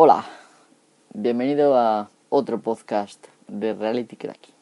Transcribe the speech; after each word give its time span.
Hola, 0.00 0.24
bienvenido 1.12 1.76
a 1.76 2.08
otro 2.28 2.60
podcast 2.60 3.26
de 3.48 3.74
Reality 3.74 4.14
Cracking. 4.14 4.54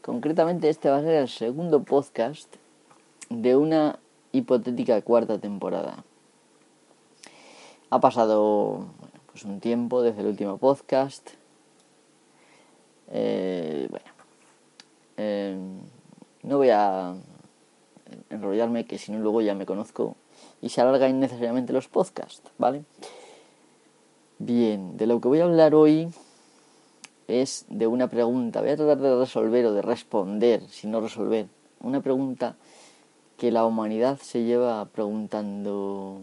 Concretamente 0.00 0.68
este 0.68 0.88
va 0.88 0.98
a 0.98 1.02
ser 1.02 1.16
el 1.16 1.28
segundo 1.28 1.82
podcast 1.82 2.54
de 3.30 3.56
una 3.56 3.98
hipotética 4.30 5.02
cuarta 5.02 5.40
temporada. 5.40 6.04
Ha 7.90 7.98
pasado 7.98 8.86
pues 9.32 9.44
un 9.44 9.58
tiempo 9.58 10.02
desde 10.02 10.20
el 10.20 10.28
último 10.28 10.56
podcast. 10.58 11.30
Eh, 13.10 13.88
bueno, 13.90 14.06
eh, 15.16 15.58
no 16.44 16.58
voy 16.58 16.70
a 16.70 17.16
enrollarme 18.30 18.86
que 18.86 18.98
si 18.98 19.10
no 19.10 19.18
luego 19.18 19.40
ya 19.40 19.56
me 19.56 19.66
conozco 19.66 20.14
y 20.62 20.68
se 20.68 20.80
alargan 20.80 21.10
innecesariamente 21.10 21.72
los 21.72 21.88
podcasts, 21.88 22.52
¿vale? 22.56 22.84
Bien, 24.38 24.96
de 24.96 25.06
lo 25.06 25.20
que 25.20 25.28
voy 25.28 25.38
a 25.38 25.44
hablar 25.44 25.76
hoy 25.76 26.08
es 27.28 27.66
de 27.68 27.86
una 27.86 28.08
pregunta. 28.08 28.60
Voy 28.60 28.70
a 28.70 28.76
tratar 28.76 28.98
de 28.98 29.16
resolver 29.16 29.66
o 29.66 29.72
de 29.72 29.80
responder, 29.80 30.68
si 30.68 30.88
no 30.88 31.00
resolver, 31.00 31.46
una 31.80 32.00
pregunta 32.00 32.56
que 33.36 33.52
la 33.52 33.64
humanidad 33.64 34.18
se 34.18 34.42
lleva 34.42 34.84
preguntando, 34.86 36.18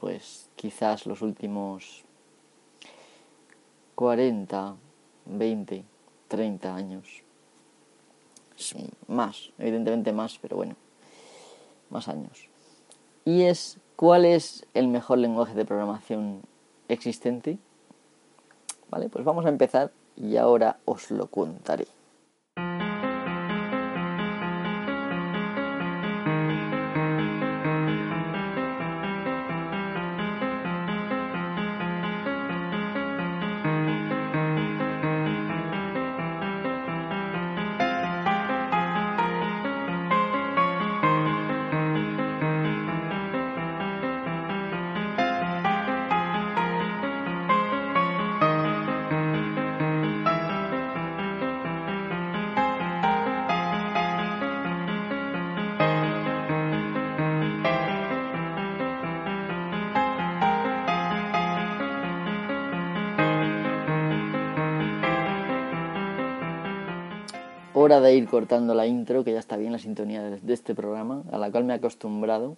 pues 0.00 0.48
quizás 0.56 1.04
los 1.04 1.20
últimos 1.20 2.04
40, 3.94 4.76
20, 5.26 5.84
30 6.28 6.74
años. 6.74 7.22
Más, 9.06 9.50
evidentemente 9.58 10.12
más, 10.12 10.38
pero 10.40 10.56
bueno, 10.56 10.76
más 11.90 12.08
años. 12.08 12.48
Y 13.26 13.42
es, 13.42 13.78
¿cuál 13.96 14.24
es 14.24 14.64
el 14.72 14.88
mejor 14.88 15.18
lenguaje 15.18 15.54
de 15.54 15.66
programación 15.66 16.40
existente. 16.88 17.58
Vale, 18.90 19.08
pues 19.08 19.24
vamos 19.24 19.46
a 19.46 19.48
empezar 19.48 19.90
y 20.16 20.36
ahora 20.36 20.78
os 20.84 21.10
lo 21.10 21.26
contaré. 21.26 21.86
De 68.00 68.14
ir 68.14 68.28
cortando 68.28 68.74
la 68.74 68.86
intro, 68.86 69.24
que 69.24 69.32
ya 69.32 69.38
está 69.38 69.56
bien 69.56 69.72
la 69.72 69.78
sintonía 69.78 70.22
de 70.22 70.52
este 70.52 70.74
programa, 70.74 71.22
a 71.32 71.38
la 71.38 71.50
cual 71.50 71.64
me 71.64 71.74
he 71.74 71.76
acostumbrado, 71.76 72.56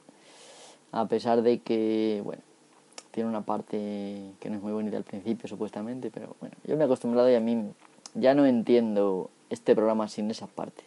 a 0.92 1.06
pesar 1.06 1.42
de 1.42 1.58
que, 1.60 2.20
bueno, 2.24 2.42
tiene 3.10 3.28
una 3.28 3.40
parte 3.40 4.32
que 4.40 4.50
no 4.50 4.56
es 4.56 4.62
muy 4.62 4.72
bonita 4.72 4.96
al 4.96 5.04
principio, 5.04 5.48
supuestamente, 5.48 6.10
pero 6.10 6.36
bueno, 6.40 6.54
yo 6.64 6.76
me 6.76 6.82
he 6.82 6.84
acostumbrado 6.84 7.30
y 7.30 7.34
a 7.34 7.40
mí 7.40 7.70
ya 8.14 8.34
no 8.34 8.44
entiendo 8.46 9.30
este 9.48 9.74
programa 9.74 10.08
sin 10.08 10.30
esas 10.30 10.50
partes. 10.50 10.84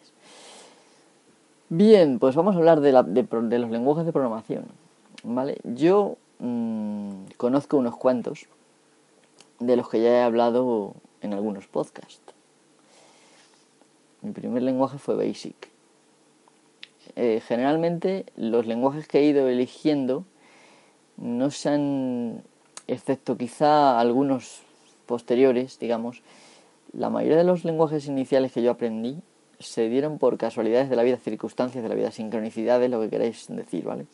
Bien, 1.68 2.18
pues 2.18 2.34
vamos 2.34 2.54
a 2.54 2.58
hablar 2.58 2.80
de, 2.80 2.92
la, 2.92 3.02
de, 3.02 3.26
los 3.58 3.70
lenguajes 3.70 4.06
de 4.06 4.12
programación, 4.12 4.64
¿vale? 5.22 5.58
Yo 5.64 6.16
mmm, 6.38 7.26
conozco 7.36 7.76
unos 7.76 7.96
cuantos 7.96 8.46
de 9.58 9.76
los 9.76 9.88
que 9.88 10.00
ya 10.00 10.10
he 10.10 10.22
hablado 10.22 10.94
en 11.20 11.32
algunos 11.32 11.66
podcasts. 11.66 12.20
Mi 14.22 14.32
primer 14.32 14.62
lenguaje 14.62 14.98
fue 14.98 15.16
Basic. 15.16 15.70
Eh, 17.16 17.40
generalmente 17.46 18.26
los 18.36 18.66
lenguajes 18.66 19.08
que 19.08 19.20
he 19.20 19.24
ido 19.24 19.48
eligiendo 19.48 20.24
no 21.16 21.50
se 21.50 21.70
han, 21.70 22.42
excepto 22.86 23.36
quizá 23.36 23.98
algunos 23.98 24.62
posteriores, 25.06 25.78
digamos, 25.78 26.22
la 26.92 27.10
mayoría 27.10 27.38
de 27.38 27.44
los 27.44 27.64
lenguajes 27.64 28.06
iniciales 28.06 28.52
que 28.52 28.62
yo 28.62 28.70
aprendí 28.70 29.18
se 29.58 29.88
dieron 29.88 30.18
por 30.18 30.38
casualidades 30.38 30.88
de 30.88 30.96
la 30.96 31.02
vida, 31.02 31.16
circunstancias 31.16 31.82
de 31.82 31.88
la 31.88 31.94
vida, 31.94 32.10
sincronicidades, 32.10 32.90
lo 32.90 33.00
que 33.00 33.10
queráis 33.10 33.46
decir, 33.48 33.84
¿vale? 33.84 34.06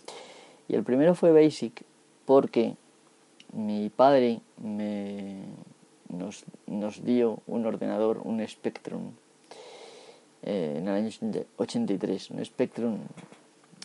Y 0.69 0.75
el 0.75 0.83
primero 0.83 1.15
fue 1.15 1.33
Basic 1.33 1.85
porque 2.25 2.75
mi 3.53 3.89
padre 3.89 4.41
nos, 6.09 6.45
nos 6.67 7.05
dio 7.05 7.41
un 7.47 7.67
ordenador, 7.67 8.21
un 8.25 8.47
Spectrum 8.47 9.13
eh, 10.47 10.77
en 10.79 10.87
el 10.87 10.95
año 10.95 11.11
83, 11.57 12.31
un 12.31 12.45
Spectrum 12.45 12.99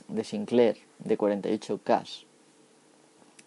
de 0.07 0.23
Sinclair 0.23 0.77
de 0.99 1.17
48K, 1.17 2.25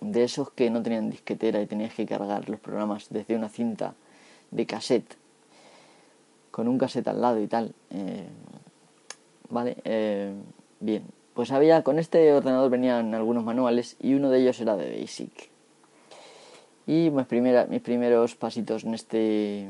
de 0.01 0.25
esos 0.25 0.51
que 0.51 0.69
no 0.69 0.83
tenían 0.83 1.11
disquetera 1.11 1.63
y 1.63 1.67
tenías 1.67 1.95
que 1.95 2.07
cargar 2.07 2.49
los 2.49 2.59
programas 2.59 3.07
desde 3.11 3.37
una 3.37 3.49
cinta 3.49 3.95
de 4.51 4.67
cassette, 4.67 5.17
con 6.51 6.67
un 6.67 6.77
cassette 6.77 7.07
al 7.07 7.21
lado 7.21 7.41
y 7.41 7.47
tal. 7.47 7.73
Eh, 7.91 8.27
vale, 9.49 9.77
eh, 9.85 10.33
bien, 10.81 11.05
pues 11.35 11.53
había, 11.53 11.85
con 11.85 12.01
este 12.01 12.33
ordenador 12.33 12.69
venían 12.69 13.15
algunos 13.15 13.45
manuales 13.45 13.97
y 14.01 14.15
uno 14.15 14.29
de 14.29 14.41
ellos 14.41 14.61
era 14.61 14.77
de 14.77 15.01
Basic. 15.01 15.51
Y 16.89 17.11
mis, 17.11 17.27
primera, 17.27 17.67
mis 17.67 17.81
primeros 17.81 18.35
pasitos 18.35 18.83
en 18.83 18.95
este 18.95 19.69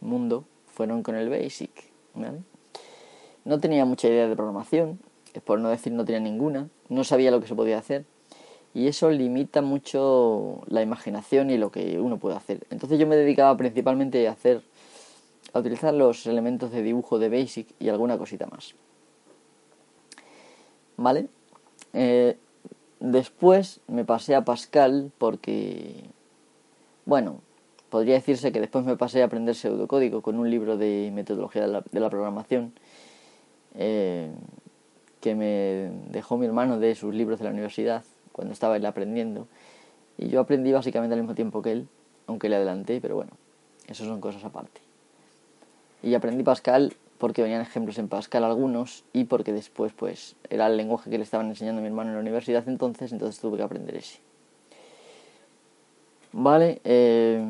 mundo 0.00 0.44
fueron 0.66 1.02
con 1.02 1.16
el 1.16 1.28
Basic. 1.28 1.72
¿vale? 2.14 2.42
No 3.46 3.58
tenía 3.60 3.86
mucha 3.86 4.08
idea 4.08 4.28
de 4.28 4.36
programación, 4.36 4.98
por 5.44 5.58
no 5.58 5.70
decir 5.70 5.92
no 5.92 6.04
tenía 6.04 6.20
ninguna, 6.20 6.68
no 6.88 7.04
sabía 7.04 7.30
lo 7.30 7.40
que 7.40 7.46
se 7.46 7.54
podía 7.54 7.78
hacer 7.78 8.04
y 8.74 8.88
eso 8.88 9.10
limita 9.10 9.62
mucho 9.62 10.60
la 10.66 10.82
imaginación 10.82 11.48
y 11.48 11.56
lo 11.56 11.70
que 11.70 11.98
uno 11.98 12.18
puede 12.18 12.36
hacer. 12.36 12.66
Entonces 12.68 12.98
yo 12.98 13.06
me 13.06 13.16
dedicaba 13.16 13.56
principalmente 13.56 14.28
a 14.28 14.32
hacer 14.32 14.62
a 15.54 15.60
utilizar 15.60 15.94
los 15.94 16.26
elementos 16.26 16.70
de 16.72 16.82
dibujo 16.82 17.18
de 17.18 17.30
Basic 17.30 17.68
y 17.78 17.88
alguna 17.88 18.18
cosita 18.18 18.46
más. 18.46 18.74
¿Vale? 20.98 21.28
Eh, 21.94 22.36
después 23.00 23.80
me 23.86 24.04
pasé 24.04 24.34
a 24.34 24.44
Pascal 24.44 25.10
porque, 25.16 26.04
bueno, 27.06 27.40
podría 27.88 28.14
decirse 28.14 28.52
que 28.52 28.60
después 28.60 28.84
me 28.84 28.98
pasé 28.98 29.22
a 29.22 29.26
aprender 29.26 29.54
pseudocódigo 29.54 30.20
con 30.20 30.36
un 30.38 30.50
libro 30.50 30.76
de 30.76 31.10
metodología 31.14 31.62
de 31.62 31.68
la, 31.68 31.84
de 31.90 32.00
la 32.00 32.10
programación 32.10 32.74
eh, 33.76 34.30
que 35.20 35.34
me 35.34 35.90
dejó 36.10 36.36
mi 36.36 36.46
hermano 36.46 36.78
de 36.78 36.94
sus 36.94 37.14
libros 37.14 37.38
de 37.38 37.44
la 37.44 37.50
universidad 37.50 38.04
cuando 38.32 38.52
estaba 38.52 38.76
él 38.76 38.86
aprendiendo. 38.86 39.48
Y 40.18 40.28
yo 40.28 40.40
aprendí 40.40 40.72
básicamente 40.72 41.14
al 41.14 41.20
mismo 41.20 41.34
tiempo 41.34 41.62
que 41.62 41.72
él, 41.72 41.88
aunque 42.26 42.48
le 42.48 42.56
adelanté, 42.56 43.00
pero 43.00 43.16
bueno, 43.16 43.32
eso 43.88 44.04
son 44.04 44.20
cosas 44.20 44.44
aparte. 44.44 44.80
Y 46.02 46.14
aprendí 46.14 46.42
Pascal 46.42 46.94
porque 47.18 47.42
venían 47.42 47.62
ejemplos 47.62 47.98
en 47.98 48.08
Pascal 48.08 48.44
algunos 48.44 49.04
y 49.12 49.24
porque 49.24 49.52
después 49.52 49.92
pues 49.92 50.36
era 50.50 50.66
el 50.66 50.76
lenguaje 50.76 51.10
que 51.10 51.18
le 51.18 51.24
estaban 51.24 51.48
enseñando 51.48 51.80
a 51.80 51.82
mi 51.82 51.88
hermano 51.88 52.10
en 52.10 52.16
la 52.16 52.20
universidad 52.20 52.68
entonces, 52.68 53.12
entonces 53.12 53.40
tuve 53.40 53.56
que 53.56 53.62
aprender 53.62 53.96
ese. 53.96 54.18
Vale, 56.32 56.80
eh, 56.84 57.42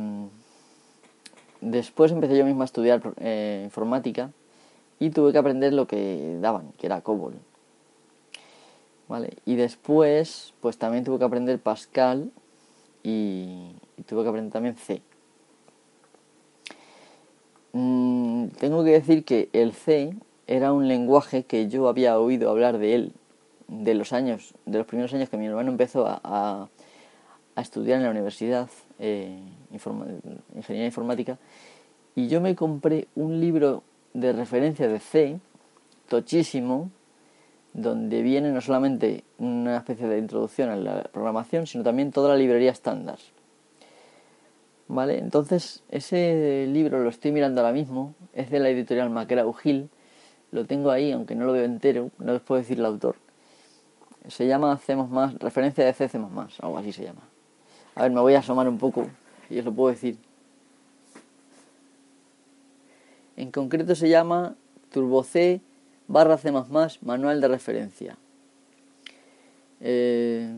después 1.60 2.12
empecé 2.12 2.36
yo 2.36 2.44
mismo 2.44 2.62
a 2.62 2.66
estudiar 2.66 3.02
eh, 3.18 3.62
informática 3.64 4.30
y 4.98 5.10
tuve 5.10 5.32
que 5.32 5.38
aprender 5.38 5.72
lo 5.72 5.86
que 5.86 6.38
daban, 6.40 6.72
que 6.78 6.86
era 6.86 7.00
COBOL. 7.00 7.34
¿Vale? 9.08 9.36
Y 9.44 9.56
después, 9.56 10.54
pues 10.60 10.78
también 10.78 11.04
tuve 11.04 11.18
que 11.18 11.24
aprender 11.24 11.58
Pascal 11.60 12.30
y, 13.02 13.72
tuve 14.06 14.22
que 14.22 14.28
aprender 14.28 14.52
también 14.52 14.74
C. 14.76 15.00
Mm, 17.72 18.48
tengo 18.58 18.82
que 18.84 18.90
decir 18.90 19.24
que 19.24 19.48
el 19.52 19.72
C 19.72 20.16
era 20.46 20.72
un 20.72 20.88
lenguaje 20.88 21.44
que 21.44 21.68
yo 21.68 21.88
había 21.88 22.18
oído 22.18 22.50
hablar 22.50 22.78
de 22.78 22.94
él 22.94 23.12
de 23.68 23.94
los 23.94 24.12
años, 24.12 24.54
de 24.64 24.78
los 24.78 24.86
primeros 24.86 25.12
años 25.12 25.28
que 25.28 25.36
mi 25.36 25.46
hermano 25.46 25.70
empezó 25.70 26.06
a, 26.06 26.20
a, 26.22 26.68
estudiar 27.60 27.98
en 27.98 28.04
la 28.04 28.10
universidad 28.10 28.68
eh, 28.98 29.40
ingeniería 30.54 30.86
informática 30.86 31.38
y 32.14 32.28
yo 32.28 32.40
me 32.40 32.54
compré 32.54 33.08
un 33.14 33.40
libro 33.40 33.82
de 34.16 34.32
referencia 34.32 34.88
de 34.88 34.98
C, 34.98 35.38
tochísimo, 36.08 36.90
donde 37.74 38.22
viene 38.22 38.50
no 38.50 38.62
solamente 38.62 39.24
una 39.36 39.76
especie 39.76 40.06
de 40.08 40.18
introducción 40.18 40.70
a 40.70 40.76
la 40.76 41.02
programación, 41.02 41.66
sino 41.66 41.84
también 41.84 42.10
toda 42.12 42.30
la 42.30 42.36
librería 42.36 42.70
estándar. 42.70 43.18
¿Vale? 44.88 45.18
Entonces, 45.18 45.82
ese 45.90 46.66
libro 46.66 47.02
lo 47.02 47.10
estoy 47.10 47.30
mirando 47.30 47.60
ahora 47.60 47.74
mismo, 47.74 48.14
es 48.32 48.50
de 48.50 48.58
la 48.58 48.70
editorial 48.70 49.10
McGraw 49.10 49.54
Hill, 49.62 49.90
lo 50.50 50.64
tengo 50.64 50.90
ahí, 50.90 51.12
aunque 51.12 51.34
no 51.34 51.44
lo 51.44 51.52
veo 51.52 51.64
entero, 51.64 52.10
no 52.18 52.32
les 52.32 52.40
puedo 52.40 52.60
decir 52.60 52.78
el 52.78 52.86
autor. 52.86 53.16
Se 54.28 54.46
llama 54.46 54.72
Hacemos 54.72 55.10
Más, 55.10 55.34
referencia 55.34 55.84
de 55.84 55.92
C 55.92 56.04
Hacemos 56.04 56.32
Más, 56.32 56.58
algo 56.60 56.78
así 56.78 56.92
se 56.92 57.04
llama. 57.04 57.22
A 57.94 58.02
ver, 58.02 58.12
me 58.12 58.20
voy 58.20 58.34
a 58.34 58.38
asomar 58.38 58.66
un 58.66 58.78
poco 58.78 59.08
y 59.50 59.58
os 59.58 59.64
lo 59.66 59.74
puedo 59.74 59.90
decir. 59.90 60.16
En 63.36 63.50
concreto 63.50 63.94
se 63.94 64.08
llama 64.08 64.56
Turbo 64.90 65.22
C 65.22 65.60
barra 66.08 66.38
C 66.38 66.52
manual 67.02 67.40
de 67.40 67.48
referencia. 67.48 68.16
Eh, 69.80 70.50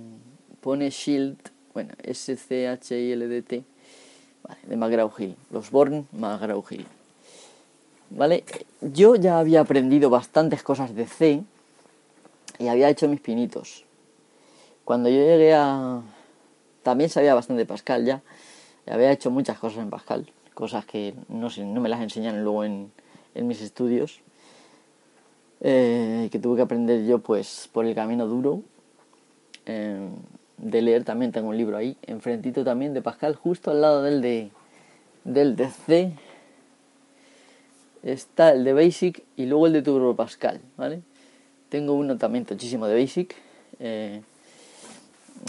pone 0.60 0.90
Shield, 0.90 1.38
bueno, 1.74 1.92
S-C-H-I-L-D-T, 2.02 3.64
de 4.66 4.76
McGraw 4.76 5.12
Hill, 5.18 5.36
los 5.50 5.70
Born 5.70 6.06
McGraw 6.12 6.64
Hill. 6.70 6.86
¿Vale? 8.10 8.44
Yo 8.80 9.16
ya 9.16 9.38
había 9.38 9.60
aprendido 9.60 10.08
bastantes 10.08 10.62
cosas 10.62 10.94
de 10.94 11.06
C 11.06 11.42
y 12.58 12.68
había 12.68 12.88
hecho 12.88 13.08
mis 13.08 13.20
pinitos. 13.20 13.84
Cuando 14.84 15.08
yo 15.08 15.16
llegué 15.16 15.54
a... 15.54 16.00
También 16.82 17.10
sabía 17.10 17.34
bastante 17.34 17.66
Pascal 17.66 18.06
ya. 18.06 18.22
Había 18.86 19.12
hecho 19.12 19.30
muchas 19.30 19.58
cosas 19.58 19.80
en 19.80 19.90
Pascal, 19.90 20.30
cosas 20.58 20.84
que 20.84 21.14
no, 21.28 21.50
sé, 21.50 21.64
no 21.64 21.80
me 21.80 21.88
las 21.88 22.00
enseñaron 22.00 22.42
luego 22.42 22.64
en, 22.64 22.90
en 23.36 23.46
mis 23.46 23.60
estudios. 23.62 24.18
Eh, 25.60 26.28
que 26.32 26.40
tuve 26.40 26.56
que 26.56 26.62
aprender 26.62 27.06
yo 27.06 27.20
pues 27.20 27.68
por 27.72 27.86
el 27.86 27.94
camino 27.94 28.26
duro. 28.26 28.62
Eh, 29.66 30.08
de 30.56 30.82
leer 30.82 31.04
también 31.04 31.30
tengo 31.30 31.50
un 31.50 31.56
libro 31.56 31.76
ahí, 31.76 31.96
enfrentito 32.02 32.64
también 32.64 32.92
de 32.92 33.02
Pascal, 33.02 33.36
justo 33.36 33.70
al 33.70 33.80
lado 33.80 34.02
del 34.02 34.20
de, 34.20 34.50
del 35.22 35.54
de 35.54 35.68
C 35.68 36.12
está 38.02 38.50
el 38.50 38.64
de 38.64 38.72
Basic 38.72 39.22
y 39.36 39.46
luego 39.46 39.68
el 39.68 39.74
de 39.74 39.82
Turbo 39.82 40.16
Pascal, 40.16 40.60
¿vale? 40.76 41.02
Tengo 41.68 41.92
uno 41.92 42.18
también 42.18 42.44
tochísimo 42.44 42.88
de 42.88 43.00
Basic, 43.00 43.36
eh, 43.78 44.22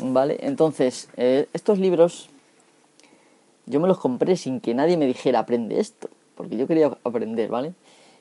¿vale? 0.04 0.38
Entonces, 0.42 1.10
eh, 1.18 1.48
estos 1.54 1.80
libros 1.80 2.30
yo 3.70 3.80
me 3.80 3.88
los 3.88 4.00
compré 4.00 4.36
sin 4.36 4.60
que 4.60 4.74
nadie 4.74 4.98
me 4.98 5.06
dijera 5.06 5.40
aprende 5.40 5.80
esto, 5.80 6.10
porque 6.36 6.58
yo 6.58 6.68
quería 6.68 6.98
aprender, 7.06 7.50
¿vale? 7.50 7.74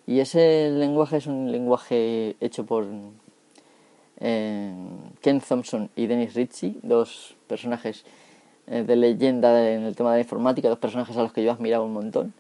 Y 0.07 0.21
ese 0.21 0.71
lenguaje 0.71 1.17
es 1.17 1.27
un 1.27 1.51
lenguaje 1.51 2.37
hecho 2.41 2.65
por 2.65 2.87
eh, 4.21 4.73
Ken 5.21 5.41
Thompson 5.41 5.91
y 5.97 6.07
Dennis 6.07 6.35
Ritchie, 6.35 6.77
dos 6.83 7.35
personajes 7.49 8.05
de 8.67 8.97
leyenda 8.97 9.71
en 9.73 9.85
el 9.85 9.97
tema 9.97 10.13
de 10.13 10.19
la 10.19 10.23
informática, 10.23 10.69
dos 10.69 10.79
personajes 10.79 11.17
a 11.17 11.23
los 11.23 11.33
que 11.33 11.43
yo 11.43 11.51
admiraba 11.51 11.85
un 11.85 11.95
montón 11.95 12.35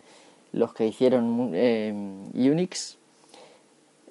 los 0.52 0.72
que 0.72 0.86
hicieron 0.86 1.52
eh, 1.54 1.92
Unix 2.34 2.96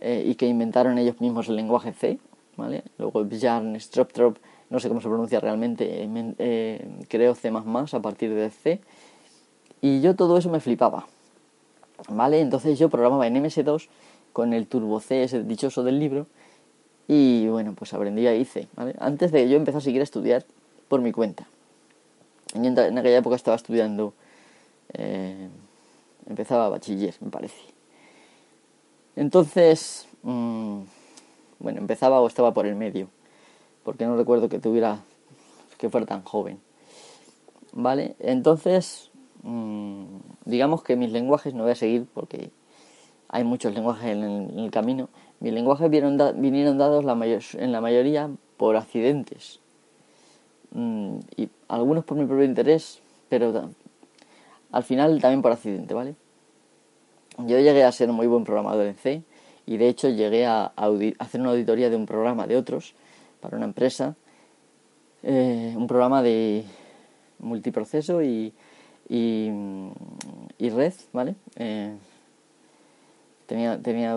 eh, 0.02 0.24
y 0.26 0.36
que 0.36 0.48
inventaron 0.48 0.98
ellos 0.98 1.20
mismos 1.20 1.48
el 1.50 1.56
lenguaje 1.56 1.94
C, 1.94 2.20
¿vale? 2.56 2.84
Luego 2.98 3.24
Bjarne 3.24 3.80
Stroptrop, 3.80 4.38
no 4.70 4.80
sé 4.80 4.88
cómo 4.90 5.02
se 5.02 5.08
pronuncia 5.08 5.40
realmente, 5.40 6.08
eh, 6.40 6.88
creó 7.08 7.36
C++ 7.36 7.50
a 7.50 8.00
partir 8.00 8.34
de 8.34 8.50
C 8.50 8.82
y 9.82 10.02
yo 10.02 10.16
todo 10.16 10.38
eso 10.38 10.50
me 10.50 10.60
flipaba, 10.60 11.08
¿vale? 12.10 12.42
Entonces 12.42 12.78
yo 12.80 12.90
programaba 12.90 13.28
en 13.28 13.36
MS2 13.36 13.88
con 14.34 14.54
el 14.54 14.68
Turbo 14.68 15.00
C, 15.00 15.24
ese 15.24 15.44
dichoso 15.44 15.84
del 15.84 16.00
libro, 16.00 16.28
y 17.08 17.48
bueno, 17.48 17.74
pues 17.74 17.94
aprendí 17.94 18.28
ahí 18.28 18.44
C. 18.44 18.68
Antes 19.00 19.32
de 19.32 19.48
yo 19.48 19.56
empezar 19.56 19.80
a 19.80 19.84
seguir 19.84 20.02
a 20.02 20.04
estudiar 20.04 20.46
por 20.90 21.02
mi 21.02 21.12
cuenta. 21.12 21.48
En, 22.54 22.78
aquella 22.78 23.18
época 23.18 23.36
estaba 23.36 23.56
estudiando 23.56 24.14
empezaba 26.28 26.70
bachiller, 26.70 27.16
me 27.22 27.30
parece. 27.30 27.60
Entonces, 29.16 30.08
mm, 30.24 30.82
bueno, 31.60 31.80
empezaba 31.80 32.22
o 32.22 32.28
estaba 32.28 32.54
por 32.54 32.66
el 32.68 32.76
medio, 32.76 33.08
porque 33.88 34.06
no 34.06 34.18
recuerdo 34.18 34.50
que 34.50 34.60
tuviera, 34.60 35.00
que 35.78 35.90
fuera 35.90 36.06
tan 36.06 36.22
joven. 36.22 36.60
¿Vale? 37.72 38.18
Entonces, 38.20 39.12
mm, 39.44 40.04
digamos 40.44 40.84
que 40.84 40.98
mis 40.98 41.10
lenguajes 41.14 41.54
no 41.54 41.64
voy 41.64 41.72
a 41.72 41.76
seguir 41.76 42.06
porque 42.14 42.52
hay 43.30 43.46
muchos 43.46 43.74
lenguajes 43.74 44.12
en 44.12 44.60
el, 44.60 44.72
camino. 44.72 45.08
Mis 45.40 45.54
lenguajes 45.54 45.90
vinieron, 45.90 46.18
vinieron 46.42 46.78
dados 46.78 47.06
en 47.54 47.72
la 47.72 47.80
mayoría 47.80 48.30
por 48.58 48.76
accidentes. 48.76 49.62
Mm, 50.72 51.20
y 51.38 51.48
algunos 51.70 52.04
por 52.04 52.18
mi 52.18 52.26
propio 52.26 52.44
interés, 52.44 53.00
pero 53.30 53.70
al 54.74 54.84
final 54.84 55.22
también 55.22 55.42
por 55.42 55.54
accidente, 55.54 55.94
¿vale? 55.94 56.16
Yo 57.38 57.58
llegué 57.58 57.86
a 57.86 57.92
ser 57.94 58.10
muy 58.10 58.28
buen 58.28 58.44
programador 58.44 58.86
en 58.86 58.96
C 58.96 59.24
y 59.66 59.78
de 59.78 59.88
hecho 59.88 60.10
llegué 60.10 60.46
a 60.46 60.74
hacer 61.20 61.40
una 61.40 61.52
auditoría 61.52 61.90
de 61.90 61.96
un 61.96 62.06
programa 62.06 62.48
de 62.48 62.58
otros 62.58 62.94
para 63.42 63.58
una 63.58 63.66
empresa, 63.66 64.16
eh, 65.24 65.74
un 65.76 65.88
programa 65.88 66.22
de 66.22 66.64
multiproceso 67.40 68.22
y, 68.24 68.54
y, 69.10 69.50
red, 70.70 70.94
¿vale? 71.14 71.36
Eh, 71.56 71.96
tenía 73.46 73.82
tenía 73.82 74.14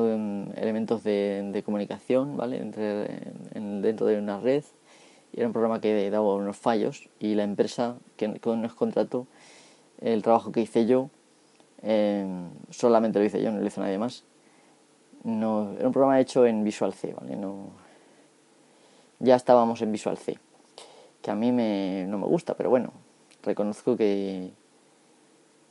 elementos 0.57 1.05
de, 1.05 1.63
comunicación, 1.65 2.37
¿vale? 2.37 2.59
Entre, 2.59 3.33
dentro 3.55 4.07
de 4.07 4.19
una 4.19 4.41
red 4.41 4.65
y 5.33 5.39
era 5.39 5.47
un 5.47 5.53
programa 5.53 5.81
que 5.81 6.11
daba 6.11 6.35
unos 6.35 6.57
fallos 6.57 7.09
y 7.21 7.35
la 7.35 7.45
empresa 7.45 7.97
que, 8.17 8.33
que 8.35 8.57
nos 8.57 8.75
contrató 8.75 9.27
el 10.01 10.23
trabajo 10.23 10.51
que 10.51 10.63
hice 10.63 10.87
yo, 10.87 11.11
em, 11.83 12.49
solamente 12.71 13.19
lo 13.19 13.25
hice 13.25 13.43
yo, 13.43 13.51
no 13.53 13.61
lo 13.61 13.67
hizo 13.67 13.81
nadie 13.81 13.99
más. 13.99 14.25
No, 15.23 15.73
era 15.77 15.87
un 15.87 15.93
programa 15.93 16.19
hecho 16.19 16.47
en 16.47 16.65
Visual 16.65 16.95
C, 16.95 17.13
¿vale? 17.13 17.37
No, 17.37 17.71
ya 19.21 19.37
estábamos 19.37 19.81
en 19.83 19.93
Visual 19.93 20.19
C, 20.19 20.39
que 21.23 21.31
a 21.31 21.35
mí 21.35 21.53
me, 21.53 22.07
no 22.09 22.19
me 22.19 22.27
gusta, 22.27 22.55
pero 22.55 22.71
bueno, 22.71 22.93
reconozco 23.43 23.97
que 23.97 24.51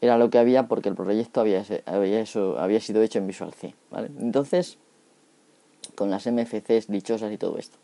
era 0.02 0.18
lo 0.18 0.30
que 0.30 0.38
había 0.38 0.68
porque 0.68 0.90
el 0.90 0.96
proyecto 0.96 1.42
había, 1.42 1.64
había, 1.86 2.22
eso, 2.22 2.58
había 2.60 2.80
sido 2.80 3.02
hecho 3.02 3.20
en 3.20 3.28
Visual 3.28 3.54
C, 3.54 3.76
¿vale? 3.92 4.10
Entonces, 4.20 4.78
con 5.96 6.10
las 6.10 6.26
MFCs 6.26 6.88
dichosas 6.88 7.32
y 7.32 7.38
todo 7.38 7.58
esto. 7.58 7.78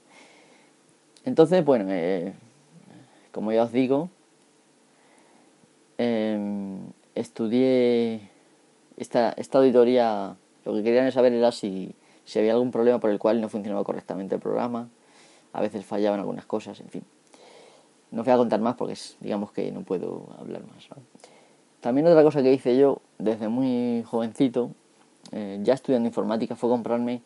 Entonces, 1.25 1.65
bueno, 1.65 1.87
eh, 1.89 2.33
como 3.31 3.51
ya 3.51 3.63
os 3.63 3.71
digo, 3.71 4.09
eh, 5.97 6.77
estudié 7.15 8.29
esta, 8.97 9.31
esta 9.31 9.57
auditoría, 9.57 10.37
lo 10.63 10.73
que 10.73 10.83
querían 10.83 11.11
saber 11.11 11.33
era 11.33 11.51
si, 11.51 11.95
si 12.23 12.39
había 12.39 12.53
algún 12.53 12.71
problema 12.71 12.99
por 12.99 13.09
el 13.09 13.19
cual 13.19 13.41
no 13.41 13.49
funcionaba 13.49 13.83
correctamente 13.83 14.35
el 14.35 14.41
programa, 14.41 14.89
a 15.55 15.61
veces 15.61 15.85
fallaban 15.85 16.19
algunas 16.19 16.45
cosas, 16.45 16.79
en 16.81 16.89
fin. 16.89 17.03
No 18.11 18.23
voy 18.23 18.33
a 18.33 18.37
contar 18.37 18.59
más 18.59 18.75
porque 18.75 18.93
es, 18.93 19.15
digamos 19.21 19.51
que 19.51 19.71
no 19.71 19.81
puedo 19.81 20.27
hablar 20.37 20.63
más. 20.67 20.87
También 21.79 22.05
otra 22.07 22.23
cosa 22.23 22.43
que 22.43 22.51
hice 22.51 22.77
yo 22.77 23.01
desde 23.17 23.47
muy 23.47 24.03
jovencito, 24.03 24.71
eh, 25.31 25.59
ya 25.63 25.73
estudiando 25.73 26.07
informática, 26.07 26.55
fue 26.55 26.69
comprarme 26.69 27.21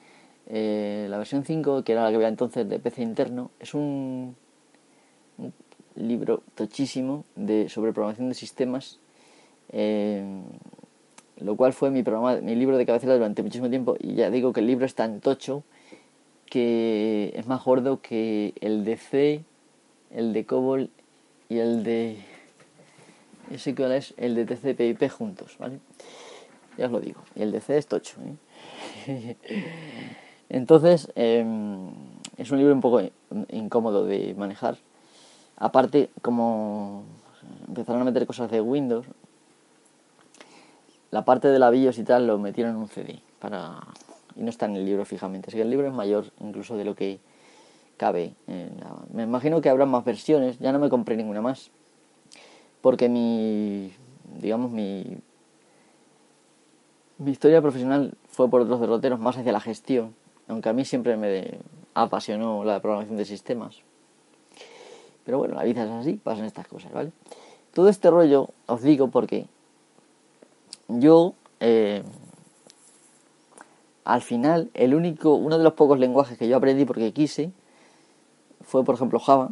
eh, 0.45 1.07
la 1.09 1.17
versión 1.17 1.43
5, 1.43 1.83
que 1.83 1.91
era 1.91 2.03
la 2.03 2.09
que 2.09 2.15
había 2.15 2.27
entonces 2.27 2.69
de 2.69 2.77
PC 2.77 3.01
interno. 3.01 3.50
Es 3.59 3.74
un, 3.74 4.36
libro 5.95 6.43
tochísimo 6.55 7.25
de, 7.36 7.67
sobre 7.67 7.91
programación 7.93 8.29
de 8.29 8.36
sistemas, 8.36 9.00
eh, 9.71 10.24
lo 11.38 11.55
cual 11.55 11.74
fue 11.74 11.89
mi, 11.89 12.03
programa, 12.03 12.36
mi 12.41 12.55
libro 12.55 12.77
de 12.77 12.86
cabecera 12.86 13.15
durante 13.15 13.43
muchísimo 13.43 13.69
tiempo 13.69 13.95
y 14.00 14.13
ya 14.13 14.29
digo 14.29 14.53
que 14.53 14.62
el 14.62 14.67
libro 14.67 14.86
es 14.86 14.95
tan 14.95 15.19
tocho 15.19 15.63
que 16.50 17.34
es 17.36 17.48
más 17.48 17.63
gordo 17.63 18.01
que 18.01 18.53
el 18.62 18.84
de 18.86 18.98
C, 18.98 19.44
el 20.12 20.34
de 20.34 20.46
COBOL 20.46 20.89
y 21.50 21.60
el 21.60 21.84
de... 21.84 22.18
Ese 23.51 23.75
es 23.77 24.13
el 24.18 24.36
de 24.36 24.46
TCP/IP 24.46 25.10
juntos, 25.10 25.56
¿vale? 25.60 25.79
Ya 26.77 26.86
os 26.86 26.91
lo 26.91 27.00
digo. 27.00 27.22
Y 27.36 27.41
el 27.41 27.51
de 27.51 27.62
C 27.62 27.77
es 27.77 27.88
tocho. 27.88 28.18
¿eh? 29.08 29.36
Entonces, 30.50 31.12
em, 31.15 31.89
es 32.38 32.51
un 32.51 32.58
libro 32.60 32.74
un 32.74 32.82
poco 32.82 33.01
incómodo 33.50 34.06
de 34.06 34.36
manejar 34.36 34.77
Aparte, 35.60 36.10
como 36.22 37.03
empezaron 37.68 38.01
a 38.01 38.06
meter 38.06 38.25
cosas 38.25 38.50
de 38.50 38.62
Windows, 38.62 39.06
la 41.12 41.25
parte 41.25 41.50
de 41.50 41.60
la 41.60 41.70
BIOS 41.70 42.00
y 42.00 42.03
tal 42.03 42.27
lo 42.27 42.38
metieron 42.38 42.75
en 42.75 42.82
un 42.82 42.88
CD 42.88 43.20
para 43.39 43.79
y 44.39 44.43
no 44.43 44.50
está 44.50 44.65
en 44.65 44.75
el 44.75 44.86
libro 44.86 45.05
fijamente. 45.05 45.50
Así 45.50 45.58
que 45.58 45.63
el 45.63 45.69
libro 45.69 45.88
es 45.88 45.93
mayor 45.93 46.25
incluso 46.39 46.77
de 46.77 46.86
lo 46.86 46.96
que 46.96 47.19
cabe. 47.98 48.34
Me 49.13 49.24
imagino 49.24 49.62
que 49.62 49.69
habrá 49.69 49.86
más 49.86 50.05
versiones. 50.05 50.58
Ya 50.60 50.72
no 50.72 50.79
me 50.79 50.89
compré 50.89 51.17
ninguna 51.17 51.41
más. 51.41 51.69
Porque 52.81 53.10
mi, 53.10 53.91
digamos, 54.39 54.72
mi, 54.72 55.17
mi 57.17 57.31
historia 57.31 57.62
profesional 57.62 58.13
fue 58.29 58.50
por 58.50 58.62
otros 58.62 58.79
derroteros 58.79 59.19
más 59.19 59.38
hacia 59.38 59.51
la 59.51 59.60
gestión. 59.60 60.15
Aunque 60.48 60.69
a 60.69 60.74
mí 60.74 60.86
siempre 60.86 61.17
me 61.17 61.60
apasionó 61.93 62.63
la 62.63 62.81
programación 62.81 63.17
de 63.17 63.25
sistemas. 63.25 63.81
Pero 65.25 65.38
bueno, 65.38 65.55
la 65.55 65.63
vida 65.63 65.84
es 65.84 65.89
así, 65.91 66.13
pasan 66.13 66.46
estas 66.46 66.67
cosas, 66.67 66.91
¿vale? 66.91 67.12
todo 67.74 67.89
este 67.89 68.10
rollo 68.10 68.50
os 68.65 68.81
digo 68.81 69.10
porque 69.10 69.48
yo 70.88 71.34
eh, 71.60 72.03
al 74.13 74.22
final 74.22 74.72
el 74.74 74.96
único, 74.96 75.36
uno 75.36 75.58
de 75.58 75.63
los 75.63 75.74
pocos 75.74 76.00
lenguajes 76.00 76.38
que 76.38 76.48
yo 76.48 76.58
aprendí 76.58 76.86
porque 76.86 77.13
quise 77.13 77.51
fue 78.62 78.84
por 78.84 78.96
ejemplo 78.96 79.20
Java. 79.20 79.51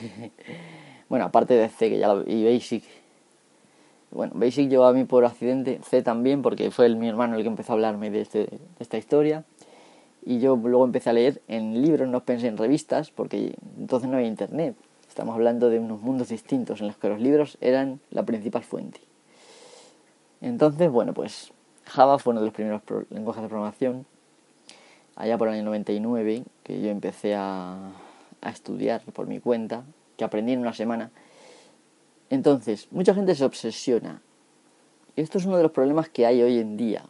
bueno, 1.08 1.24
aparte 1.24 1.54
de 1.54 1.68
C 1.68 1.88
que 1.88 1.98
ya 1.98 2.12
lo, 2.12 2.28
y 2.28 2.44
Basic. 2.44 2.84
Bueno, 4.10 4.32
Basic 4.36 4.68
llegó 4.68 4.84
a 4.84 4.92
mí 4.92 5.04
por 5.04 5.24
accidente, 5.24 5.80
C 5.88 6.02
también 6.02 6.42
porque 6.42 6.70
fue 6.70 6.88
mi 6.94 7.08
hermano 7.08 7.36
el 7.36 7.42
que 7.42 7.48
empezó 7.48 7.72
a 7.72 7.74
hablarme 7.74 8.10
de, 8.10 8.22
este, 8.22 8.38
de 8.38 8.58
esta 8.80 8.98
historia. 8.98 9.44
Y 10.24 10.40
yo 10.40 10.56
luego 10.56 10.84
empecé 10.84 11.10
a 11.10 11.12
leer 11.12 11.40
en 11.46 11.80
libros, 11.82 12.08
no 12.08 12.24
pensé 12.24 12.48
en 12.48 12.56
revistas, 12.56 13.12
porque 13.12 13.54
entonces 13.78 14.08
no 14.10 14.16
había 14.16 14.28
internet. 14.28 14.74
Estamos 15.08 15.34
hablando 15.36 15.70
de 15.70 15.78
unos 15.78 16.00
mundos 16.00 16.30
distintos 16.30 16.80
en 16.80 16.88
los 16.88 16.96
que 16.96 17.08
los 17.08 17.20
libros 17.20 17.56
eran 17.60 18.00
la 18.10 18.24
principal 18.24 18.64
fuente. 18.64 19.00
Entonces, 20.40 20.90
bueno, 20.90 21.14
pues 21.14 21.52
Java 21.86 22.18
fue 22.18 22.32
uno 22.32 22.40
de 22.40 22.46
los 22.46 22.54
primeros 22.54 22.82
lenguajes 23.10 23.42
de 23.42 23.48
programación, 23.48 24.06
allá 25.14 25.38
por 25.38 25.48
el 25.48 25.54
año 25.54 25.64
99, 25.64 26.44
que 26.62 26.80
yo 26.80 26.90
empecé 26.90 27.34
a, 27.34 27.92
estudiar 28.42 29.02
por 29.12 29.26
mi 29.26 29.40
cuenta, 29.40 29.84
que 30.16 30.24
aprendí 30.24 30.52
en 30.52 30.60
una 30.60 30.72
semana. 30.72 31.10
Entonces, 32.30 32.86
mucha 32.92 33.12
gente 33.12 33.34
se 33.34 33.44
obsesiona. 33.44 34.22
Y 35.16 35.22
esto 35.22 35.38
es 35.38 35.46
uno 35.46 35.56
de 35.56 35.64
los 35.64 35.72
problemas 35.72 36.08
que 36.08 36.26
hay 36.26 36.42
hoy 36.42 36.58
en 36.58 36.76
día. 36.76 37.04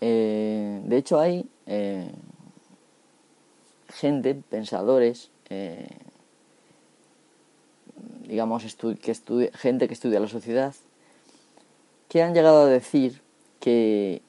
Eh, 0.00 0.80
de 0.84 0.96
hecho, 0.96 1.20
hay 1.20 1.46
eh, 1.66 2.10
gente, 3.88 4.34
pensadores, 4.34 5.30
eh, 5.48 5.86
digamos, 8.26 8.64
gente 8.64 9.86
que 9.86 9.94
estudia 9.94 10.18
la 10.18 10.28
sociedad, 10.28 10.74
que 12.14 12.22
han 12.22 12.32
llegado 12.32 12.62
a 12.62 12.66
decir 12.66 13.22
que 13.58 14.22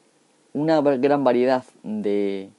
una 0.54 0.82
gran 0.82 1.24
variedad 1.24 1.64
de, 1.84 2.50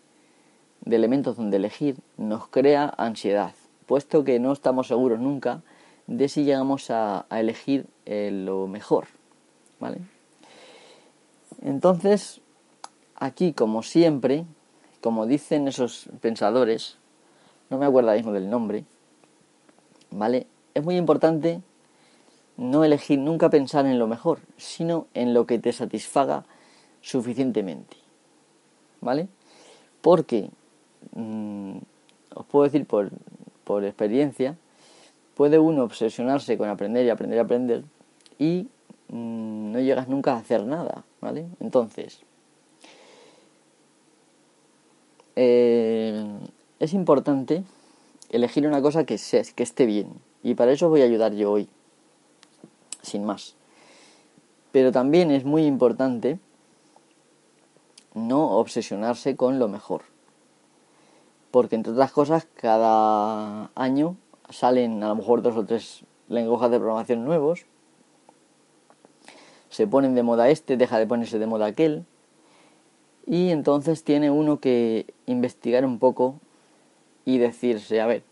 elementos 0.88 1.37
donde 1.37 1.56
elegir 1.56 1.97
nos 2.16 2.47
crea 2.47 2.95
ansiedad, 2.97 3.52
puesto 3.87 4.23
que 4.23 4.38
no 4.38 4.52
estamos 4.52 4.87
seguros 4.87 5.18
nunca 5.18 5.62
de 6.06 6.28
si 6.28 6.45
llegamos 6.45 6.92
a, 6.92 7.26
elegir 7.33 7.87
lo 8.06 8.68
mejor, 8.68 9.09
¿vale? 9.80 9.99
Entonces, 11.61 12.40
aquí, 13.16 13.52
como 13.52 13.83
siempre, 13.83 14.45
como 15.00 15.26
dicen 15.26 15.66
esos 15.66 16.09
pensadores, 16.21 16.99
no 17.68 17.78
me 17.78 17.87
acuerdo 17.87 18.12
mismo 18.12 18.30
del 18.30 18.49
nombre, 18.49 18.85
¿vale? 20.12 20.47
Es 20.75 20.85
muy 20.85 20.97
importante 20.97 21.62
no 22.57 22.85
elegir, 22.85 23.19
nunca 23.19 23.51
pensar 23.51 23.87
en 23.87 23.99
lo 23.99 24.07
mejor, 24.07 24.41
sino 24.57 25.07
en 25.15 25.35
lo 25.35 25.47
que 25.47 25.59
te 25.59 25.73
satisfaga 25.73 26.45
suficientemente, 27.01 27.97
¿vale? 29.01 29.29
Porque, 30.01 30.51
mm, 31.15 31.77
os 32.35 32.47
puedo 32.47 32.65
decir 32.65 32.87
por, 32.87 33.11
por 33.65 33.85
experiencia, 33.85 34.57
puede 35.35 35.59
uno 35.59 35.85
obsesionarse 35.85 36.57
con 36.57 36.69
aprender 36.69 37.05
y 37.05 37.11
aprender 37.11 37.37
y 37.37 37.41
aprender 37.41 37.85
y 38.39 38.69
mm, 39.09 39.73
no 39.73 39.81
llegas 39.81 40.09
nunca 40.09 40.33
a 40.35 40.39
hacer 40.39 40.65
nada, 40.65 41.05
¿vale? 41.21 41.47
Entonces, 41.61 42.21
eh, 45.37 46.25
es 46.81 46.95
importante 46.95 47.63
elegir 48.31 48.67
una 48.67 48.81
cosa 48.81 49.05
que, 49.05 49.19
que 49.55 49.63
esté 49.63 49.87
bien. 49.87 50.09
Y 50.43 50.55
para 50.55 50.73
eso 50.73 50.87
os 50.87 50.91
voy 50.91 51.03
a 51.03 51.05
ayudar 51.05 51.35
yo 51.35 51.53
hoy. 51.53 51.69
Sin 53.07 53.25
más. 53.25 53.55
Pero 54.73 54.91
también 54.91 55.31
es 55.31 55.45
muy 55.45 55.65
importante 55.65 56.41
no 58.15 58.59
obsesionarse 58.59 59.37
con 59.37 59.61
lo 59.61 59.69
mejor. 59.69 60.03
Porque 61.53 61.77
entre 61.77 61.93
otras 61.93 62.11
cosas, 62.11 62.49
cada 62.57 63.71
año 63.77 64.17
salen 64.51 65.05
a 65.05 65.09
lo 65.09 65.15
mejor 65.15 65.43
dos 65.43 65.57
o 65.57 65.65
tres 65.65 66.03
lenguajes 66.29 66.73
de 66.73 66.79
programación 66.79 67.25
nuevos. 67.25 67.65
Se 69.71 69.87
ponen 69.87 70.17
de 70.17 70.25
moda 70.25 70.49
este, 70.49 70.77
deja 70.77 70.99
de 70.99 71.07
ponerse 71.07 71.39
de 71.39 71.47
moda 71.47 71.67
aquel. 71.67 72.05
Y 73.25 73.51
entonces 73.51 74.03
tiene 74.03 74.33
uno 74.33 74.59
que 74.59 75.15
investigar 75.27 75.85
un 75.85 76.01
poco 76.01 76.41
y 77.25 77.39
decirse, 77.39 78.01
a 78.01 78.07
ver, 78.07 78.25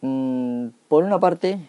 mm, 0.00 0.68
por 0.88 1.04
una 1.04 1.20
parte, 1.20 1.60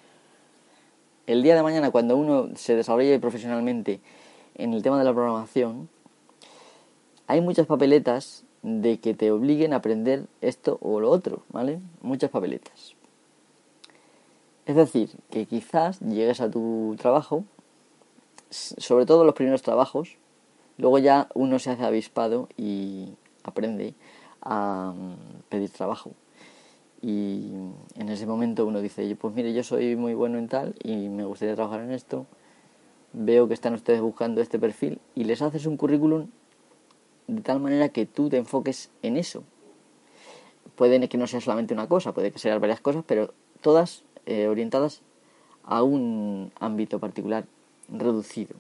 el 1.30 1.44
día 1.44 1.56
de 1.56 1.62
mañana 1.62 1.92
cuando 1.92 2.18
uno 2.18 2.50
se 2.56 2.76
desarrolle 2.76 3.20
profesionalmente 3.20 4.00
en 4.56 4.74
el 4.74 4.82
tema 4.82 4.98
de 4.98 5.04
la 5.04 5.14
programación, 5.14 5.88
hay 7.28 7.40
muchas 7.40 7.68
papeletas 7.68 8.46
de 8.64 9.00
que 9.00 9.14
te 9.14 9.32
obliguen 9.32 9.74
a 9.74 9.76
aprender 9.76 10.26
esto 10.42 10.80
o 10.82 11.00
lo 11.00 11.12
otro, 11.12 11.44
¿vale? 11.50 11.82
Muchas 12.02 12.32
papeletas. 12.32 12.96
Es 14.66 14.76
decir, 14.76 15.12
que 15.30 15.46
quizás 15.46 16.00
llegues 16.00 16.42
a 16.42 16.50
tu 16.50 16.96
trabajo, 16.98 17.44
sobre 18.50 19.06
todo 19.06 19.24
los 19.24 19.36
primeros 19.36 19.62
trabajos, 19.62 20.18
luego 20.80 20.98
ya 20.98 21.30
uno 21.36 21.60
se 21.60 21.70
hace 21.70 21.86
avispado 21.86 22.50
y 22.58 23.10
aprende 23.44 23.94
a 24.42 24.94
mm, 24.96 25.44
pedir 25.48 25.70
trabajo. 25.70 26.10
Y 27.02 27.52
en 27.96 28.10
ese 28.10 28.26
momento 28.26 28.66
uno 28.66 28.82
dice, 28.82 29.16
pues 29.16 29.34
mire, 29.34 29.54
yo 29.54 29.64
soy 29.64 29.96
muy 29.96 30.14
bueno 30.14 30.38
en 30.38 30.48
tal 30.48 30.76
y 30.84 31.08
me 31.10 31.24
gustaría 31.24 31.56
trabajar 31.56 31.82
en 31.82 31.92
esto. 31.92 32.26
Veo 33.14 33.48
que 33.48 33.54
están 33.54 33.74
ustedes 33.74 34.02
buscando 34.02 34.42
este 34.42 34.60
perfil 34.60 35.00
y 35.16 35.24
les 35.24 35.42
haces 35.42 35.66
un 35.66 35.78
currículum 35.78 36.28
de 37.28 37.42
tal 37.42 37.60
manera 37.60 37.90
que 37.90 38.06
tú 38.06 38.30
te 38.30 38.38
enfoques 38.38 38.92
en 39.02 39.18
eso. 39.18 39.44
Puede 40.76 41.08
que 41.08 41.18
no 41.18 41.28
sea 41.28 41.42
solamente 41.42 41.74
una 41.74 41.88
cosa, 41.88 42.14
puede 42.14 42.32
que 42.32 42.40
sean 42.40 42.60
varias 42.60 42.82
cosas, 42.82 43.04
pero 43.06 43.34
todas 43.62 44.04
eh, 44.26 44.48
orientadas 44.48 45.02
a 45.64 45.84
un 45.84 46.52
ámbito 46.60 47.00
particular 47.00 47.46
reducido. 47.90 48.56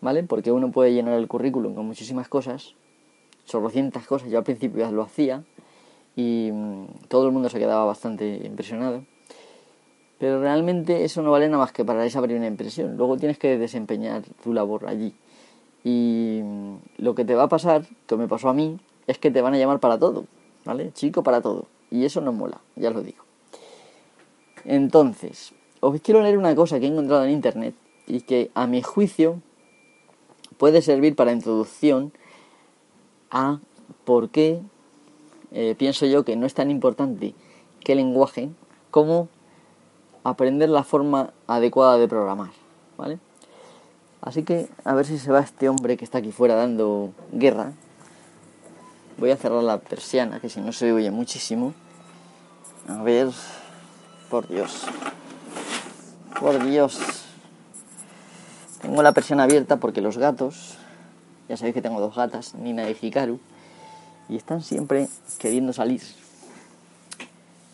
¿Vale? 0.00 0.24
Porque 0.24 0.50
uno 0.50 0.72
puede 0.72 0.92
llenar 0.92 1.18
el 1.18 1.28
currículum 1.28 1.74
con 1.74 1.86
muchísimas 1.86 2.28
cosas, 2.28 2.74
cientas 3.70 4.06
cosas. 4.06 4.30
Yo 4.30 4.38
al 4.38 4.44
principio 4.44 4.90
lo 4.90 5.02
hacía 5.02 5.44
y 6.16 6.50
mm, 6.52 7.08
todo 7.08 7.26
el 7.26 7.32
mundo 7.32 7.48
se 7.48 7.58
quedaba 7.58 7.84
bastante 7.84 8.42
impresionado. 8.44 9.04
Pero 10.18 10.40
realmente 10.40 11.04
eso 11.04 11.22
no 11.22 11.32
vale 11.32 11.46
nada 11.46 11.58
más 11.58 11.72
que 11.72 11.84
para 11.84 12.06
esa 12.06 12.22
primera 12.22 12.46
impresión. 12.46 12.96
Luego 12.96 13.16
tienes 13.16 13.38
que 13.38 13.58
desempeñar 13.58 14.22
tu 14.42 14.52
labor 14.52 14.86
allí. 14.86 15.14
Y 15.84 16.40
mm, 16.42 16.74
lo 16.98 17.14
que 17.14 17.24
te 17.24 17.34
va 17.34 17.44
a 17.44 17.48
pasar, 17.48 17.84
que 18.06 18.16
me 18.16 18.28
pasó 18.28 18.48
a 18.48 18.54
mí, 18.54 18.78
es 19.06 19.18
que 19.18 19.30
te 19.30 19.42
van 19.42 19.54
a 19.54 19.58
llamar 19.58 19.80
para 19.80 19.98
todo. 19.98 20.26
¿Vale? 20.64 20.92
Chico 20.92 21.22
para 21.22 21.40
todo. 21.40 21.66
Y 21.90 22.04
eso 22.04 22.20
no 22.20 22.32
mola, 22.32 22.60
ya 22.76 22.90
lo 22.90 23.02
digo. 23.02 23.24
Entonces, 24.64 25.52
os 25.80 26.00
quiero 26.00 26.22
leer 26.22 26.38
una 26.38 26.54
cosa 26.54 26.78
que 26.78 26.86
he 26.86 26.88
encontrado 26.88 27.24
en 27.24 27.32
internet 27.32 27.74
y 28.06 28.20
que 28.20 28.50
a 28.54 28.66
mi 28.68 28.80
juicio 28.80 29.40
puede 30.56 30.82
servir 30.82 31.16
para 31.16 31.32
introducción 31.32 32.12
a 33.30 33.58
por 34.04 34.30
qué 34.30 34.60
eh, 35.52 35.74
pienso 35.76 36.06
yo 36.06 36.24
que 36.24 36.36
no 36.36 36.46
es 36.46 36.54
tan 36.54 36.70
importante 36.70 37.34
qué 37.80 37.94
lenguaje 37.94 38.50
como 38.90 39.28
aprender 40.24 40.68
la 40.68 40.84
forma 40.84 41.32
adecuada 41.46 41.98
de 41.98 42.08
programar, 42.08 42.50
¿vale? 42.96 43.18
Así 44.20 44.44
que 44.44 44.68
a 44.84 44.94
ver 44.94 45.06
si 45.06 45.18
se 45.18 45.32
va 45.32 45.40
este 45.40 45.68
hombre 45.68 45.96
que 45.96 46.04
está 46.04 46.18
aquí 46.18 46.32
fuera 46.32 46.54
dando 46.54 47.12
guerra. 47.32 47.72
Voy 49.18 49.30
a 49.30 49.36
cerrar 49.36 49.62
la 49.62 49.78
persiana, 49.78 50.40
que 50.40 50.48
si 50.48 50.60
no 50.60 50.72
se 50.72 50.92
oye 50.92 51.10
muchísimo. 51.10 51.74
A 52.88 53.02
ver, 53.02 53.28
por 54.30 54.48
Dios. 54.48 54.84
Por 56.38 56.64
Dios. 56.64 57.24
Tengo 58.80 59.02
la 59.02 59.12
persiana 59.12 59.44
abierta 59.44 59.76
porque 59.76 60.00
los 60.00 60.18
gatos 60.18 60.78
ya 61.52 61.56
sabéis 61.58 61.74
que 61.74 61.82
tengo 61.82 62.00
dos 62.00 62.16
gatas, 62.16 62.54
Nina 62.54 62.88
y 62.88 62.96
Hikaru, 62.98 63.38
y 64.32 64.36
están 64.36 64.62
siempre 64.62 65.08
queriendo 65.38 65.74
salir. 65.74 66.00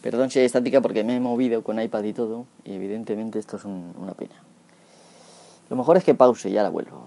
Perdón 0.02 0.30
si 0.30 0.40
hay 0.40 0.46
estática 0.46 0.80
porque 0.80 1.04
me 1.04 1.16
he 1.16 1.20
movido 1.20 1.62
con 1.62 1.80
iPad 1.80 2.02
y 2.02 2.12
todo, 2.12 2.46
y 2.64 2.72
evidentemente 2.72 3.38
esto 3.38 3.56
es 3.56 3.64
una 3.64 4.14
pena. 4.14 4.34
Lo 5.70 5.76
mejor 5.76 5.96
es 5.96 6.04
que 6.04 6.14
pause 6.14 6.50
y 6.50 6.56
ahora 6.56 6.70
vuelvo. 6.70 7.06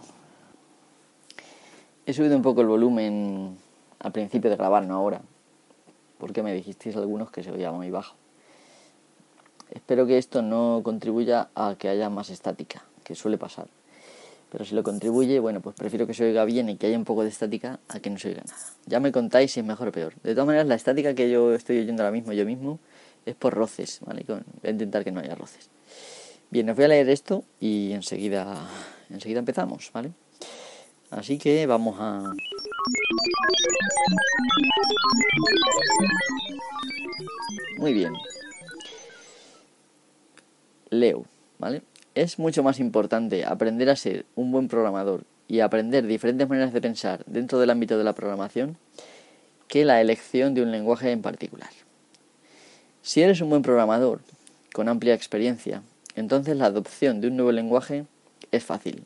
He 2.05 2.13
subido 2.13 2.35
un 2.35 2.41
poco 2.41 2.61
el 2.61 2.67
volumen 2.67 3.57
al 3.99 4.11
principio 4.13 4.49
de 4.49 4.55
grabar, 4.55 4.85
no 4.85 4.95
ahora, 4.95 5.21
porque 6.17 6.43
me 6.43 6.53
dijisteis 6.53 6.95
algunos 6.95 7.29
que 7.29 7.43
se 7.43 7.51
oía 7.51 7.71
muy 7.71 7.91
bajo. 7.91 8.15
Espero 9.71 10.05
que 10.05 10.17
esto 10.17 10.41
no 10.41 10.81
contribuya 10.83 11.49
a 11.55 11.75
que 11.77 11.89
haya 11.89 12.09
más 12.09 12.29
estática, 12.29 12.83
que 13.03 13.15
suele 13.15 13.37
pasar. 13.37 13.67
Pero 14.51 14.65
si 14.65 14.75
lo 14.75 14.83
contribuye, 14.83 15.39
bueno, 15.39 15.61
pues 15.61 15.75
prefiero 15.75 16.05
que 16.05 16.13
se 16.13 16.25
oiga 16.25 16.43
bien 16.43 16.67
y 16.67 16.75
que 16.75 16.87
haya 16.87 16.97
un 16.97 17.05
poco 17.05 17.23
de 17.23 17.29
estática 17.29 17.79
a 17.87 18.01
que 18.01 18.09
no 18.09 18.19
se 18.19 18.27
oiga 18.27 18.43
nada. 18.45 18.59
Ya 18.85 18.99
me 18.99 19.13
contáis 19.13 19.53
si 19.53 19.61
es 19.61 19.65
mejor 19.65 19.87
o 19.87 19.91
peor. 19.93 20.13
De 20.23 20.33
todas 20.33 20.45
maneras, 20.45 20.67
la 20.67 20.75
estática 20.75 21.15
que 21.15 21.31
yo 21.31 21.53
estoy 21.53 21.79
oyendo 21.79 22.03
ahora 22.03 22.11
mismo 22.11 22.33
yo 22.33 22.45
mismo 22.45 22.79
es 23.25 23.35
por 23.35 23.53
roces, 23.53 23.99
¿vale? 24.05 24.25
voy 24.27 24.41
a 24.63 24.69
intentar 24.69 25.05
que 25.05 25.11
no 25.11 25.21
haya 25.21 25.35
roces. 25.35 25.69
Bien, 26.49 26.69
os 26.69 26.75
voy 26.75 26.83
a 26.83 26.89
leer 26.89 27.09
esto 27.09 27.45
y 27.61 27.93
enseguida, 27.93 28.67
enseguida 29.09 29.39
empezamos, 29.39 29.89
¿vale? 29.93 30.11
Así 31.11 31.37
que 31.37 31.65
vamos 31.65 31.95
a... 31.97 32.33
Muy 37.77 37.93
bien. 37.93 38.13
Leo, 40.89 41.25
¿vale? 41.57 41.83
Es 42.13 42.39
mucho 42.39 42.61
más 42.61 42.81
importante 42.81 43.45
aprender 43.45 43.89
a 43.89 43.95
ser 43.95 44.25
un 44.35 44.51
buen 44.51 44.67
programador 44.67 45.23
y 45.47 45.61
aprender 45.61 46.05
diferentes 46.05 46.49
maneras 46.49 46.73
de 46.73 46.81
pensar 46.81 47.23
dentro 47.25 47.57
del 47.57 47.69
ámbito 47.69 47.97
de 47.97 48.03
la 48.03 48.13
programación 48.13 48.77
que 49.69 49.85
la 49.85 50.01
elección 50.01 50.53
de 50.53 50.61
un 50.61 50.71
lenguaje 50.71 51.11
en 51.11 51.21
particular. 51.21 51.69
Si 53.01 53.21
eres 53.21 53.39
un 53.39 53.49
buen 53.49 53.61
programador, 53.61 54.19
con 54.73 54.89
amplia 54.89 55.13
experiencia, 55.13 55.83
entonces 56.15 56.57
la 56.57 56.65
adopción 56.65 57.21
de 57.21 57.29
un 57.29 57.37
nuevo 57.37 57.53
lenguaje 57.53 58.05
es 58.51 58.65
fácil. 58.65 59.05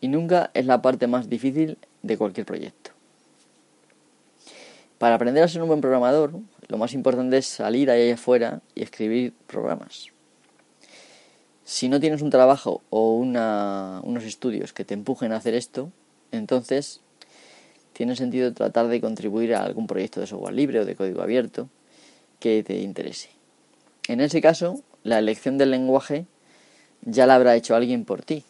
Y 0.00 0.06
nunca 0.06 0.52
es 0.54 0.64
la 0.64 0.80
parte 0.80 1.08
más 1.08 1.28
difícil 1.28 1.76
de 2.02 2.16
cualquier 2.16 2.46
proyecto. 2.46 2.92
Para 4.98 5.16
aprender 5.16 5.42
a 5.42 5.48
ser 5.48 5.62
un 5.62 5.68
buen 5.68 5.80
programador, 5.80 6.34
lo 6.68 6.78
más 6.78 6.94
importante 6.94 7.38
es 7.38 7.46
salir 7.46 7.90
ahí 7.90 8.12
afuera 8.12 8.60
y 8.76 8.82
escribir 8.82 9.32
programas. 9.48 10.12
Si 11.68 11.90
no 11.90 12.00
tienes 12.00 12.22
un 12.22 12.30
trabajo 12.30 12.80
o 12.88 13.12
unos 13.12 14.24
estudios 14.24 14.72
que 14.72 14.86
te 14.86 14.94
empujen 14.94 15.32
a 15.32 15.36
hacer 15.36 15.52
esto, 15.52 15.92
entonces 16.32 17.02
tiene 17.92 18.16
sentido 18.16 18.54
tratar 18.54 18.88
de 18.88 19.02
contribuir 19.02 19.54
a 19.54 19.64
algún 19.64 19.86
proyecto 19.86 20.18
de 20.18 20.26
software 20.26 20.54
libre 20.54 20.80
o 20.80 20.86
de 20.86 20.96
código 20.96 21.20
abierto 21.20 21.68
que 22.40 22.62
te 22.62 22.78
interese. 22.78 23.28
En 24.08 24.22
ese 24.22 24.40
caso, 24.40 24.82
la 25.02 25.18
elección 25.18 25.58
del 25.58 25.70
lenguaje 25.70 26.24
ya 27.02 27.26
la 27.26 27.34
habrá 27.34 27.54
hecho 27.54 27.76
alguien 27.76 28.06
por 28.06 28.22
ti. 28.22 28.44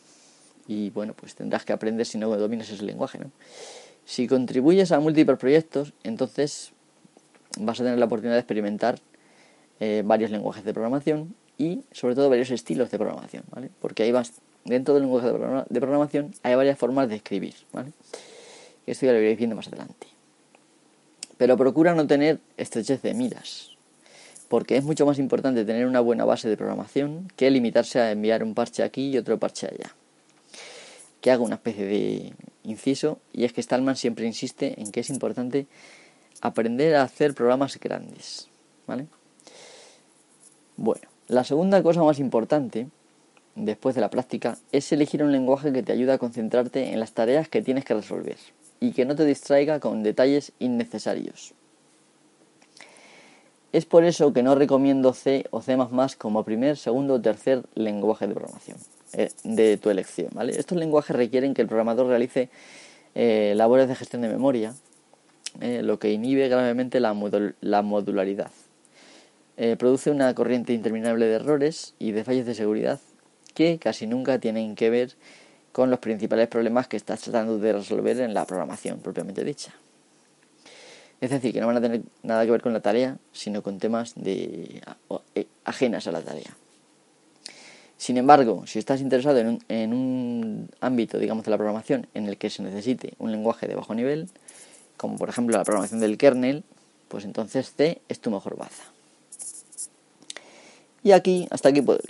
Y 0.68 0.90
bueno, 0.90 1.12
pues 1.12 1.34
tendrás 1.34 1.64
que 1.64 1.72
aprender 1.72 2.06
si 2.06 2.18
no 2.18 2.28
dominas 2.36 2.70
ese 2.70 2.84
lenguaje, 2.84 3.18
¿no? 3.18 3.32
Si 4.04 4.28
contribuyes 4.28 4.92
a 4.92 5.00
múltiples 5.00 5.40
proyectos, 5.40 5.92
entonces 6.04 6.70
vas 7.58 7.80
a 7.80 7.82
tener 7.82 7.98
la 7.98 8.04
oportunidad 8.04 8.36
de 8.36 8.42
experimentar 8.42 9.00
eh, 9.80 10.04
varios 10.06 10.30
lenguajes 10.30 10.62
de 10.62 10.72
programación 10.72 11.34
y 11.58 11.82
sobre 11.92 12.14
todo 12.14 12.30
varios 12.30 12.50
estilos 12.50 12.90
de 12.90 12.98
programación, 12.98 13.42
¿vale? 13.50 13.68
Porque 13.80 14.04
ahí 14.04 14.12
vas, 14.12 14.32
dentro 14.64 14.94
del 14.94 15.02
lenguaje 15.02 15.26
de 15.26 15.80
programación 15.80 16.32
hay 16.42 16.54
varias 16.54 16.78
formas 16.78 17.08
de 17.08 17.16
escribir, 17.16 17.54
¿vale? 17.72 17.92
Esto 18.86 19.04
ya 19.04 19.12
lo 19.12 19.18
iréis 19.18 19.36
viendo 19.36 19.56
más 19.56 19.68
adelante. 19.68 20.06
Pero 21.36 21.56
procura 21.56 21.94
no 21.94 22.06
tener 22.06 22.40
estrechez 22.56 23.02
de 23.02 23.14
miras, 23.14 23.76
porque 24.48 24.76
es 24.76 24.84
mucho 24.84 25.04
más 25.04 25.18
importante 25.18 25.64
tener 25.64 25.86
una 25.86 26.00
buena 26.00 26.24
base 26.24 26.48
de 26.48 26.56
programación 26.56 27.30
que 27.36 27.50
limitarse 27.50 28.00
a 28.00 28.10
enviar 28.12 28.42
un 28.42 28.54
parche 28.54 28.82
aquí 28.82 29.10
y 29.10 29.18
otro 29.18 29.38
parche 29.38 29.66
allá. 29.66 29.94
Que 31.20 31.30
hago 31.30 31.44
una 31.44 31.56
especie 31.56 31.84
de 31.84 32.32
inciso, 32.64 33.18
y 33.32 33.44
es 33.44 33.52
que 33.52 33.62
Stallman 33.62 33.96
siempre 33.96 34.26
insiste 34.26 34.80
en 34.80 34.90
que 34.90 35.00
es 35.00 35.10
importante 35.10 35.66
aprender 36.40 36.94
a 36.96 37.02
hacer 37.02 37.34
programas 37.34 37.78
grandes. 37.78 38.48
¿Vale? 38.86 39.06
Bueno, 40.76 41.08
la 41.28 41.44
segunda 41.44 41.82
cosa 41.82 42.02
más 42.02 42.18
importante, 42.18 42.88
después 43.54 43.94
de 43.94 44.00
la 44.00 44.08
práctica, 44.08 44.56
es 44.72 44.90
elegir 44.92 45.22
un 45.22 45.30
lenguaje 45.30 45.72
que 45.72 45.82
te 45.82 45.92
ayude 45.92 46.12
a 46.12 46.18
concentrarte 46.18 46.92
en 46.92 47.00
las 47.00 47.12
tareas 47.12 47.48
que 47.48 47.60
tienes 47.60 47.84
que 47.84 47.94
resolver 47.94 48.36
y 48.80 48.92
que 48.92 49.04
no 49.04 49.14
te 49.14 49.26
distraiga 49.26 49.78
con 49.78 50.02
detalles 50.02 50.52
innecesarios. 50.58 51.52
Es 53.72 53.84
por 53.84 54.04
eso 54.04 54.32
que 54.32 54.42
no 54.42 54.54
recomiendo 54.54 55.12
C 55.12 55.44
o 55.50 55.60
C 55.60 55.76
como 56.16 56.44
primer, 56.44 56.78
segundo 56.78 57.14
o 57.14 57.20
tercer 57.20 57.64
lenguaje 57.74 58.26
de 58.26 58.34
programación 58.34 58.78
eh, 59.12 59.28
de 59.44 59.76
tu 59.76 59.90
elección. 59.90 60.30
Estos 60.48 60.78
lenguajes 60.78 61.14
requieren 61.14 61.52
que 61.52 61.60
el 61.60 61.68
programador 61.68 62.06
realice 62.06 62.48
eh, 63.14 63.52
labores 63.54 63.86
de 63.88 63.94
gestión 63.94 64.22
de 64.22 64.28
memoria, 64.28 64.74
eh, 65.60 65.82
lo 65.82 65.98
que 65.98 66.10
inhibe 66.10 66.48
gravemente 66.48 67.00
la 67.00 67.12
modularidad. 67.82 68.50
Produce 69.78 70.10
una 70.10 70.34
corriente 70.34 70.72
interminable 70.72 71.26
de 71.26 71.34
errores 71.34 71.94
y 71.98 72.12
de 72.12 72.22
fallos 72.22 72.46
de 72.46 72.54
seguridad 72.54 73.00
que 73.54 73.78
casi 73.78 74.06
nunca 74.06 74.38
tienen 74.38 74.76
que 74.76 74.88
ver 74.88 75.16
con 75.72 75.90
los 75.90 75.98
principales 75.98 76.48
problemas 76.48 76.86
que 76.86 76.96
estás 76.96 77.20
tratando 77.20 77.58
de 77.58 77.72
resolver 77.72 78.20
en 78.20 78.34
la 78.34 78.44
programación 78.46 79.00
propiamente 79.00 79.44
dicha. 79.44 79.72
Es 81.20 81.30
decir, 81.30 81.52
que 81.52 81.60
no 81.60 81.66
van 81.66 81.76
a 81.76 81.80
tener 81.80 82.02
nada 82.22 82.44
que 82.44 82.52
ver 82.52 82.62
con 82.62 82.72
la 82.72 82.80
tarea, 82.80 83.18
sino 83.32 83.62
con 83.62 83.78
temas 83.78 84.14
de, 84.14 84.82
eh, 85.34 85.46
ajenas 85.64 86.06
a 86.06 86.12
la 86.12 86.22
tarea. 86.22 86.56
Sin 87.96 88.16
embargo, 88.16 88.64
si 88.66 88.78
estás 88.78 89.00
interesado 89.00 89.38
en 89.38 89.48
un, 89.48 89.64
en 89.68 89.92
un 89.92 90.68
ámbito, 90.80 91.18
digamos, 91.18 91.44
de 91.44 91.50
la 91.50 91.56
programación 91.56 92.06
en 92.14 92.28
el 92.28 92.38
que 92.38 92.50
se 92.50 92.62
necesite 92.62 93.14
un 93.18 93.32
lenguaje 93.32 93.66
de 93.66 93.74
bajo 93.74 93.94
nivel, 93.94 94.28
como 94.96 95.16
por 95.16 95.28
ejemplo 95.28 95.56
la 95.56 95.64
programación 95.64 95.98
del 95.98 96.16
kernel, 96.16 96.62
pues 97.08 97.24
entonces 97.24 97.72
C 97.76 98.00
es 98.08 98.20
tu 98.20 98.30
mejor 98.30 98.56
baza. 98.56 98.84
Y 101.08 101.12
aquí, 101.12 101.48
hasta 101.50 101.70
aquí 101.70 101.80
leer. 101.80 102.02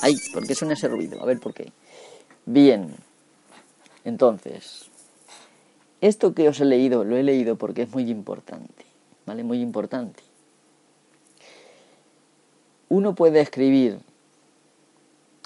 Ay, 0.00 0.16
¿por 0.32 0.46
qué 0.46 0.54
suena 0.54 0.72
ese 0.72 0.88
ruido? 0.88 1.20
A 1.20 1.26
ver 1.26 1.40
por 1.40 1.52
qué. 1.52 1.70
Bien. 2.46 2.94
Entonces, 4.06 4.88
esto 6.00 6.34
que 6.34 6.48
os 6.48 6.58
he 6.58 6.64
leído, 6.64 7.04
lo 7.04 7.18
he 7.18 7.22
leído 7.22 7.56
porque 7.56 7.82
es 7.82 7.90
muy 7.90 8.10
importante. 8.10 8.86
¿Vale? 9.26 9.44
Muy 9.44 9.60
importante. 9.60 10.22
Uno 12.88 13.14
puede 13.14 13.42
escribir 13.42 13.98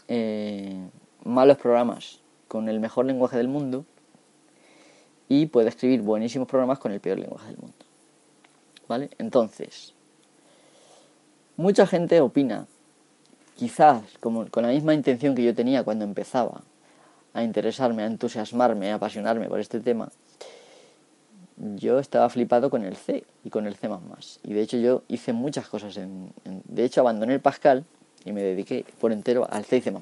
eh, 0.07 0.89
malos 1.25 1.59
programas 1.59 2.21
con 2.47 2.69
el 2.69 2.79
mejor 2.79 3.07
lenguaje 3.07 3.39
del 3.39 3.49
mundo 3.49 3.85
y 5.29 5.47
puede 5.47 5.71
escribir 5.71 6.03
buenísimos 6.03 6.47
programas 6.47 6.79
con 6.79 6.93
el 6.93 7.01
peor 7.01 7.19
lenguaje 7.19 7.49
del 7.49 7.57
mundo. 7.57 7.88
¿Vale? 8.89 9.11
Entonces, 9.19 9.95
mucha 11.57 11.87
gente 11.87 12.21
opina 12.21 12.67
quizás 13.57 14.03
como, 14.21 14.47
con 14.49 14.63
la 14.63 14.71
misma 14.71 14.95
intención 14.95 15.35
que 15.35 15.45
yo 15.45 15.55
tenía 15.55 15.83
cuando 15.85 16.05
empezaba 16.05 16.63
a 17.35 17.43
interesarme, 17.43 18.03
a 18.03 18.07
entusiasmarme, 18.07 18.91
a 18.91 18.95
apasionarme 18.95 19.49
por 19.49 19.61
este 19.61 19.81
tema, 19.81 20.11
yo 21.77 21.99
estaba 21.99 22.29
flipado 22.31 22.71
con 22.71 22.85
el 22.85 22.97
C 22.97 23.25
y 23.45 23.51
con 23.51 23.67
el 23.67 23.75
C++. 23.75 23.89
Y 24.45 24.53
de 24.53 24.63
hecho 24.63 24.77
yo 24.79 25.03
hice 25.09 25.33
muchas 25.33 25.69
cosas. 25.69 25.97
En, 25.97 26.33
de 26.45 26.85
hecho 26.85 27.01
abandoné 27.01 27.35
el 27.35 27.41
Pascal 27.41 27.85
y 28.25 28.33
me 28.33 28.43
dediqué 28.43 28.85
por 29.01 29.13
entero 29.13 29.47
al 29.51 29.65
C 29.65 29.79
y 29.79 29.81
C++. 29.81 29.93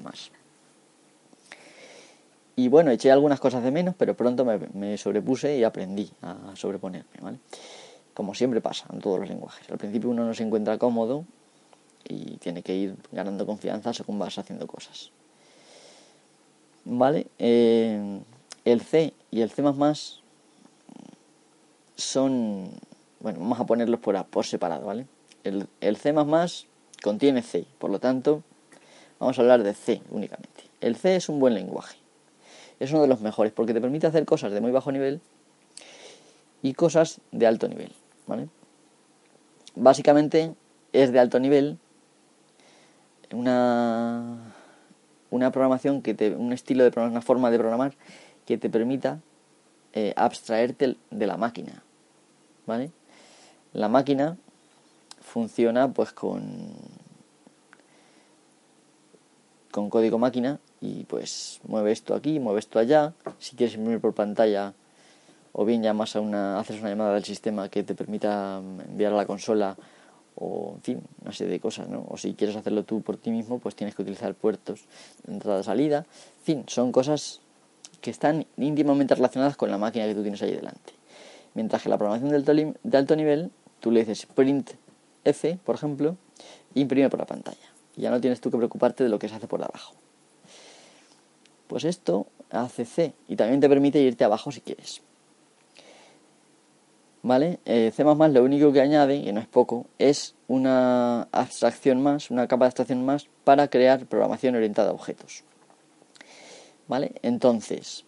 Y 2.57 2.69
bueno, 2.69 2.91
eché 2.91 3.11
algunas 3.11 3.41
cosas 3.41 3.63
de 3.63 3.71
menos, 3.71 3.95
pero 3.97 4.15
pronto 4.15 4.45
me, 4.45 4.59
me 4.75 4.97
sobrepuse 4.97 5.59
y 5.59 5.65
aprendí 5.65 6.11
a 6.23 6.55
sobreponerme, 6.55 7.21
¿vale? 7.21 7.39
Como 8.17 8.35
siempre 8.35 8.63
pasa 8.63 8.87
en 8.91 9.01
todos 9.01 9.21
los 9.21 9.29
lenguajes. 9.29 9.71
Al 9.71 9.77
principio 9.77 10.09
uno 10.09 10.25
no 10.25 10.33
se 10.33 10.43
encuentra 10.43 10.79
cómodo 10.79 11.27
y 12.03 12.39
tiene 12.39 12.63
que 12.63 12.75
ir 12.75 12.97
ganando 13.13 13.45
confianza 13.45 13.93
según 13.93 14.19
vas 14.19 14.39
haciendo 14.39 14.67
cosas. 14.67 15.11
¿Vale? 16.87 17.27
Eh, 17.39 18.23
el 18.65 18.81
C 18.81 19.13
y 19.31 19.43
el 19.43 19.51
C 19.51 19.63
son, 21.95 22.71
bueno, 23.21 23.39
vamos 23.41 23.61
a 23.61 23.67
ponerlos 23.67 24.01
por, 24.01 24.47
separado, 24.47 24.87
¿vale? 24.87 25.07
El, 25.45 25.67
el 25.83 25.99
C 25.99 26.15
contiene 27.03 27.43
C, 27.43 27.67
por 27.79 27.91
lo 27.91 27.99
tanto, 27.99 28.43
vamos 29.19 29.39
a 29.39 29.43
hablar 29.43 29.63
de 29.63 29.75
C 29.75 30.01
únicamente. 30.11 30.65
El 30.81 30.97
C 30.97 31.17
es 31.17 31.29
un 31.29 31.39
buen 31.39 31.53
lenguaje, 31.53 31.99
es 32.81 32.93
uno 32.93 33.03
de 33.03 33.09
los 33.09 33.21
mejores 33.21 33.53
porque 33.53 33.75
te 33.75 33.81
permite 33.83 34.07
hacer 34.07 34.25
cosas 34.25 34.53
de 34.53 34.63
muy 34.63 34.71
bajo 34.71 34.91
nivel 34.91 35.21
y 36.63 36.73
cosas 36.73 37.21
de 37.31 37.47
alto 37.47 37.69
nivel, 37.69 37.93
¿vale? 38.27 38.49
Básicamente 39.75 40.55
es 40.93 41.13
de 41.13 41.19
alto 41.19 41.39
nivel 41.39 41.79
una, 43.33 44.55
una 45.31 45.51
programación 45.51 46.03
que 46.03 46.15
te, 46.15 46.35
un 46.35 46.53
estilo 46.53 46.89
de 46.89 47.01
una 47.01 47.21
forma 47.21 47.51
de 47.51 47.59
programar 47.59 47.95
que 48.47 48.59
te 48.59 48.71
permita 48.71 49.21
eh, 49.93 50.13
abstraerte 50.17 50.97
de 51.11 51.27
la 51.27 51.37
máquina, 51.37 51.83
¿vale? 52.67 52.91
La 53.73 53.89
máquina 53.89 54.37
funciona 55.21 55.93
pues 55.93 56.13
con 56.13 56.75
con 59.77 59.91
código 59.91 60.19
máquina 60.19 60.59
y 60.81 61.05
pues 61.05 61.61
mueve 61.69 61.93
esto 61.93 62.15
aquí, 62.15 62.41
mueve 62.41 62.61
esto 62.61 62.79
allá. 62.79 63.13
Si 63.39 63.57
quieres 63.57 63.75
imprimir 63.75 64.01
por 64.01 64.15
pantalla 64.15 64.73
o 65.59 65.65
bien 65.65 65.83
llamas 65.83 66.15
a 66.17 66.21
una 66.21 66.59
haces 66.59 66.81
una 66.81 66.91
llamada 66.91 67.15
del 67.15 67.25
sistema 67.25 67.71
que 67.71 67.83
te 67.83 67.95
permita 67.95 68.59
enviar 68.59 69.15
a 69.15 69.17
la 69.17 69.25
consola 69.25 69.75
o 70.35 70.75
en 70.77 70.83
fin, 70.83 71.03
una 71.23 71.33
serie 71.33 71.55
de 71.55 71.61
cosas, 71.61 71.89
¿no? 71.89 72.05
O 72.11 72.19
si 72.19 72.35
quieres 72.35 72.55
hacerlo 72.57 72.85
tú 72.85 73.01
por 73.01 73.17
ti 73.17 73.31
mismo, 73.31 73.59
pues 73.59 73.75
tienes 73.75 73.95
que 73.95 74.03
utilizar 74.03 74.35
puertos 74.35 74.85
de 75.25 75.33
entrada-salida. 75.33 76.05
En 76.41 76.45
fin, 76.45 76.65
son 76.67 76.93
cosas 76.93 77.41
que 78.03 78.11
están 78.11 78.45
íntimamente 78.59 79.15
relacionadas 79.15 79.57
con 79.57 79.71
la 79.71 79.79
máquina 79.79 80.05
que 80.05 80.15
tú 80.15 80.21
tienes 80.21 80.43
ahí 80.43 80.53
delante. 80.53 80.93
Mientras 81.55 81.83
que 81.83 81.89
la 81.89 81.97
programación 81.97 82.31
de 82.31 82.99
alto, 82.99 83.17
nivel, 83.17 83.51
tú 83.81 83.91
le 83.91 84.01
dices 84.01 84.27
print 84.27 84.73
F, 85.25 85.59
por 85.65 85.75
ejemplo, 85.75 86.19
imprime 86.75 87.09
por 87.09 87.19
la 87.19 87.25
pantalla. 87.25 87.73
Y 87.97 88.03
ya 88.03 88.11
no 88.11 88.21
tienes 88.21 88.43
tú 88.43 88.51
que 88.51 88.59
preocuparte 88.59 89.05
de 89.05 89.09
lo 89.09 89.19
que 89.19 89.31
se 89.31 89.37
hace 89.37 89.49
por 89.49 89.63
abajo. 89.63 89.95
Pues 91.67 91.85
esto 91.85 92.27
hace 92.51 92.85
C 92.85 93.15
y 93.27 93.37
también 93.37 93.61
te 93.61 93.71
permite 93.71 94.01
irte 94.01 94.23
abajo 94.23 94.53
si 94.53 94.61
quieres. 94.61 95.01
¿Vale? 97.27 97.59
Eh, 97.65 97.91
C 97.93 98.05
lo 98.05 98.45
único 98.45 98.73
que 98.73 98.81
añade, 98.81 99.17
y 99.17 99.33
no 99.33 99.41
es 99.41 99.49
poco, 99.49 99.87
es 99.99 100.37
una 100.47 101.23
abstracción 101.33 102.01
más, 102.01 102.31
una 102.31 102.47
capa 102.47 102.67
de 102.67 102.69
abstracción 102.69 103.05
más 103.05 103.27
para 103.43 103.67
crear 103.67 104.07
programación 104.07 104.55
orientada 104.55 104.91
a 104.91 104.93
objetos. 104.93 105.43
¿Vale? 106.87 107.17
Entonces, 107.23 108.05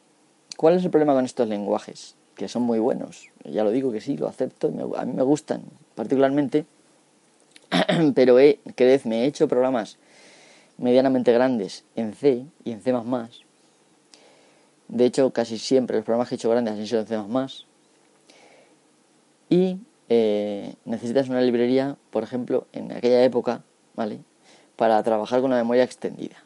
¿cuál 0.57 0.77
es 0.77 0.85
el 0.85 0.93
problema 0.93 1.15
con 1.15 1.25
estos 1.25 1.49
lenguajes? 1.49 2.15
Que 2.37 2.47
son 2.47 2.63
muy 2.63 2.79
buenos. 2.79 3.31
Ya 3.43 3.65
lo 3.65 3.73
digo 3.73 3.91
que 3.91 4.01
sí, 4.01 4.17
lo 4.17 4.29
acepto, 4.29 4.73
a 4.97 5.05
mí 5.05 5.13
me 5.13 5.25
gustan 5.25 5.63
particularmente, 5.97 6.65
pero 8.15 8.39
he, 8.39 8.61
me 9.03 9.25
he 9.25 9.27
hecho 9.27 9.49
programas 9.49 9.99
medianamente 10.77 11.33
grandes 11.33 11.83
en 11.97 12.15
C 12.15 12.47
y 12.63 12.71
en 12.71 12.83
C++. 12.83 12.95
De 14.87 15.05
hecho, 15.05 15.33
casi 15.33 15.59
siempre 15.59 15.97
los 15.97 16.05
programas 16.05 16.29
que 16.29 16.37
he 16.37 16.39
hecho 16.39 16.51
grandes 16.51 16.75
han 16.75 16.87
sido 16.87 17.01
en 17.01 17.07
C++. 17.09 17.68
Y 19.49 19.79
eh, 20.09 20.75
necesitas 20.85 21.29
una 21.29 21.41
librería, 21.41 21.97
por 22.11 22.23
ejemplo, 22.23 22.67
en 22.73 22.93
aquella 22.93 23.23
época, 23.25 23.63
¿vale? 23.95 24.21
Para 24.77 25.03
trabajar 25.03 25.41
con 25.41 25.51
la 25.51 25.57
memoria 25.57 25.85
extendida. 25.85 26.37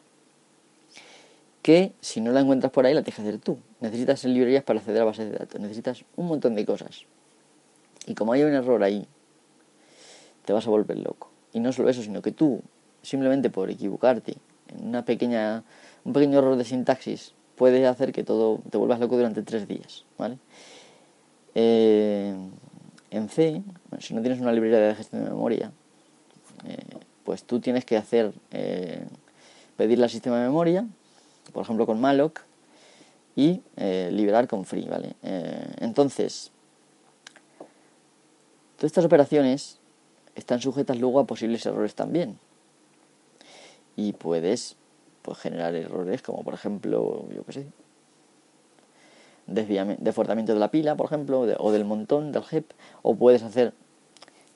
Que 1.61 1.93
si 2.01 2.19
no 2.19 2.31
la 2.31 2.41
encuentras 2.41 2.71
por 2.71 2.85
ahí, 2.85 2.93
la 2.93 3.03
tienes 3.03 3.15
que 3.15 3.21
hacer 3.21 3.39
tú. 3.39 3.57
Necesitas 3.79 4.23
librerías 4.25 4.63
para 4.63 4.79
acceder 4.79 5.01
a 5.01 5.05
bases 5.05 5.31
de 5.31 5.37
datos. 5.37 5.61
Necesitas 5.61 6.03
un 6.17 6.27
montón 6.27 6.55
de 6.55 6.65
cosas. 6.65 7.05
Y 8.05 8.15
como 8.15 8.33
hay 8.33 8.43
un 8.43 8.53
error 8.53 8.83
ahí, 8.83 9.07
te 10.45 10.51
vas 10.51 10.67
a 10.67 10.69
volver 10.69 10.97
loco. 10.97 11.29
Y 11.53 11.59
no 11.59 11.71
solo 11.71 11.89
eso, 11.89 12.01
sino 12.01 12.21
que 12.21 12.31
tú, 12.31 12.61
simplemente 13.01 13.49
por 13.49 13.69
equivocarte 13.69 14.35
en 14.67 14.87
una 14.87 15.05
pequeña, 15.05 15.63
un 16.03 16.13
pequeño 16.13 16.39
error 16.39 16.57
de 16.57 16.65
sintaxis, 16.65 17.33
puede 17.55 17.85
hacer 17.87 18.11
que 18.11 18.23
todo 18.23 18.59
te 18.69 18.77
vuelvas 18.77 18.99
loco 18.99 19.15
durante 19.15 19.41
tres 19.43 19.67
días, 19.67 20.05
¿vale? 20.17 20.37
Eh, 21.55 22.35
en 23.13 23.29
C, 23.29 23.61
si 23.99 24.13
no 24.15 24.21
tienes 24.21 24.41
una 24.41 24.51
librería 24.51 24.79
de 24.79 24.95
gestión 24.95 25.23
de 25.23 25.29
memoria, 25.29 25.71
eh, 26.65 26.77
pues 27.23 27.43
tú 27.43 27.59
tienes 27.59 27.85
que 27.85 27.95
hacer, 27.95 28.33
eh, 28.51 29.05
pedirle 29.77 30.05
al 30.05 30.09
sistema 30.09 30.39
de 30.39 30.47
memoria, 30.47 30.85
por 31.53 31.63
ejemplo 31.63 31.85
con 31.85 32.01
malloc, 32.01 32.41
y 33.35 33.61
eh, 33.77 34.09
liberar 34.11 34.47
con 34.47 34.65
free, 34.65 34.87
¿vale? 34.87 35.15
entonces, 35.79 36.51
todas 38.77 38.91
estas 38.91 39.05
operaciones 39.05 39.79
están 40.35 40.59
sujetas 40.59 40.99
luego 40.99 41.19
a 41.19 41.25
posibles 41.25 41.65
errores 41.65 41.95
también. 41.95 42.37
Y 43.95 44.13
puedes 44.13 44.75
pues, 45.21 45.37
generar 45.37 45.75
errores 45.75 46.21
como 46.21 46.43
por 46.43 46.53
ejemplo, 46.53 47.27
yo 47.35 47.43
qué 47.45 47.53
sé, 47.53 47.65
defortamiento 49.47 50.53
de 50.53 50.59
la 50.59 50.71
pila, 50.71 50.95
por 50.95 51.07
ejemplo, 51.07 51.41
o 51.41 51.71
del 51.71 51.85
montón, 51.85 52.31
del 52.31 52.43
HEP, 52.49 52.71
o 53.01 53.15
puedes 53.15 53.43
hacer 53.43 53.73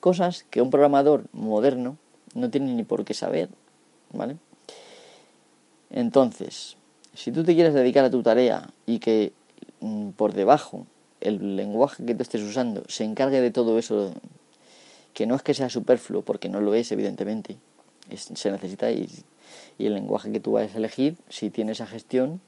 cosas 0.00 0.44
que 0.50 0.62
un 0.62 0.70
programador 0.70 1.24
moderno 1.32 1.96
no 2.34 2.50
tiene 2.50 2.72
ni 2.74 2.84
por 2.84 3.04
qué 3.04 3.14
saber, 3.14 3.48
¿vale? 4.12 4.36
Entonces, 5.90 6.76
si 7.14 7.32
tú 7.32 7.44
te 7.44 7.54
quieres 7.54 7.74
dedicar 7.74 8.04
a 8.04 8.10
tu 8.10 8.22
tarea 8.22 8.68
y 8.86 8.98
que 8.98 9.32
mm, 9.80 10.10
por 10.10 10.34
debajo 10.34 10.86
el 11.20 11.56
lenguaje 11.56 12.04
que 12.04 12.14
tú 12.14 12.22
estés 12.22 12.42
usando 12.42 12.84
se 12.88 13.04
encargue 13.04 13.40
de 13.40 13.50
todo 13.50 13.78
eso, 13.78 14.12
que 15.14 15.26
no 15.26 15.34
es 15.34 15.42
que 15.42 15.54
sea 15.54 15.68
superfluo, 15.68 16.22
porque 16.22 16.48
no 16.48 16.60
lo 16.60 16.74
es, 16.74 16.92
evidentemente, 16.92 17.56
se 18.14 18.50
necesita 18.50 18.90
y, 18.90 19.08
y 19.78 19.86
el 19.86 19.94
lenguaje 19.94 20.30
que 20.30 20.40
tú 20.40 20.52
vayas 20.52 20.74
a 20.74 20.78
elegir, 20.78 21.16
si 21.28 21.50
tiene 21.50 21.72
esa 21.72 21.86
gestión, 21.86 22.40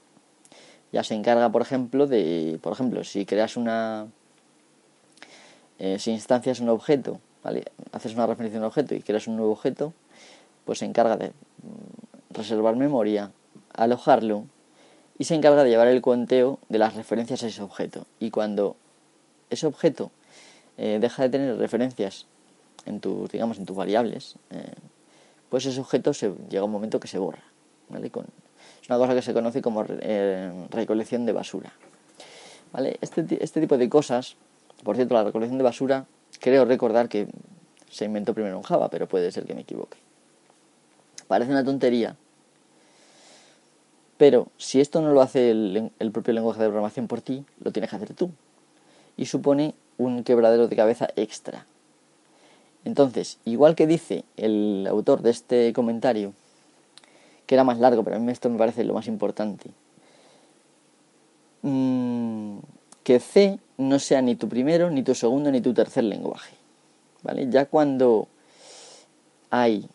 ya 0.91 1.03
se 1.03 1.15
encarga, 1.15 1.49
por 1.51 1.61
ejemplo, 1.61 2.07
de, 2.07 2.59
por 2.61 2.73
ejemplo, 2.73 3.03
si 3.03 3.25
creas 3.25 3.57
una, 3.57 4.07
eh, 5.79 5.99
si 5.99 6.11
instancias 6.11 6.59
un 6.59 6.69
objeto, 6.69 7.19
¿vale? 7.43 7.65
haces 7.91 8.13
una 8.13 8.27
referencia 8.27 8.59
a 8.59 8.61
un 8.61 8.67
objeto 8.67 8.95
y 8.95 9.01
creas 9.01 9.27
un 9.27 9.37
nuevo 9.37 9.51
objeto, 9.53 9.93
pues 10.65 10.79
se 10.79 10.85
encarga 10.85 11.17
de 11.17 11.29
mm, 11.29 12.33
reservar 12.33 12.75
memoria, 12.75 13.31
alojarlo 13.73 14.45
y 15.17 15.25
se 15.25 15.35
encarga 15.35 15.63
de 15.63 15.69
llevar 15.69 15.87
el 15.87 16.01
conteo 16.01 16.59
de 16.69 16.79
las 16.79 16.95
referencias 16.95 17.43
a 17.43 17.47
ese 17.47 17.61
objeto. 17.61 18.05
Y 18.19 18.31
cuando 18.31 18.75
ese 19.49 19.67
objeto 19.67 20.11
eh, 20.77 20.97
deja 20.99 21.23
de 21.23 21.29
tener 21.29 21.57
referencias 21.57 22.25
en 22.85 22.99
tus, 22.99 23.29
digamos, 23.31 23.57
en 23.59 23.65
tus 23.65 23.75
variables, 23.75 24.35
eh, 24.49 24.73
pues 25.49 25.65
ese 25.65 25.79
objeto 25.79 26.13
se, 26.13 26.33
llega 26.49 26.63
un 26.63 26.71
momento 26.71 26.99
que 26.99 27.07
se 27.07 27.19
borra, 27.19 27.43
¿vale? 27.89 28.09
Es 28.81 28.89
una 28.89 28.97
cosa 28.97 29.13
que 29.13 29.21
se 29.21 29.33
conoce 29.33 29.61
como 29.61 29.85
eh, 29.87 30.51
recolección 30.71 31.25
de 31.25 31.33
basura. 31.33 31.71
¿Vale? 32.73 32.97
Este, 33.01 33.25
este 33.43 33.61
tipo 33.61 33.77
de 33.77 33.89
cosas, 33.89 34.35
por 34.83 34.95
cierto, 34.95 35.13
la 35.13 35.23
recolección 35.23 35.57
de 35.57 35.63
basura, 35.63 36.05
creo 36.39 36.65
recordar 36.65 37.09
que 37.09 37.27
se 37.89 38.05
inventó 38.05 38.33
primero 38.33 38.57
en 38.57 38.63
Java, 38.63 38.89
pero 38.89 39.07
puede 39.07 39.31
ser 39.31 39.45
que 39.45 39.53
me 39.53 39.61
equivoque. 39.61 39.97
Parece 41.27 41.51
una 41.51 41.63
tontería, 41.63 42.15
pero 44.17 44.47
si 44.57 44.79
esto 44.79 45.01
no 45.01 45.11
lo 45.13 45.21
hace 45.21 45.51
el, 45.51 45.91
el, 45.97 46.11
propio 46.11 46.33
lenguaje 46.33 46.61
de 46.61 46.67
programación 46.67 47.07
por 47.07 47.21
ti, 47.21 47.43
lo 47.59 47.71
tienes 47.71 47.89
que 47.89 47.95
hacer 47.95 48.13
tú. 48.13 48.31
Y 49.17 49.25
supone 49.25 49.73
un 49.97 50.23
quebradero 50.23 50.67
de 50.67 50.75
cabeza 50.75 51.09
extra. 51.15 51.65
Entonces, 52.85 53.39
igual 53.45 53.75
que 53.75 53.87
dice 53.87 54.23
el 54.37 54.85
autor 54.87 55.21
de 55.21 55.31
este 55.31 55.73
comentario, 55.73 56.33
que 57.51 57.55
era 57.55 57.65
más 57.65 57.79
largo, 57.79 58.01
pero 58.01 58.15
a 58.15 58.19
mí 58.19 58.31
esto 58.31 58.49
me 58.49 58.57
parece 58.57 58.85
lo 58.85 58.93
más 58.93 59.07
importante. 59.07 59.71
Mm, 61.63 62.59
que 63.03 63.19
C 63.19 63.59
no 63.77 63.99
sea 63.99 64.21
ni 64.21 64.37
tu 64.37 64.47
primero, 64.47 64.89
ni 64.89 65.03
tu 65.03 65.13
segundo, 65.13 65.51
ni 65.51 65.59
tu 65.59 65.73
tercer 65.73 66.05
lenguaje. 66.05 66.55
¿Vale? 67.23 67.49
Ya 67.49 67.65
cuando 67.65 68.29
hay 69.49 69.85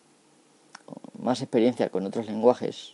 más 1.17 1.41
experiencia 1.41 1.89
con 1.89 2.05
otros 2.05 2.27
lenguajes, 2.27 2.93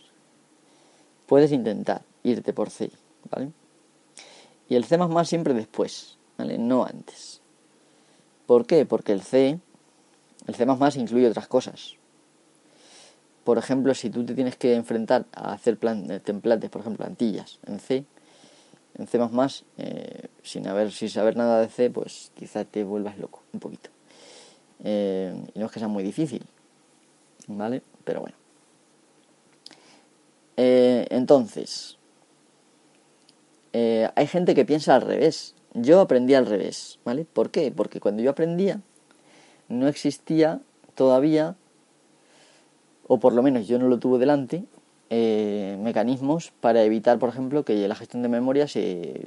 puedes 1.26 1.52
intentar 1.52 2.00
irte 2.22 2.54
por 2.54 2.70
C, 2.70 2.90
¿vale? 3.30 3.50
Y 4.70 4.76
el 4.76 4.86
C 4.86 4.98
siempre 5.26 5.52
después, 5.52 6.16
¿vale? 6.38 6.56
No 6.56 6.86
antes. 6.86 7.42
¿Por 8.46 8.64
qué? 8.64 8.86
Porque 8.86 9.12
el 9.12 9.20
C, 9.20 9.58
el 10.46 10.54
C 10.54 10.64
incluye 10.98 11.28
otras 11.28 11.48
cosas 11.48 11.98
por 13.44 13.58
ejemplo, 13.58 13.94
si 13.94 14.10
tú 14.10 14.24
te 14.24 14.34
tienes 14.34 14.56
que 14.56 14.74
enfrentar 14.74 15.26
a 15.32 15.52
hacer 15.52 15.76
plan, 15.78 16.10
eh, 16.10 16.20
templates, 16.20 16.70
por 16.70 16.80
ejemplo, 16.80 17.04
plantillas 17.04 17.58
en 17.66 17.78
C, 17.78 18.04
en 18.96 19.06
C++, 19.06 19.18
eh, 19.78 20.28
sin, 20.42 20.66
haber, 20.66 20.90
sin 20.92 21.10
saber 21.10 21.36
nada 21.36 21.60
de 21.60 21.68
C, 21.68 21.90
pues 21.90 22.32
quizá 22.34 22.64
te 22.64 22.84
vuelvas 22.84 23.18
loco 23.18 23.42
un 23.52 23.60
poquito. 23.60 23.90
Eh, 24.82 25.34
y 25.54 25.58
no 25.58 25.66
es 25.66 25.72
que 25.72 25.78
sea 25.78 25.88
muy 25.88 26.02
difícil, 26.02 26.44
¿vale? 27.46 27.82
Pero 28.04 28.20
bueno. 28.20 28.36
entonces, 30.56 31.98
hay 33.72 34.26
gente 34.26 34.54
que 34.54 34.64
piensa 34.64 34.94
al 34.94 35.02
revés. 35.02 35.54
Yo 35.74 36.00
aprendí 36.00 36.34
al 36.34 36.46
revés, 36.46 36.98
¿vale? 37.04 37.24
¿Por 37.24 37.50
qué? 37.50 37.72
Porque 37.72 38.00
cuando 38.00 38.22
yo 38.22 38.30
aprendía 38.30 38.80
no 39.68 39.88
existía 39.88 40.60
todavía 40.94 41.56
o 43.06 43.18
por 43.18 43.32
lo 43.32 43.42
menos 43.42 43.66
yo 43.66 43.78
no 43.78 43.88
lo 43.88 43.98
tuve 43.98 44.18
delante, 44.18 44.64
eh, 45.10 45.76
mecanismos 45.80 46.52
para 46.60 46.82
evitar, 46.82 47.18
por 47.18 47.28
ejemplo, 47.28 47.64
que 47.64 47.86
la 47.86 47.94
gestión 47.94 48.22
de 48.22 48.28
memoria 48.28 48.66
se 48.66 49.26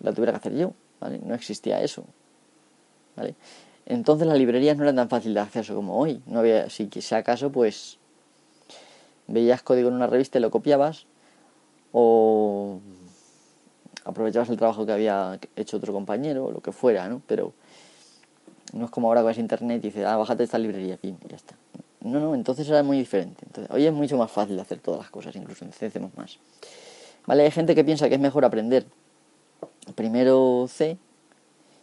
la 0.00 0.12
tuviera 0.12 0.32
que 0.32 0.38
hacer 0.38 0.56
yo, 0.56 0.72
¿vale? 1.00 1.20
No 1.24 1.34
existía 1.34 1.80
eso. 1.82 2.04
Entonces 3.86 4.26
las 4.26 4.36
librerías 4.36 4.76
no 4.76 4.82
eran 4.82 4.96
tan 4.96 5.08
fácil 5.08 5.32
de 5.32 5.40
acceso 5.40 5.74
como 5.74 5.98
hoy, 5.98 6.20
no 6.26 6.40
había, 6.40 6.68
si, 6.68 6.88
acaso, 7.14 7.50
pues 7.50 7.98
veías 9.28 9.62
código 9.62 9.88
en 9.88 9.94
una 9.94 10.06
revista 10.06 10.38
y 10.38 10.42
lo 10.42 10.50
copiabas 10.50 11.06
o 11.92 12.80
aprovechabas 14.04 14.50
el 14.50 14.56
trabajo 14.56 14.84
que 14.86 14.92
había 14.92 15.38
hecho 15.54 15.76
otro 15.76 15.92
compañero 15.92 16.46
o 16.46 16.52
lo 16.52 16.60
que 16.60 16.72
fuera, 16.72 17.08
¿no? 17.08 17.22
Pero 17.26 17.54
no 18.72 18.84
es 18.86 18.90
como 18.90 19.08
ahora 19.08 19.22
con 19.22 19.38
internet 19.38 19.78
y 19.84 19.88
dices, 19.88 20.04
ah, 20.04 20.16
bájate 20.16 20.44
esta 20.44 20.58
librería, 20.58 20.98
y 21.02 21.14
ya 21.28 21.36
está. 21.36 21.54
No, 22.06 22.20
no, 22.20 22.34
entonces 22.34 22.68
era 22.68 22.82
muy 22.82 22.98
diferente. 22.98 23.44
Entonces, 23.46 23.74
hoy 23.74 23.84
es 23.84 23.92
mucho 23.92 24.16
más 24.16 24.30
fácil 24.30 24.58
hacer 24.60 24.78
todas 24.78 25.00
las 25.00 25.10
cosas, 25.10 25.34
incluso 25.34 25.64
en 25.64 25.72
C, 25.72 25.90
C++. 25.90 26.00
¿Vale? 27.26 27.42
Hay 27.42 27.50
gente 27.50 27.74
que 27.74 27.84
piensa 27.84 28.08
que 28.08 28.14
es 28.14 28.20
mejor 28.20 28.44
aprender 28.44 28.86
primero 29.94 30.66
C 30.68 30.98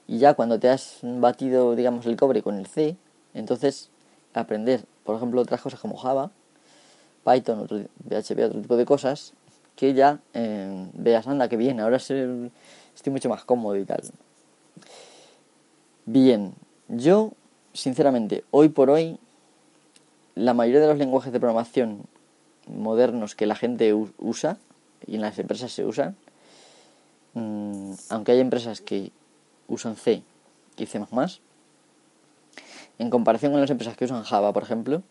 y 0.08 0.18
ya 0.20 0.34
cuando 0.34 0.60
te 0.60 0.70
has 0.70 1.00
batido, 1.02 1.76
digamos, 1.76 2.06
el 2.06 2.16
cobre 2.16 2.42
con 2.42 2.56
el 2.56 2.68
C, 2.68 2.96
entonces 3.34 3.90
aprender, 4.34 4.86
por 5.04 5.16
ejemplo, 5.18 5.42
otras 5.42 5.62
cosas 5.62 5.80
como 5.80 5.98
Java, 5.98 6.32
Python, 7.26 7.60
otro, 7.60 7.80
PHP, 8.08 8.46
otro 8.46 8.62
tipo 8.62 8.78
de 8.78 8.86
cosas, 8.86 9.34
que 9.76 9.94
ya 9.94 10.20
eh, 10.34 10.90
veas, 10.94 11.28
anda, 11.28 11.50
que 11.50 11.58
bien, 11.58 11.80
ahora 11.80 11.98
estoy 11.98 12.52
mucho 13.08 13.30
más 13.30 13.44
cómodo 13.44 13.76
y 13.76 13.86
tal. 13.86 14.02
Bien, 16.06 16.54
yo, 16.88 17.32
sinceramente, 17.74 18.44
hoy 18.52 18.70
por 18.70 18.90
hoy, 18.90 19.18
la 20.36 20.54
mayoría 20.54 20.82
de 20.82 20.88
los 20.88 20.98
lenguajes 20.98 21.32
de 21.32 21.40
programación 21.40 22.06
modernos 22.68 23.36
que 23.36 23.46
la 23.46 23.56
gente 23.56 23.94
usa 23.94 24.58
y 25.06 25.16
en 25.16 25.22
las 25.22 25.38
empresas 25.38 25.72
se 25.72 25.86
usan, 25.86 26.16
mm, 27.34 27.94
aunque 28.10 28.32
hay 28.32 28.40
empresas 28.40 28.82
que 28.82 29.12
usan 29.68 29.96
C 29.96 30.24
y 30.78 30.86
C++, 30.86 31.00
en 33.00 33.10
comparación 33.10 33.52
con 33.52 33.62
las 33.62 33.70
empresas 33.70 33.98
que 33.98 34.06
usan 34.06 34.24
Java, 34.24 34.54
por 34.54 34.64
ejemplo, 34.64 35.04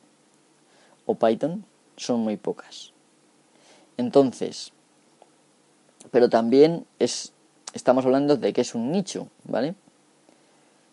o 1.06 1.14
Python, 1.14 1.64
son 1.96 2.20
muy 2.20 2.36
pocas. 2.36 2.92
Entonces, 3.96 4.72
pero 6.10 6.28
también 6.28 6.86
es, 6.98 7.32
estamos 7.74 8.04
hablando 8.04 8.36
de 8.36 8.52
que 8.52 8.62
es 8.62 8.74
un 8.74 8.90
nicho, 8.90 9.28
¿vale? 9.44 9.74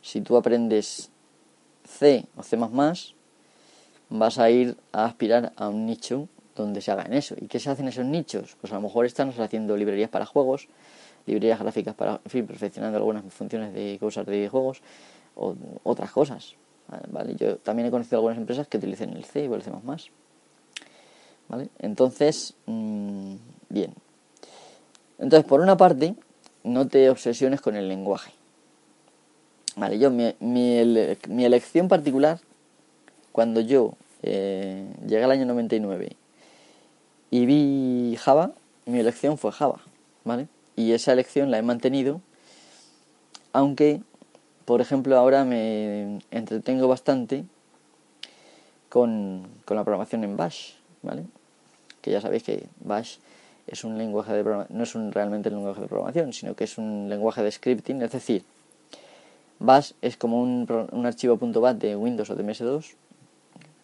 Si 0.02 0.22
tú 0.22 0.38
aprendes 0.38 1.10
C 1.86 2.26
o 2.36 2.44
C++, 2.44 2.58
vas 4.10 4.40
a 4.40 4.50
ir 4.50 4.78
a 4.92 5.06
aspirar 5.06 5.54
a 5.56 5.70
un 5.70 5.86
nicho 5.86 6.28
donde 6.56 6.82
se 6.82 6.92
haga 6.92 7.04
en 7.04 7.14
eso. 7.14 7.36
¿Y 7.40 7.48
qué 7.48 7.60
se 7.60 7.70
hacen 7.70 7.88
esos 7.88 8.06
nichos? 8.06 8.56
Pues 8.60 8.74
a 8.74 8.76
lo 8.76 8.82
mejor 8.82 9.06
están 9.06 9.30
haciendo 9.40 9.78
librerías 9.78 10.10
para 10.10 10.26
juegos, 10.26 10.68
librerías 11.26 11.60
gráficas 11.60 11.96
para, 11.96 12.20
en 12.24 12.32
fin, 12.32 12.48
perfeccionando 12.48 12.98
algunas 12.98 13.24
funciones 13.34 13.74
de 13.74 13.98
cosas 14.00 14.26
de 14.26 14.50
juegos 14.50 14.82
o 15.36 15.56
otras 15.84 16.12
cosas. 16.12 16.56
¿vale? 17.10 17.36
Yo 17.36 17.58
también 17.58 17.88
he 17.88 17.92
conocido 17.92 18.18
algunas 18.18 18.38
empresas 18.38 18.68
que 18.68 18.78
utilicen 18.78 19.16
el 19.16 19.26
C 19.26 19.48
o 19.48 19.56
el 19.56 19.62
C++. 19.62 19.72
¿Vale? 21.48 21.70
Entonces, 21.80 22.54
mm, 22.66 23.36
bien. 23.70 23.94
Entonces, 25.18 25.48
por 25.48 25.62
una 25.62 25.78
parte, 25.78 26.16
no 26.64 26.88
te 26.88 27.10
obsesiones 27.10 27.62
con 27.62 27.76
el 27.76 27.88
lenguaje. 27.88 28.32
Vale, 29.76 29.98
yo, 29.98 30.12
mi, 30.12 30.36
mi, 30.40 31.46
elección 31.46 31.88
particular, 31.88 32.40
cuando 33.32 33.62
yo 33.62 33.94
eh, 34.24 34.86
llegué 35.08 35.24
al 35.24 35.32
año 35.32 35.46
99 35.46 36.16
y 37.32 37.46
vi 37.46 38.16
Java, 38.18 38.52
mi 38.86 39.00
elección 39.00 39.38
fue 39.38 39.52
Java, 39.52 39.82
¿vale? 40.24 40.48
Y 40.76 40.92
esa 40.94 41.14
elección 41.14 41.52
la 41.52 41.58
he 41.58 41.62
mantenido, 41.62 42.22
aunque, 43.54 44.02
por 44.66 44.82
ejemplo, 44.82 45.18
ahora 45.18 45.46
me 45.46 46.20
entretengo 46.32 46.88
bastante 46.88 47.44
con, 48.90 49.48
con 49.66 49.78
la 49.78 49.84
programación 49.84 50.24
en 50.24 50.38
Bash, 50.38 50.74
¿vale? 51.02 51.24
Que 52.02 52.12
ya 52.12 52.22
sabéis 52.22 52.44
que 52.44 52.68
Bash 52.80 53.18
es 53.68 53.84
un 53.84 53.98
lenguaje 53.98 54.34
de 54.34 54.44
no 54.44 54.84
es 54.84 54.96
un, 54.96 55.12
realmente 55.12 55.50
un 55.50 55.56
lenguaje 55.56 55.82
de 55.82 55.88
programación, 55.88 56.34
sino 56.34 56.56
que 56.56 56.64
es 56.64 56.78
un 56.78 57.08
lenguaje 57.08 57.44
de 57.44 57.52
scripting, 57.52 58.02
es 58.02 58.12
decir, 58.12 58.44
Bash 59.60 59.92
es 60.02 60.18
como 60.18 60.42
un, 60.42 60.66
un 60.92 61.06
archivo 61.06 61.38
.bat 61.38 61.78
de 61.78 61.96
Windows 61.96 62.30
o 62.30 62.36
de 62.36 62.44
MS2, 62.44 62.96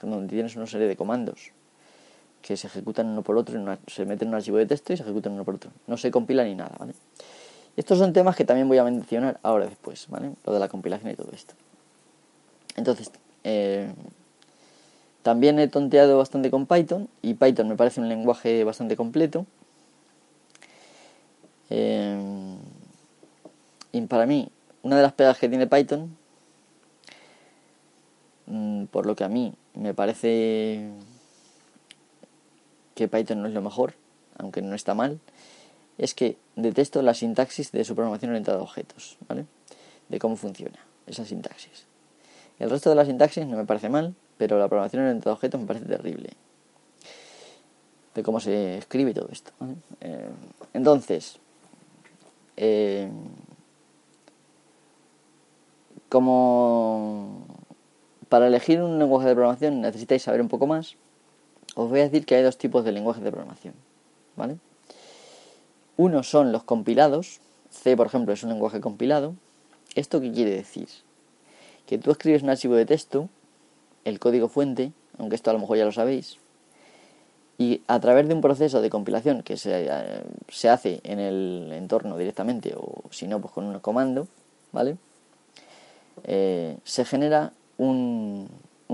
donde 0.02 0.28
tienes 0.28 0.56
una 0.56 0.68
serie 0.68 0.88
de 0.88 0.96
comandos 0.96 1.52
que 2.42 2.56
se 2.58 2.68
ejecutan 2.68 3.08
uno 3.08 3.24
por 3.24 3.38
otro, 3.38 3.60
se 3.88 4.06
meten 4.06 4.28
en 4.28 4.34
un 4.34 4.36
archivo 4.36 4.58
de 4.58 4.68
texto 4.68 4.94
y 4.94 4.98
se 4.98 5.04
ejecutan 5.04 5.34
uno 5.34 5.44
por 5.44 5.56
otro. 5.56 5.72
No 5.88 5.98
se 5.98 6.12
compila 6.12 6.44
ni 6.44 6.54
nada, 6.54 6.76
¿vale? 6.78 6.94
Estos 7.76 7.98
son 7.98 8.14
temas 8.14 8.36
que 8.36 8.46
también 8.46 8.68
voy 8.68 8.78
a 8.78 8.84
mencionar 8.84 9.40
ahora 9.42 9.66
después, 9.66 10.06
¿vale? 10.10 10.32
Lo 10.46 10.54
de 10.54 10.60
la 10.60 10.70
compilación 10.70 11.12
y 11.12 11.16
todo 11.16 11.32
esto. 11.34 11.56
Entonces, 12.76 13.12
eh, 13.44 13.92
también 15.24 15.58
he 15.58 15.68
tonteado 15.68 16.20
bastante 16.20 16.52
con 16.52 16.68
Python 16.68 17.10
y 17.24 17.34
Python 17.34 17.68
me 17.68 17.76
parece 17.76 18.00
un 18.00 18.10
lenguaje 18.10 18.64
bastante 18.64 18.96
completo. 18.96 19.48
Eh, 21.72 22.56
y 23.92 24.02
para 24.02 24.28
mí, 24.28 24.50
una 24.84 24.98
de 24.98 25.02
las 25.02 25.14
pegas 25.14 25.40
que 25.40 25.50
tiene 25.50 25.66
Python, 25.66 26.16
mm, 28.46 28.86
por 28.86 29.08
lo 29.08 29.16
que 29.16 29.24
a 29.24 29.30
mí 29.30 29.56
me 29.76 29.94
parece 29.94 30.90
que 32.96 33.08
Python 33.08 33.42
no 33.42 33.48
es 33.48 33.54
lo 33.54 33.62
mejor, 33.62 33.94
aunque 34.38 34.62
no 34.62 34.76
está 34.76 34.94
mal, 34.94 35.20
es 35.98 36.14
que 36.14 36.38
detesto 36.56 37.02
la 37.02 37.14
sintaxis 37.14 37.72
de 37.72 37.84
su 37.84 37.96
programación 37.96 38.32
orientada 38.32 38.60
a 38.60 38.64
objetos, 38.64 39.18
¿vale? 39.28 39.46
De 40.10 40.20
cómo 40.20 40.36
funciona 40.36 40.80
esa 41.08 41.26
sintaxis. 41.26 41.86
El 42.60 42.70
resto 42.70 42.90
de 42.90 42.96
la 42.96 43.06
sintaxis 43.06 43.46
no 43.46 43.58
me 43.58 43.66
parece 43.66 43.90
mal, 43.90 44.16
pero 44.38 44.58
la 44.58 44.68
programación 44.68 45.04
orientada 45.04 45.32
a 45.32 45.34
objetos 45.36 45.60
me 45.60 45.68
parece 45.68 45.86
terrible. 45.86 46.30
De 48.14 48.24
cómo 48.24 48.40
se 48.40 48.78
escribe 48.78 49.14
todo 49.14 49.28
esto. 49.32 49.52
Eh, 50.00 50.30
entonces, 50.74 51.38
eh, 52.56 53.10
como 56.08 57.65
para 58.30 58.48
elegir 58.48 58.82
un 58.82 59.00
lenguaje 59.00 59.28
de 59.28 59.36
programación 59.36 59.82
necesitáis 59.82 60.24
saber 60.24 60.42
un 60.42 60.50
poco 60.50 60.68
más, 60.68 60.96
os 61.76 61.90
voy 61.90 62.00
a 62.00 62.04
decir 62.04 62.26
que 62.26 62.36
hay 62.36 62.44
dos 62.44 62.58
tipos 62.58 62.86
de 62.86 62.92
lenguajes 62.92 63.24
de 63.24 63.32
programación, 63.32 63.74
¿vale? 64.36 64.58
Uno 65.98 66.24
son 66.24 66.52
los 66.52 66.64
compilados, 66.64 67.40
C 67.70 67.96
por 67.96 68.08
ejemplo 68.08 68.34
es 68.34 68.44
un 68.44 68.50
lenguaje 68.50 68.82
compilado. 68.82 69.36
¿Esto 69.96 70.20
qué 70.20 70.32
quiere 70.32 70.52
decir? 70.52 70.88
Que 71.86 71.98
tú 71.98 72.12
escribes 72.12 72.44
un 72.44 72.50
archivo 72.50 72.76
de 72.76 72.86
texto, 72.86 73.30
el 74.04 74.20
código 74.20 74.50
fuente, 74.50 74.92
aunque 75.18 75.36
esto 75.36 75.50
a 75.50 75.54
lo 75.54 75.60
mejor 75.60 75.78
ya 75.78 75.86
lo 75.86 75.92
sabéis, 75.92 76.38
y 77.58 77.82
a 77.88 78.00
través 78.00 78.28
de 78.28 78.34
un 78.34 78.42
proceso 78.42 78.82
de 78.82 78.90
compilación 78.90 79.42
que 79.42 79.56
se, 79.56 79.86
eh, 79.86 80.24
se 80.50 80.70
hace 80.70 81.00
en 81.04 81.20
el 81.20 81.72
entorno 81.72 82.18
directamente 82.18 82.74
o 82.76 83.04
si 83.12 83.28
no 83.28 83.40
pues 83.40 83.54
con 83.54 83.66
un 83.66 83.80
comando, 83.80 84.28
¿vale? 84.74 84.98
Eh, 86.24 86.78
se 86.84 87.06
genera 87.06 87.54
un, 87.78 88.50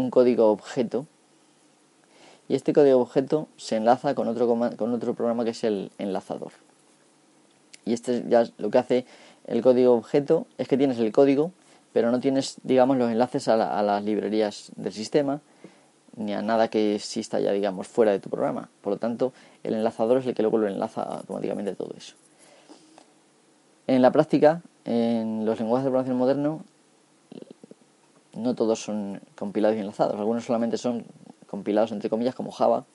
código 0.10 0.52
objeto 0.52 1.06
y 2.50 2.56
este 2.56 2.74
código 2.74 3.00
objeto 3.00 3.48
se 3.58 3.78
enlaza 3.78 4.16
con 4.16 4.28
otro, 4.28 4.48
con 4.48 4.94
otro 4.94 5.14
programa 5.14 5.44
que 5.44 5.52
es 5.52 5.64
el 5.64 5.92
enlazador. 5.98 6.52
Y 7.86 7.94
este 7.94 8.24
ya 8.28 8.46
lo 8.58 8.70
que 8.70 8.78
hace 8.78 9.06
el 9.48 9.62
código 9.62 9.94
objeto 9.94 10.46
es 10.58 10.68
que 10.68 10.78
tienes 10.78 11.00
el 11.00 11.12
código, 11.12 11.52
pero 11.94 12.12
no 12.12 12.20
tienes, 12.20 12.58
digamos, 12.64 12.98
los 12.98 13.12
enlaces 13.12 13.48
a, 13.48 13.82
las 13.82 14.04
librerías 14.04 14.72
del 14.76 14.94
sistema, 14.94 15.42
ni 16.16 16.34
a 16.34 16.42
nada 16.42 16.68
que 16.68 16.96
exista 16.96 17.40
ya, 17.40 17.52
digamos, 17.52 17.88
fuera 17.88 18.12
de 18.12 18.20
tu 18.20 18.30
programa. 18.30 18.70
Por 18.82 18.94
lo 18.94 19.00
tanto, 19.00 19.34
el 19.64 19.74
enlazador 19.74 20.20
es 20.20 20.28
el 20.28 20.34
que 20.34 20.44
luego 20.44 20.58
lo 20.58 20.68
enlaza 20.68 21.02
automáticamente 21.02 21.76
todo 21.76 21.94
eso. 21.98 22.16
En 23.88 24.02
la 24.02 24.12
práctica, 24.12 24.62
en 24.86 25.46
los 25.46 25.60
lenguajes 25.60 25.86
de 25.86 25.90
programación 25.90 26.18
moderno, 26.18 26.64
no 28.42 28.56
todos 28.56 28.82
son 28.82 29.22
compilados 29.36 29.78
y 29.78 29.80
enlazados. 29.80 30.20
Algunos 30.20 30.46
solamente 30.46 30.78
son 30.78 31.06
compilados 31.48 31.92
entre 31.92 32.10
comillas 32.10 32.36
como 32.36 32.52
Java, 32.52 32.86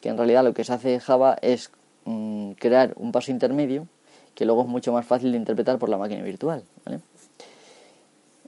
que 0.00 0.08
en 0.08 0.16
realidad 0.16 0.44
lo 0.44 0.54
que 0.54 0.64
se 0.64 0.72
hace 0.72 1.00
Java 1.00 1.36
es 1.42 1.70
mm, 2.04 2.52
crear 2.52 2.94
un 2.96 3.12
paso 3.12 3.30
intermedio 3.30 3.86
que 4.36 4.44
luego 4.44 4.62
es 4.62 4.68
mucho 4.68 4.92
más 4.92 5.06
fácil 5.06 5.32
de 5.32 5.38
interpretar 5.38 5.78
por 5.78 5.88
la 5.88 5.96
máquina 5.96 6.22
virtual. 6.22 6.62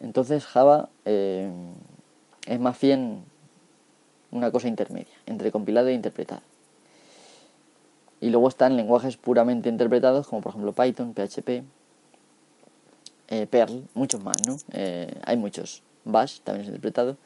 Entonces 0.01 0.44
Java 0.44 0.90
eh, 1.07 1.51
es 2.47 2.61
más 2.61 2.79
bien 2.79 3.25
una 4.31 4.51
cosa 4.53 4.68
intermedia, 4.68 5.14
entre 5.27 5.51
compilado 5.51 5.88
e 5.88 5.94
interpretado. 5.94 6.42
Y 8.21 8.29
luego 8.31 8.49
están 8.49 8.77
lenguajes 8.77 9.16
puramente 9.16 9.71
interpretados, 9.71 10.29
como 10.29 10.42
por 10.42 10.51
ejemplo 10.51 10.73
Python, 10.73 11.14
PHP, 11.14 11.64
eh, 13.29 13.47
Perl, 13.47 13.85
muchos 13.94 14.23
más, 14.23 14.37
¿no? 14.47 14.57
Eh, 14.73 15.18
hay 15.25 15.37
muchos. 15.37 15.83
Bash 16.09 16.40
también 16.40 16.62
es 16.62 16.68
interpretado. 16.68 17.16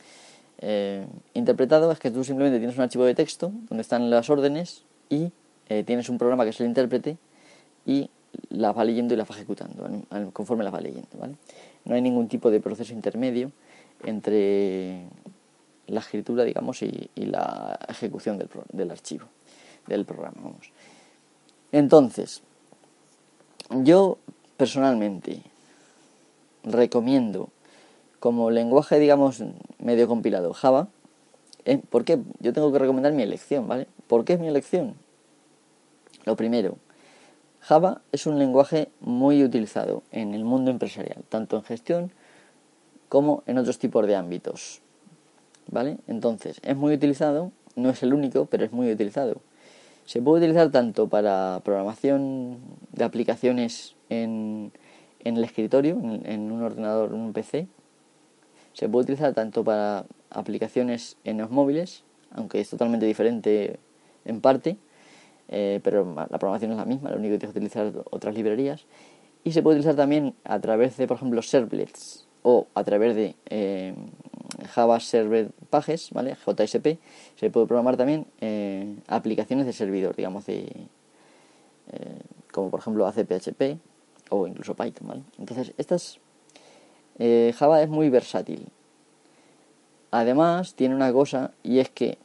Eh, 0.58 1.06
interpretado 1.34 1.90
es 1.90 1.98
que 1.98 2.10
tú 2.10 2.22
simplemente 2.22 2.58
tienes 2.58 2.76
un 2.76 2.82
archivo 2.82 3.04
de 3.04 3.14
texto 3.14 3.52
donde 3.68 3.82
están 3.82 4.10
las 4.10 4.30
órdenes 4.30 4.84
y 5.08 5.32
eh, 5.68 5.82
tienes 5.84 6.08
un 6.08 6.18
programa 6.18 6.44
que 6.44 6.50
es 6.50 6.60
el 6.60 6.66
intérprete 6.66 7.16
y 7.86 8.10
las 8.50 8.76
va 8.76 8.84
leyendo 8.84 9.14
y 9.14 9.16
las 9.16 9.28
va 9.28 9.34
ejecutando 9.34 9.88
conforme 10.32 10.64
las 10.64 10.72
va 10.72 10.80
leyendo. 10.80 11.08
¿vale? 11.18 11.34
No 11.84 11.94
hay 11.94 12.02
ningún 12.02 12.28
tipo 12.28 12.50
de 12.50 12.60
proceso 12.60 12.92
intermedio 12.92 13.50
entre 14.04 15.04
la 15.86 16.00
escritura, 16.00 16.44
digamos, 16.44 16.82
y, 16.82 17.10
la 17.16 17.78
ejecución 17.88 18.38
del, 18.38 18.48
del, 18.72 18.90
archivo, 18.90 19.26
del 19.86 20.04
programa. 20.04 20.36
Vamos. 20.42 20.72
Entonces, 21.72 22.42
yo 23.70 24.18
personalmente 24.56 25.42
recomiendo 26.64 27.50
como 28.22 28.52
lenguaje, 28.52 29.00
digamos, 29.00 29.42
medio 29.80 30.06
compilado, 30.06 30.52
Java. 30.52 30.86
¿por 31.90 32.04
qué? 32.04 32.20
Yo 32.38 32.52
tengo 32.52 32.70
que 32.70 32.78
recomendar 32.78 33.12
mi 33.12 33.24
elección, 33.24 33.66
¿vale? 33.66 33.88
¿Por 34.06 34.24
qué 34.24 34.34
es 34.34 34.38
mi 34.38 34.46
elección? 34.46 34.94
Lo 36.24 36.36
primero, 36.36 36.76
Java 37.58 38.00
es 38.12 38.28
un 38.28 38.38
lenguaje 38.38 38.90
muy 39.00 39.42
utilizado 39.42 40.04
en 40.12 40.34
el 40.34 40.44
mundo 40.44 40.70
empresarial, 40.70 41.24
tanto 41.28 41.56
en 41.56 41.64
gestión 41.64 42.12
como 43.08 43.42
en 43.46 43.58
otros 43.58 43.80
tipos 43.80 44.06
de 44.06 44.14
ámbitos, 44.14 44.82
¿vale? 45.68 45.98
Entonces, 46.06 46.60
es 46.62 46.76
muy 46.76 46.94
utilizado, 46.94 47.50
no 47.74 47.90
es 47.90 48.04
el 48.04 48.14
único, 48.14 48.46
pero 48.46 48.64
es 48.64 48.70
muy 48.70 48.92
utilizado. 48.92 49.40
Se 50.04 50.22
puede 50.22 50.44
utilizar 50.44 50.70
tanto 50.70 51.08
para 51.08 51.60
programación 51.64 52.60
de 52.92 53.02
aplicaciones 53.02 53.96
en 54.10 54.70
en 55.24 55.36
el 55.36 55.44
escritorio, 55.44 55.98
en, 56.24 56.52
un 56.52 56.62
ordenador, 56.62 57.12
un 57.12 57.32
PC. 57.32 57.68
Se 58.72 58.88
puede 58.88 59.04
utilizar 59.04 59.34
tanto 59.34 59.64
para 59.64 60.04
aplicaciones 60.30 61.16
en 61.24 61.38
los 61.38 61.50
móviles, 61.50 62.04
aunque 62.30 62.60
es 62.60 62.70
totalmente 62.70 63.06
diferente 63.06 63.78
en 64.24 64.40
parte, 64.40 64.76
eh, 65.48 65.80
pero 65.82 66.14
la 66.14 66.38
programación 66.38 66.72
es 66.72 66.76
la 66.78 66.84
misma, 66.84 67.10
lo 67.10 67.16
único 67.16 67.34
que 67.34 67.38
tienes 67.38 67.52
que 67.52 67.58
utilizar 67.58 68.04
otras 68.10 68.34
librerías. 68.34 68.86
Y 69.44 69.52
se 69.52 69.62
puede 69.62 69.76
utilizar 69.76 69.96
también 69.96 70.34
a 70.44 70.60
través 70.60 70.96
de, 70.96 71.06
por 71.06 71.16
ejemplo, 71.16 71.42
servlets 71.42 72.26
o 72.42 72.66
a 72.74 72.84
través 72.84 73.14
de 73.14 73.34
eh, 73.46 73.94
Java 74.70 75.00
Server 75.00 75.50
Pages, 75.68 76.10
¿vale? 76.12 76.36
JSP. 76.36 76.98
Se 77.36 77.50
puede 77.50 77.66
programar 77.66 77.96
también 77.96 78.26
eh, 78.40 78.96
aplicaciones 79.08 79.66
de 79.66 79.72
servidor, 79.72 80.16
digamos, 80.16 80.46
de, 80.46 80.70
como 82.52 82.70
por 82.70 82.80
ejemplo 82.80 83.06
ACPHP 83.06 83.78
o 84.30 84.46
incluso 84.46 84.74
Python. 84.74 85.24
Entonces, 85.38 85.74
estas 85.76 86.20
Java 87.18 87.82
es 87.82 87.88
muy 87.88 88.10
versátil. 88.10 88.68
Además, 90.10 90.74
tiene 90.74 90.94
una 90.94 91.12
cosa 91.12 91.52
y 91.62 91.78
es 91.78 91.88
que 91.88 92.18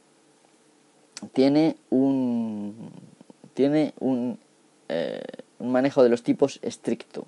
tiene 1.32 1.76
un 1.90 2.90
tiene 3.54 3.92
un, 3.98 4.38
eh, 4.88 5.20
un 5.58 5.72
manejo 5.72 6.04
de 6.04 6.08
los 6.08 6.22
tipos 6.22 6.60
estricto. 6.62 7.26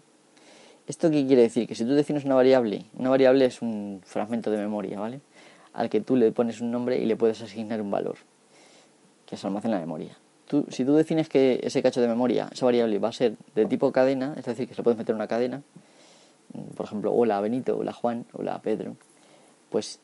¿Esto 0.87 1.11
qué 1.11 1.27
quiere 1.27 1.43
decir? 1.43 1.67
Que 1.67 1.75
si 1.75 1.85
tú 1.85 1.91
defines 1.91 2.25
una 2.25 2.37
variable, 2.37 2.85
una 2.97 3.11
variable 3.11 3.47
es 3.47 3.63
un 3.63 4.01
fragmento 4.05 4.51
de 4.51 4.59
memoria, 4.59 5.01
¿vale? 5.01 5.21
Al 5.73 5.91
que 5.91 6.01
tú 6.01 6.15
le 6.15 6.31
pones 6.31 6.61
un 6.61 6.71
nombre 6.71 6.99
y 6.99 7.07
le 7.07 7.17
puedes 7.17 7.43
asignar 7.43 7.81
un 7.81 7.91
valor, 7.91 8.17
que 9.27 9.37
se 9.37 9.47
almacena 9.47 9.75
en 9.75 9.81
la 9.81 9.87
memoria. 9.87 10.17
Tú, 10.47 10.67
si 10.69 10.85
tú 10.85 10.95
defines 10.95 11.29
que 11.29 11.61
ese 11.63 11.83
cacho 11.83 12.01
de 12.01 12.07
memoria, 12.07 12.49
esa 12.53 12.65
variable 12.65 12.99
va 13.01 13.09
a 13.09 13.13
ser 13.13 13.37
de 13.55 13.67
tipo 13.67 13.91
cadena, 13.91 14.35
es 14.37 14.45
decir, 14.45 14.69
que 14.69 14.75
se 14.75 14.85
puede 14.85 14.97
meter 14.97 15.15
en 15.15 15.17
una 15.17 15.27
cadena, 15.27 15.63
por 16.77 16.87
ejemplo, 16.87 17.13
hola 17.13 17.41
Benito, 17.41 17.77
hola 17.77 17.93
Juan, 17.93 18.27
hola 18.33 18.61
Pedro, 18.63 18.97
pues 19.71 20.01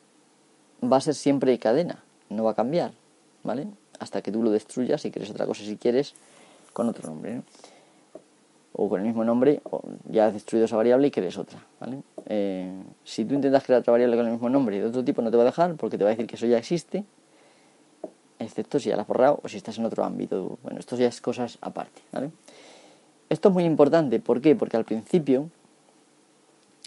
va 0.82 0.98
a 0.98 1.00
ser 1.00 1.14
siempre 1.14 1.58
cadena, 1.58 2.04
no 2.28 2.44
va 2.44 2.52
a 2.52 2.54
cambiar, 2.54 2.92
¿vale? 3.42 3.68
hasta 3.98 4.22
que 4.22 4.32
tú 4.32 4.42
lo 4.42 4.50
destruyas 4.50 5.04
y 5.04 5.10
crees 5.10 5.30
otra 5.30 5.46
cosa 5.46 5.64
si 5.64 5.76
quieres 5.76 6.14
con 6.72 6.88
otro 6.88 7.08
nombre. 7.08 7.42
O 8.78 8.90
con 8.90 9.00
el 9.00 9.06
mismo 9.06 9.24
nombre, 9.24 9.62
o 9.64 9.80
ya 10.10 10.26
has 10.26 10.34
destruido 10.34 10.66
esa 10.66 10.76
variable 10.76 11.06
y 11.08 11.10
crees 11.10 11.38
otra. 11.38 11.64
¿vale? 11.80 12.02
Eh, 12.26 12.70
si 13.04 13.24
tú 13.24 13.34
intentas 13.34 13.64
crear 13.64 13.80
otra 13.80 13.92
variable 13.92 14.16
con 14.16 14.26
el 14.26 14.32
mismo 14.32 14.50
nombre 14.50 14.76
y 14.76 14.80
de 14.80 14.86
otro 14.86 15.02
tipo, 15.02 15.22
no 15.22 15.30
te 15.30 15.36
va 15.38 15.44
a 15.44 15.46
dejar 15.46 15.76
porque 15.76 15.96
te 15.96 16.04
va 16.04 16.10
a 16.10 16.12
decir 16.12 16.26
que 16.26 16.36
eso 16.36 16.44
ya 16.44 16.58
existe, 16.58 17.04
excepto 18.38 18.78
si 18.78 18.90
ya 18.90 18.96
la 18.96 19.02
has 19.02 19.08
borrado 19.08 19.40
o 19.42 19.48
si 19.48 19.56
estás 19.56 19.78
en 19.78 19.86
otro 19.86 20.04
ámbito. 20.04 20.58
Bueno, 20.62 20.78
esto 20.78 20.94
ya 20.96 21.06
es 21.06 21.22
cosas 21.22 21.56
aparte. 21.62 22.02
¿vale? 22.12 22.30
Esto 23.30 23.48
es 23.48 23.54
muy 23.54 23.64
importante, 23.64 24.20
¿por 24.20 24.42
qué? 24.42 24.54
Porque 24.54 24.76
al 24.76 24.84
principio, 24.84 25.48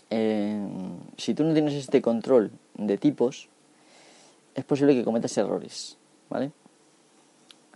si 0.10 1.34
tú 1.34 1.43
no 1.43 1.54
tienes 1.54 1.74
este 1.74 2.02
control 2.02 2.52
de 2.76 2.98
tipos, 2.98 3.50
es 4.56 4.63
posible 4.63 4.95
que 4.95 5.04
cometas 5.04 5.38
errores, 5.38 5.98
¿vale? 6.30 6.52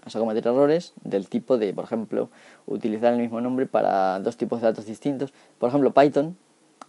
vas 0.04 0.16
a 0.16 0.20
cometer 0.20 0.46
errores 0.48 0.94
del 1.04 1.28
tipo 1.28 1.58
de, 1.58 1.74
por 1.74 1.86
ejemplo, 1.86 2.30
utilizar 2.66 3.14
el 3.14 3.20
mismo 3.20 3.42
nombre 3.42 3.66
para 3.66 4.20
dos 4.20 4.38
tipos 4.38 4.62
de 4.62 4.68
datos 4.68 4.86
distintos. 4.86 5.34
Por 5.58 5.70
ejemplo, 5.70 5.94
Python 5.94 6.36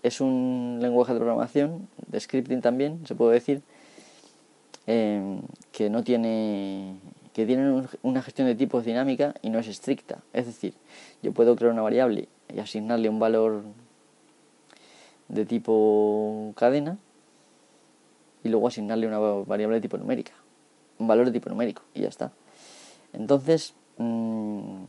es 0.03 0.21
un 0.21 0.79
lenguaje 0.81 1.13
de 1.13 1.21
programación, 1.21 1.89
de 2.09 2.21
scripting 2.21 2.61
también, 2.61 3.07
se 3.07 3.15
puede 3.15 3.35
decir, 3.35 3.63
em, 4.87 5.43
que 5.73 5.91
no 5.91 6.03
tiene 6.03 6.97
que 7.33 7.47
tiene 7.47 7.85
una 8.03 8.23
gestión 8.23 8.47
de 8.47 8.55
tipos 8.55 8.85
dinámica 8.85 9.35
y 9.43 9.51
no 9.51 9.59
es 9.59 9.67
estricta. 9.67 10.19
Es 10.33 10.47
decir, 10.47 10.75
yo 11.21 11.33
puedo 11.33 11.57
crear 11.57 11.73
una 11.73 11.83
variable 11.83 12.29
y 12.55 12.61
asignarle 12.61 13.09
un 13.09 13.19
valor 13.19 13.65
de 15.29 15.45
tipo 15.45 16.53
cadena 16.57 16.99
y 18.43 18.49
luego 18.49 18.69
asignarle 18.69 19.07
una 19.07 19.19
variable 19.19 19.77
de 19.77 19.81
tipo 19.81 19.97
numérica, 19.97 20.33
un 20.99 21.07
valor 21.09 21.27
de 21.27 21.33
tipo 21.33 21.49
numérico 21.49 21.83
y 21.95 22.03
ya 22.03 22.09
está. 22.09 22.33
Entonces, 23.13 23.75
mm, 23.97 24.85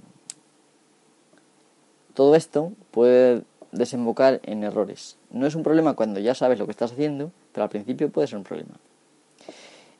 todo 2.13 2.35
esto 2.35 2.73
puede 2.91 3.43
desembocar 3.71 4.39
en 4.43 4.63
errores. 4.63 5.17
No 5.31 5.45
es 5.45 5.55
un 5.55 5.63
problema 5.63 5.95
cuando 5.95 6.19
ya 6.19 6.33
sabes 6.33 6.59
lo 6.59 6.65
que 6.65 6.71
estás 6.71 6.91
haciendo, 6.91 7.31
pero 7.51 7.63
al 7.63 7.69
principio 7.69 8.09
puede 8.09 8.27
ser 8.27 8.37
un 8.37 8.43
problema. 8.43 8.75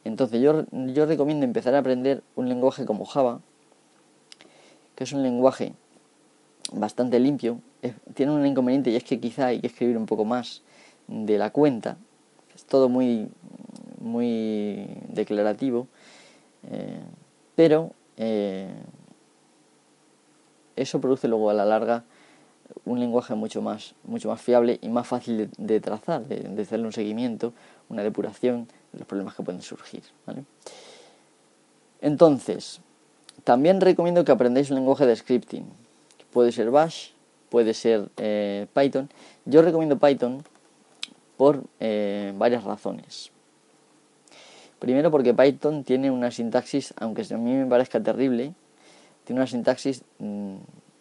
Entonces 0.03 0.41
yo, 0.41 0.65
yo 0.71 1.05
recomiendo 1.05 1.45
empezar 1.45 1.75
a 1.75 1.79
aprender 1.79 2.23
un 2.35 2.47
lenguaje 2.47 2.85
como 2.85 3.05
Java, 3.05 3.41
que 4.95 5.03
es 5.03 5.13
un 5.13 5.23
lenguaje 5.23 5.73
bastante 6.71 7.19
limpio. 7.19 7.59
tiene 8.13 8.31
un 8.31 8.45
inconveniente 8.45 8.89
y 8.89 8.95
es 8.95 9.03
que 9.03 9.19
quizá 9.19 9.47
hay 9.47 9.61
que 9.61 9.67
escribir 9.67 9.97
un 9.97 10.05
poco 10.05 10.25
más 10.25 10.61
de 11.07 11.37
la 11.37 11.51
cuenta. 11.51 11.97
Es 12.55 12.65
todo 12.65 12.89
muy, 12.89 13.29
muy 13.99 14.87
declarativo. 15.09 15.87
Eh, 16.69 16.99
pero 17.55 17.91
eh, 18.17 18.73
eso 20.75 20.99
produce 20.99 21.27
luego 21.27 21.49
a 21.49 21.53
la 21.53 21.65
larga 21.65 22.03
un 22.83 22.99
lenguaje 22.99 23.35
mucho 23.35 23.61
más, 23.61 23.95
mucho 24.03 24.29
más 24.29 24.41
fiable 24.41 24.79
y 24.81 24.89
más 24.89 25.07
fácil 25.07 25.49
de, 25.57 25.79
trazar, 25.79 26.25
de, 26.25 26.61
hacerle 26.61 26.85
un 26.85 26.93
seguimiento, 26.93 27.53
una 27.89 28.03
depuración 28.03 28.67
de 28.91 28.99
los 28.99 29.07
problemas 29.07 29.35
que 29.35 29.43
pueden 29.43 29.61
surgir. 29.61 30.03
Entonces, 32.01 32.81
también 33.43 33.81
recomiendo 33.81 34.25
que 34.25 34.31
aprendáis 34.31 34.69
un 34.71 34.77
lenguaje 34.77 35.05
de 35.05 35.15
scripting. 35.15 35.65
Puede 36.35 36.51
ser 36.51 36.69
Bash, 36.69 37.11
puede 37.49 37.73
ser 37.73 38.09
eh, 38.17 38.67
Python. 38.73 39.09
Yo 39.45 39.61
recomiendo 39.61 39.97
Python 39.97 40.43
por 41.37 41.63
eh, 41.79 42.33
varias 42.35 42.65
razones. 42.65 43.31
Primero 44.79 45.11
porque 45.11 45.33
Python 45.33 45.85
tiene 45.85 46.11
una 46.11 46.31
sintaxis, 46.31 46.93
aunque 46.97 47.21
a 47.33 47.37
mí 47.37 47.53
me 47.53 47.65
parezca 47.67 48.03
terrible, 48.03 48.53
tiene 49.23 49.39
una 49.39 49.47
sintaxis 49.47 50.03
mm, 50.19 50.55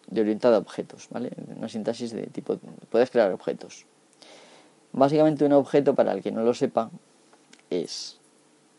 de 0.07 0.21
orientada 0.21 0.55
a 0.55 0.59
objetos, 0.59 1.09
¿vale? 1.09 1.31
Una 1.57 1.67
sintaxis 1.67 2.13
de 2.13 2.27
tipo, 2.27 2.57
puedes 2.89 3.11
crear 3.11 3.33
objetos. 3.33 3.85
Básicamente 4.93 5.43
un 5.43 5.51
objeto, 5.51 5.95
para 5.95 6.13
el 6.13 6.23
que 6.23 6.31
no 6.31 6.43
lo 6.43 6.53
sepa, 6.53 6.89
es 7.69 8.21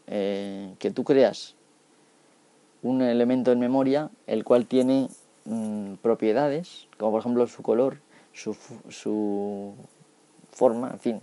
eh, 0.07 0.73
que 0.79 0.91
tú 0.91 1.05
creas 1.05 1.55
un 2.83 3.03
elemento 3.03 3.53
en 3.53 3.59
memoria 3.59 4.09
el 4.27 4.43
cual 4.43 4.65
tiene 4.65 5.11
mm, 5.47 5.95
propiedades, 6.03 6.87
como 6.99 7.13
por 7.13 7.21
ejemplo 7.21 7.47
su 7.47 7.63
color, 7.63 7.99
su, 8.33 8.55
su 8.91 9.75
forma, 10.53 10.91
en 10.91 11.01
fin, 11.01 11.21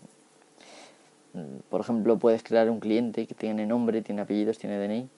por 1.69 1.81
ejemplo, 1.81 2.17
puedes 2.17 2.43
crear 2.43 2.69
un 2.69 2.79
cliente 2.79 3.25
que 3.25 3.33
tiene 3.33 3.65
nombre, 3.65 4.01
tiene 4.01 4.21
apellidos, 4.21 4.59
tiene 4.59 4.77
DNI 4.77 5.09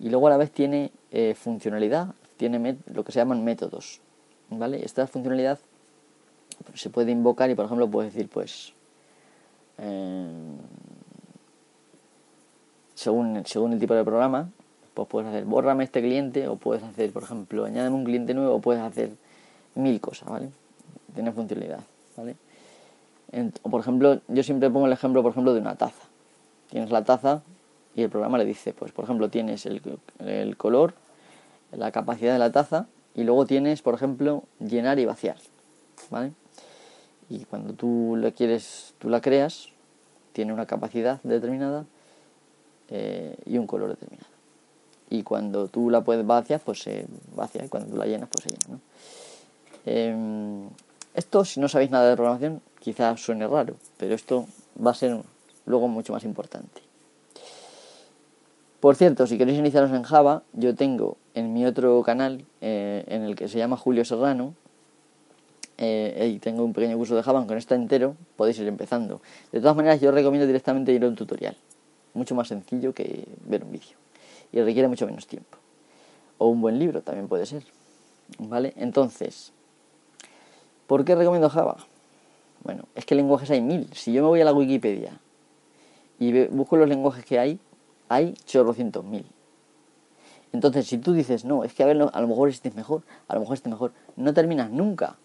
y 0.00 0.10
luego 0.10 0.26
a 0.26 0.30
la 0.30 0.36
vez 0.36 0.50
tiene 0.50 0.90
eh, 1.12 1.34
funcionalidad, 1.34 2.14
tiene 2.36 2.76
lo 2.92 3.04
que 3.04 3.12
se 3.12 3.20
llaman 3.20 3.44
métodos. 3.44 4.00
¿vale? 4.50 4.84
Esta 4.84 5.06
funcionalidad 5.06 5.60
se 6.74 6.90
puede 6.90 7.12
invocar 7.12 7.48
y, 7.50 7.54
por 7.54 7.66
ejemplo, 7.66 7.88
puedes 7.88 8.12
decir, 8.12 8.28
pues, 8.28 8.72
eh, 9.78 10.26
según, 12.94 13.42
según 13.46 13.72
el 13.72 13.78
tipo 13.78 13.94
de 13.94 14.04
programa, 14.04 14.50
pues 14.94 15.08
puedes 15.08 15.28
hacer, 15.28 15.44
bórrame 15.44 15.84
este 15.84 16.00
cliente 16.00 16.48
o 16.48 16.56
puedes 16.56 16.82
hacer, 16.82 17.12
por 17.12 17.22
ejemplo, 17.22 17.64
añádeme 17.64 17.96
un 17.96 18.04
cliente 18.04 18.34
nuevo 18.34 18.56
o 18.56 18.60
puedes 18.60 18.82
hacer 18.82 19.10
mil 19.74 20.00
cosas, 20.00 20.28
¿vale? 20.28 20.50
Tiene 21.14 21.32
funcionalidad, 21.32 21.80
¿vale? 22.16 22.36
o 23.62 23.70
por 23.70 23.80
ejemplo, 23.80 24.20
yo 24.28 24.42
siempre 24.42 24.68
pongo 24.68 24.86
el 24.86 24.92
ejemplo, 24.92 25.22
por 25.22 25.32
ejemplo, 25.32 25.54
de 25.54 25.60
una 25.60 25.74
taza. 25.76 26.02
Tienes 26.68 26.90
la 26.90 27.02
taza 27.04 27.42
y 27.94 28.02
el 28.02 28.10
programa 28.10 28.36
le 28.36 28.44
dice, 28.44 28.74
pues 28.74 28.92
por 28.92 29.04
ejemplo, 29.04 29.30
tienes 29.30 29.64
el, 29.64 29.80
el 30.18 30.56
color, 30.58 30.94
la 31.70 31.90
capacidad 31.92 32.34
de 32.34 32.38
la 32.38 32.52
taza 32.52 32.86
y 33.14 33.24
luego 33.24 33.46
tienes, 33.46 33.80
por 33.80 33.94
ejemplo, 33.94 34.44
llenar 34.60 34.98
y 34.98 35.06
vaciar. 35.06 35.36
¿Vale? 36.10 36.32
Y 37.30 37.44
cuando 37.46 37.72
tú 37.72 38.16
la 38.18 38.30
quieres, 38.32 38.94
tú 38.98 39.08
la 39.08 39.22
creas, 39.22 39.68
tiene 40.32 40.52
una 40.52 40.66
capacidad 40.66 41.22
determinada 41.22 41.86
eh, 42.90 43.36
y 43.46 43.56
un 43.56 43.66
color 43.66 43.90
determinado. 43.90 44.31
Y 45.12 45.24
cuando 45.24 45.68
tú 45.68 45.90
la 45.90 46.00
puedes 46.00 46.26
vaciar, 46.26 46.60
pues 46.60 46.80
se 46.80 47.04
vacía, 47.36 47.66
y 47.66 47.68
cuando 47.68 47.90
tú 47.90 47.98
la 47.98 48.06
llenas, 48.06 48.30
pues 48.30 48.44
se 48.44 48.48
llena. 48.48 48.80
Em, 49.84 50.70
esto, 51.12 51.44
si 51.44 51.60
no 51.60 51.68
sabéis 51.68 51.90
nada 51.90 52.08
de 52.08 52.16
programación, 52.16 52.62
quizás 52.80 53.20
suene 53.20 53.46
raro, 53.46 53.74
pero 53.98 54.14
esto 54.14 54.46
va 54.82 54.92
a 54.92 54.94
ser 54.94 55.18
luego 55.66 55.86
mucho 55.86 56.14
más 56.14 56.24
importante. 56.24 56.80
Por 58.80 58.96
cierto, 58.96 59.26
si 59.26 59.36
queréis 59.36 59.58
iniciaros 59.58 59.92
en 59.92 60.02
Java, 60.02 60.44
yo 60.54 60.74
tengo 60.74 61.18
en 61.34 61.52
mi 61.52 61.66
otro 61.66 62.02
canal, 62.02 62.46
eh, 62.62 63.04
en 63.06 63.22
el 63.24 63.36
que 63.36 63.48
se 63.48 63.58
llama 63.58 63.76
Julio 63.76 64.06
Serrano, 64.06 64.54
eh, 65.76 66.32
y 66.34 66.38
tengo 66.38 66.64
un 66.64 66.72
pequeño 66.72 66.96
curso 66.96 67.14
de 67.14 67.22
Java, 67.22 67.46
con 67.46 67.58
esto 67.58 67.74
entero 67.74 68.16
podéis 68.36 68.58
ir 68.60 68.66
empezando. 68.66 69.20
De 69.52 69.60
todas 69.60 69.76
maneras, 69.76 70.00
yo 70.00 70.10
recomiendo 70.10 70.46
directamente 70.46 70.90
ir 70.90 71.04
a 71.04 71.08
un 71.08 71.16
tutorial, 71.16 71.56
mucho 72.14 72.34
más 72.34 72.48
sencillo 72.48 72.94
que 72.94 73.28
ver 73.44 73.62
un 73.62 73.72
vídeo, 73.72 73.96
y 74.52 74.60
requiere 74.60 74.88
mucho 74.88 75.06
menos 75.06 75.26
tiempo. 75.26 75.58
O 76.38 76.46
un 76.46 76.60
buen 76.60 76.78
libro 76.78 77.02
también 77.02 77.28
puede 77.28 77.46
ser. 77.46 77.64
¿Vale? 78.38 78.72
Entonces, 78.76 79.52
¿por 80.86 81.04
qué 81.04 81.14
recomiendo 81.14 81.50
Java? 81.50 81.76
Bueno, 82.62 82.84
es 82.94 83.04
que 83.04 83.14
lenguajes 83.14 83.50
hay 83.50 83.60
mil. 83.60 83.92
Si 83.94 84.12
yo 84.12 84.22
me 84.22 84.28
voy 84.28 84.40
a 84.40 84.44
la 84.44 84.52
Wikipedia 84.52 85.18
y 86.18 86.46
busco 86.46 86.76
los 86.76 86.88
lenguajes 86.88 87.24
que 87.24 87.38
hay, 87.38 87.58
hay 88.08 88.34
chorrocientos 88.46 89.04
mil. 89.04 89.26
Entonces, 90.52 90.86
si 90.86 90.98
tú 90.98 91.12
dices, 91.12 91.44
no, 91.44 91.64
es 91.64 91.72
que 91.72 91.82
a 91.82 91.86
ver, 91.86 92.00
a 92.00 92.20
lo 92.20 92.28
mejor 92.28 92.48
este 92.48 92.68
es 92.68 92.74
mejor, 92.74 93.02
a 93.26 93.34
lo 93.34 93.40
mejor 93.40 93.54
este 93.54 93.68
es 93.68 93.72
mejor, 93.72 93.92
no 94.16 94.34
terminas 94.34 94.70
nunca. 94.70 95.16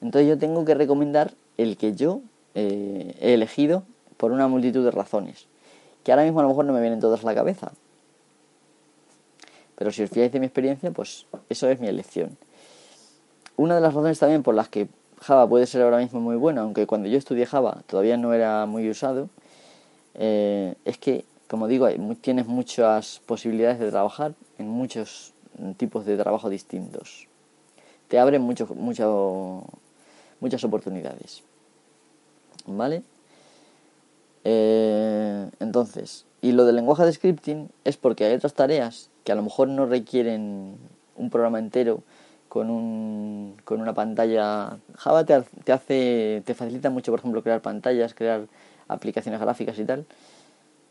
Entonces 0.00 0.28
yo 0.28 0.38
tengo 0.38 0.64
que 0.64 0.74
recomendar 0.74 1.34
el 1.56 1.76
que 1.76 1.94
yo 1.94 2.20
eh, 2.54 3.16
he 3.20 3.34
elegido 3.34 3.84
por 4.16 4.32
una 4.32 4.48
multitud 4.48 4.84
de 4.84 4.90
razones, 4.90 5.46
que 6.04 6.12
ahora 6.12 6.24
mismo 6.24 6.40
a 6.40 6.42
lo 6.42 6.50
mejor 6.50 6.66
no 6.66 6.72
me 6.72 6.80
vienen 6.80 7.00
todas 7.00 7.22
a 7.22 7.26
la 7.26 7.34
cabeza. 7.34 7.72
Pero 9.76 9.90
si 9.90 10.02
os 10.02 10.10
fijáis 10.10 10.30
de 10.30 10.38
mi 10.38 10.46
experiencia, 10.46 10.90
pues 10.90 11.26
eso 11.48 11.68
es 11.68 11.80
mi 11.80 11.88
elección. 11.88 12.36
Una 13.56 13.74
de 13.74 13.80
las 13.80 13.94
razones 13.94 14.18
también 14.18 14.42
por 14.42 14.54
las 14.54 14.68
que 14.68 14.88
Java 15.20 15.48
puede 15.48 15.66
ser 15.66 15.82
ahora 15.82 15.98
mismo 15.98 16.20
muy 16.20 16.36
bueno, 16.36 16.60
aunque 16.60 16.86
cuando 16.86 17.08
yo 17.08 17.18
estudié 17.18 17.46
Java 17.46 17.82
todavía 17.86 18.16
no 18.16 18.34
era 18.34 18.66
muy 18.66 18.88
usado, 18.88 19.30
eh, 20.14 20.74
es 20.84 20.98
que, 20.98 21.24
como 21.48 21.66
digo, 21.66 21.88
tienes 22.20 22.46
muchas 22.46 23.20
posibilidades 23.26 23.78
de 23.78 23.90
trabajar 23.90 24.34
en 24.58 24.68
muchos 24.68 25.32
tipos 25.76 26.04
de 26.04 26.16
trabajo 26.16 26.50
distintos. 26.50 27.26
Te 28.08 28.18
abren 28.18 28.42
mucho, 28.42 28.66
muchas 28.74 30.64
oportunidades. 30.64 31.42
¿Vale? 32.66 33.02
Eh, 34.44 35.50
entonces, 35.60 36.26
y 36.42 36.52
lo 36.52 36.64
del 36.66 36.76
lenguaje 36.76 37.04
de 37.04 37.12
scripting 37.12 37.70
es 37.84 37.96
porque 37.96 38.26
hay 38.26 38.34
otras 38.34 38.54
tareas 38.54 39.10
que 39.24 39.32
a 39.32 39.34
lo 39.34 39.42
mejor 39.42 39.68
no 39.68 39.86
requieren 39.86 40.76
un 41.16 41.30
programa 41.30 41.58
entero 41.58 42.02
con, 42.48 42.70
un, 42.70 43.56
con 43.64 43.80
una 43.80 43.94
pantalla. 43.94 44.78
Java 44.96 45.24
te, 45.24 45.42
te, 45.64 45.72
hace, 45.72 46.42
te 46.44 46.54
facilita 46.54 46.90
mucho, 46.90 47.10
por 47.10 47.20
ejemplo, 47.20 47.42
crear 47.42 47.62
pantallas, 47.62 48.14
crear 48.14 48.46
aplicaciones 48.86 49.40
gráficas 49.40 49.78
y 49.78 49.84
tal. 49.84 50.06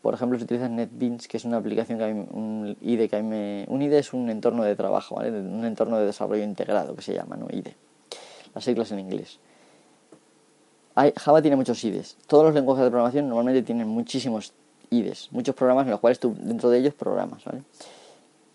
Por 0.02 0.12
ejemplo, 0.12 0.36
si 0.36 0.44
utilizas 0.44 0.70
NetBeans, 0.70 1.28
que 1.28 1.38
es 1.38 1.46
una 1.46 1.56
aplicación 1.56 1.96
que 1.96 2.04
hay, 2.04 2.12
un 2.12 2.76
IDE 2.82 3.08
que 3.08 3.16
a 3.16 3.22
me, 3.22 3.64
un 3.68 3.80
IDE 3.80 4.00
es 4.00 4.12
un 4.12 4.28
entorno 4.28 4.62
de 4.62 4.76
trabajo, 4.76 5.14
¿vale? 5.14 5.30
Un 5.30 5.64
entorno 5.64 5.96
de 5.96 6.04
desarrollo 6.04 6.44
integrado 6.44 6.94
que 6.94 7.00
se 7.00 7.14
llama, 7.14 7.36
¿no? 7.36 7.46
IDE. 7.50 7.74
Las 8.54 8.64
siglas 8.64 8.92
en 8.92 8.98
inglés. 8.98 9.38
Hay, 10.94 11.12
Java 11.16 11.42
tiene 11.42 11.56
muchos 11.56 11.82
IDEs. 11.82 12.16
Todos 12.26 12.44
los 12.44 12.54
lenguajes 12.54 12.84
de 12.84 12.90
programación 12.90 13.28
normalmente 13.28 13.62
tienen 13.62 13.88
muchísimos 13.88 14.52
IDEs, 14.90 15.28
muchos 15.32 15.54
programas 15.54 15.86
en 15.86 15.90
los 15.90 16.00
cuales 16.00 16.20
tú 16.20 16.36
dentro 16.38 16.70
de 16.70 16.78
ellos 16.78 16.94
programas, 16.94 17.44
¿vale? 17.44 17.62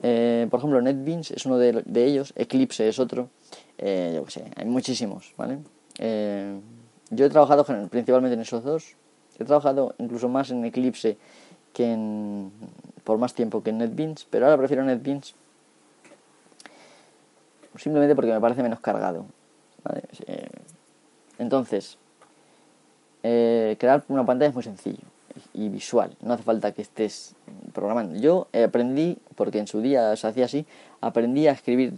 Eh, 0.02 0.48
por 0.50 0.60
ejemplo, 0.60 0.82
NetBeans 0.82 1.32
es 1.32 1.46
uno 1.46 1.58
de, 1.58 1.84
ellos, 2.06 2.32
Eclipse 2.38 2.88
es 2.88 3.00
otro, 3.00 3.30
eh, 3.78 4.14
yo 4.16 4.24
qué 4.24 4.32
sé, 4.32 4.46
hay 4.56 4.66
muchísimos, 4.66 5.34
¿vale? 5.36 5.60
Eh, 5.98 6.58
yo 7.10 7.26
he 7.26 7.30
trabajado 7.30 7.66
principalmente 7.90 8.36
en 8.36 8.42
esos 8.42 8.64
dos, 8.64 8.96
he 9.38 9.44
trabajado 9.44 9.96
incluso 9.98 10.30
más 10.30 10.52
en 10.52 10.64
Eclipse 10.64 11.18
que 11.74 11.92
en, 11.92 12.52
por 13.04 13.18
más 13.18 13.34
tiempo 13.34 13.62
que 13.62 13.72
en 13.72 13.80
NetBeans, 13.80 14.28
pero 14.30 14.46
ahora 14.46 14.58
prefiero 14.58 14.86
NetBeans 14.86 15.36
simplemente 17.76 18.16
porque 18.16 18.32
me 18.32 18.40
parece 18.40 18.64
menos 18.64 18.80
cargado. 18.80 19.26
¿vale? 19.84 20.04
Entonces, 21.38 21.98
crear 23.22 24.04
una 24.08 24.26
pantalla 24.26 24.50
es 24.50 24.56
muy 24.56 24.64
sencillo 24.64 25.04
y 25.54 25.70
visual. 25.70 26.16
No 26.22 26.34
hace 26.34 26.44
falta 26.44 26.72
que 26.72 26.82
estés 26.82 27.36
programando. 27.74 28.20
Yo 28.20 28.48
aprendí, 28.66 29.18
porque 29.36 29.60
en 29.60 29.68
su 29.68 29.82
día 29.82 30.16
se 30.16 30.28
hacía 30.28 30.46
así, 30.46 30.66
aprendí 31.02 31.48
a 31.48 31.52
escribir 31.52 31.94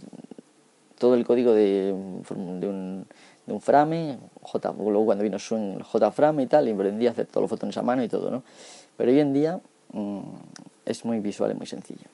todo 0.98 1.14
el 1.14 1.24
código 1.24 1.52
de, 1.52 1.92
un, 1.92 3.06
de 3.46 3.52
un 3.52 3.60
frame, 3.60 4.18
J, 4.42 4.74
luego 4.78 5.04
cuando 5.04 5.24
vino 5.24 5.38
Swing 5.38 5.78
JFrame 5.80 6.44
y 6.44 6.46
tal, 6.46 6.68
y 6.68 6.72
aprendí 6.72 7.06
a 7.06 7.10
hacer 7.10 7.26
todos 7.26 7.42
los 7.42 7.50
botones 7.50 7.76
a 7.76 7.82
mano 7.82 8.02
y 8.02 8.08
todo, 8.08 8.30
¿no? 8.30 8.42
Pero 8.96 9.10
hoy 9.10 9.20
en 9.20 9.32
día 9.32 9.60
mm, 9.92 10.20
es 10.86 11.04
muy 11.04 11.20
visual 11.20 11.50
y 11.50 11.54
muy 11.54 11.66
sencillo. 11.66 12.06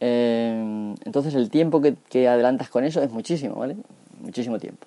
Eh, 0.00 0.94
entonces 1.04 1.34
el 1.34 1.50
tiempo 1.50 1.80
que, 1.80 1.96
que 2.08 2.28
adelantas 2.28 2.70
con 2.70 2.84
eso 2.84 3.02
es 3.02 3.10
muchísimo, 3.10 3.56
¿vale? 3.56 3.76
Muchísimo 4.20 4.58
tiempo. 4.58 4.86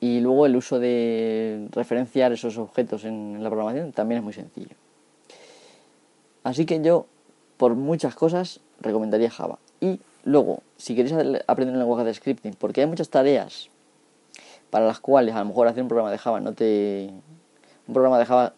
Y 0.00 0.20
luego 0.20 0.46
el 0.46 0.54
uso 0.54 0.78
de 0.78 1.68
referenciar 1.72 2.32
esos 2.32 2.56
objetos 2.56 3.04
en 3.04 3.42
la 3.42 3.50
programación 3.50 3.92
también 3.92 4.18
es 4.18 4.24
muy 4.24 4.32
sencillo. 4.32 4.76
Así 6.44 6.66
que 6.66 6.80
yo, 6.80 7.06
por 7.56 7.74
muchas 7.74 8.14
cosas, 8.14 8.60
recomendaría 8.80 9.30
Java. 9.30 9.58
Y 9.80 10.00
luego, 10.24 10.62
si 10.76 10.94
queréis 10.94 11.14
aprender 11.46 11.74
un 11.74 11.80
lenguaje 11.80 12.04
de 12.04 12.14
scripting, 12.14 12.54
porque 12.54 12.82
hay 12.82 12.86
muchas 12.86 13.08
tareas 13.08 13.70
para 14.70 14.86
las 14.86 15.00
cuales 15.00 15.34
a 15.34 15.40
lo 15.40 15.46
mejor 15.46 15.66
hacer 15.66 15.82
un 15.82 15.88
programa 15.88 16.10
de 16.10 16.18
Java 16.18 16.40
no 16.40 16.52
te... 16.52 17.10
Un 17.86 17.94
programa 17.94 18.18
de 18.18 18.26
Java 18.26 18.54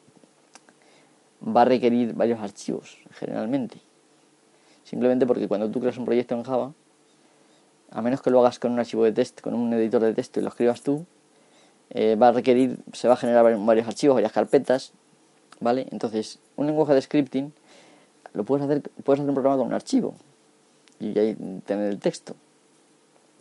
va 1.47 1.63
a 1.63 1.65
requerir 1.65 2.15
varios 2.15 2.41
archivos, 2.41 2.99
generalmente. 3.13 3.79
Simplemente 4.85 5.27
porque 5.27 5.49
cuando 5.49 5.71
tú 5.71 5.81
creas 5.81 5.97
un 5.99 6.05
proyecto 6.05 6.35
en 6.35 6.43
Java, 6.43 6.73
a 7.91 8.03
menos 8.03 8.23
que 8.23 8.31
lo 8.31 8.41
hagas 8.41 8.59
con 8.59 8.73
un 8.73 8.79
archivo 8.79 9.05
de 9.05 9.13
test, 9.13 9.41
con 9.41 9.55
un 9.55 9.73
editor 9.73 10.03
de 10.03 10.15
texto 10.15 10.41
y 10.41 10.43
lo 10.43 10.49
escribas 10.49 10.83
tú, 10.83 11.07
eh, 11.91 12.17
va 12.17 12.29
a 12.29 12.33
requerir, 12.33 12.79
se 12.93 13.09
va 13.09 13.15
a 13.15 13.17
generar 13.17 13.57
varios 13.59 13.87
archivos, 13.87 14.15
varias 14.15 14.33
carpetas, 14.33 14.93
¿vale? 15.61 15.87
Entonces, 15.91 16.39
un 16.57 16.67
lenguaje 16.67 16.95
de 16.95 17.03
scripting 17.03 17.53
lo 18.33 18.45
puedes 18.45 18.65
hacer, 18.65 18.83
puedes 19.05 19.21
hacer 19.21 19.29
un 19.29 19.35
programa 19.35 19.57
con 19.59 19.67
un 19.67 19.75
archivo 19.75 20.15
y 21.01 21.19
ahí 21.19 21.37
tener 21.67 21.91
el 21.91 21.99
texto. 21.99 22.35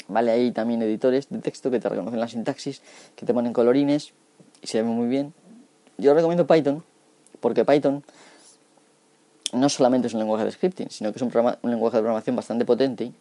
¿Vale? 0.08 0.32
Hay 0.32 0.52
también 0.52 0.82
editores 0.82 1.30
de 1.30 1.38
texto 1.38 1.70
que 1.70 1.80
te 1.80 1.88
reconocen 1.88 2.20
la 2.20 2.28
sintaxis, 2.28 2.82
que 3.16 3.28
te 3.28 3.34
ponen 3.34 3.54
colorines 3.54 4.14
y 4.62 4.68
se 4.68 4.82
ve 4.82 4.88
muy 4.88 5.08
bien. 5.08 5.34
Yo 6.00 6.16
recomiendo 6.16 6.48
Python 6.48 6.84
porque 7.40 7.64
Python 7.64 8.04
no 9.54 9.70
solamente 9.70 10.08
es 10.08 10.14
un 10.14 10.20
lenguaje 10.20 10.46
de 10.46 10.52
scripting, 10.52 10.90
sino 10.90 11.12
que 11.12 11.18
es 11.18 11.22
un, 11.22 11.32
lenguaje 11.64 11.98
de 11.98 12.02
programación 12.02 12.36
bastante 12.36 12.66
potente, 12.66 13.12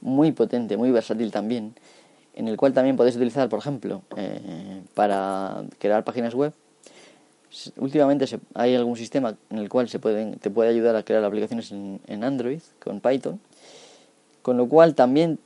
muy 0.00 0.32
potente, 0.32 0.76
muy 0.76 0.90
versátil 0.90 1.30
también, 1.30 1.74
en 2.36 2.48
el 2.48 2.56
cual 2.56 2.72
también 2.72 2.96
podéis 2.96 3.16
utilizar, 3.16 3.48
por 3.48 3.58
ejemplo, 3.58 4.02
eh, 4.16 4.82
para 4.94 5.64
crear 5.78 6.04
páginas 6.04 6.34
web. 6.34 6.52
Últimamente 7.78 8.26
hay 8.54 8.74
algún 8.74 8.96
sistema 8.96 9.34
en 9.50 9.58
el 9.58 9.68
cual 9.68 9.88
se 9.88 9.98
pueden, 9.98 10.38
te 10.38 10.50
puede 10.50 10.70
ayudar 10.70 10.94
a 10.94 11.02
crear 11.02 11.24
aplicaciones 11.24 11.72
en, 11.72 12.00
en 12.06 12.22
Android 12.22 12.60
con 12.84 13.00
Python, 13.00 13.40
con 14.42 14.58
lo 14.58 14.68
cual 14.68 14.94
también 14.94 15.38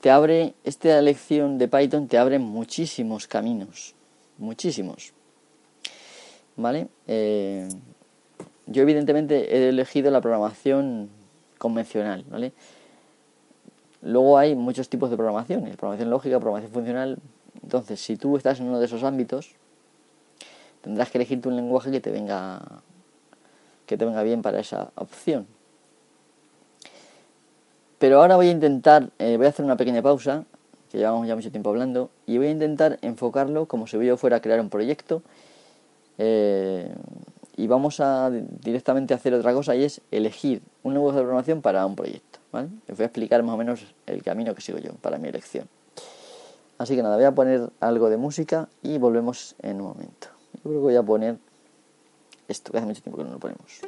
te 0.00 0.10
abre, 0.10 0.54
esta 0.64 1.02
lección 1.02 1.58
de 1.58 1.66
Python 1.66 2.06
te 2.06 2.18
abre 2.18 2.38
muchísimos 2.38 3.26
caminos, 3.26 3.94
muchísimos. 4.38 5.12
¿Vale? 6.56 6.88
Eh, 7.06 7.68
yo 8.66 8.82
evidentemente 8.82 9.56
he 9.56 9.68
elegido 9.70 10.10
la 10.10 10.20
programación 10.20 11.08
convencional, 11.56 12.24
¿vale? 12.30 12.52
Luego 14.02 14.38
hay 14.38 14.54
muchos 14.54 14.88
tipos 14.88 15.10
de 15.10 15.16
programaciones, 15.16 15.76
programación 15.76 16.10
lógica, 16.10 16.38
programación 16.38 16.72
funcional. 16.72 17.18
Entonces, 17.62 18.00
si 18.00 18.16
tú 18.16 18.36
estás 18.36 18.60
en 18.60 18.66
uno 18.68 18.78
de 18.78 18.86
esos 18.86 19.02
ámbitos, 19.02 19.54
tendrás 20.82 21.10
que 21.10 21.18
elegirte 21.18 21.48
un 21.48 21.56
lenguaje 21.56 21.90
que 21.90 22.00
te 22.00 22.10
venga 22.10 22.82
que 23.88 23.96
te 23.96 24.04
venga 24.04 24.22
bien 24.22 24.42
para 24.42 24.60
esa 24.60 24.92
opción. 24.94 25.46
Pero 27.98 28.20
ahora 28.20 28.36
voy 28.36 28.48
a 28.48 28.50
intentar, 28.52 29.10
eh, 29.18 29.36
voy 29.36 29.46
a 29.46 29.48
hacer 29.48 29.64
una 29.64 29.76
pequeña 29.76 30.02
pausa, 30.02 30.44
que 30.92 30.98
llevamos 30.98 31.26
ya 31.26 31.34
mucho 31.34 31.50
tiempo 31.50 31.70
hablando, 31.70 32.10
y 32.26 32.38
voy 32.38 32.48
a 32.48 32.50
intentar 32.50 32.98
enfocarlo 33.02 33.66
como 33.66 33.86
si 33.86 33.98
yo 34.04 34.16
fuera 34.16 34.36
a 34.36 34.40
crear 34.40 34.60
un 34.60 34.68
proyecto. 34.68 35.22
Eh, 36.18 36.94
y 37.56 37.66
vamos 37.66 37.98
a 37.98 38.30
directamente 38.30 39.14
hacer 39.14 39.34
otra 39.34 39.52
cosa 39.52 39.74
y 39.74 39.82
es 39.82 40.00
elegir 40.12 40.62
un 40.84 40.94
lenguaje 40.94 41.16
de 41.16 41.22
programación 41.22 41.60
para 41.60 41.84
un 41.86 41.96
proyecto. 41.96 42.37
¿Vale? 42.52 42.68
Les 42.86 42.96
voy 42.96 43.04
a 43.04 43.06
explicar 43.06 43.42
más 43.42 43.54
o 43.54 43.58
menos 43.58 43.94
el 44.06 44.22
camino 44.22 44.54
que 44.54 44.60
sigo 44.60 44.78
yo 44.78 44.92
para 44.94 45.18
mi 45.18 45.28
elección. 45.28 45.68
Así 46.78 46.94
que 46.94 47.02
nada, 47.02 47.16
voy 47.16 47.24
a 47.24 47.34
poner 47.34 47.70
algo 47.80 48.08
de 48.08 48.16
música 48.16 48.68
y 48.82 48.98
volvemos 48.98 49.56
en 49.62 49.80
un 49.80 49.88
momento. 49.88 50.28
Yo 50.54 50.62
creo 50.62 50.74
que 50.74 50.78
voy 50.78 50.96
a 50.96 51.02
poner 51.02 51.38
esto, 52.46 52.72
que 52.72 52.78
hace 52.78 52.86
mucho 52.86 53.02
tiempo 53.02 53.18
que 53.18 53.24
no 53.24 53.32
lo 53.32 53.38
ponemos. 53.38 53.80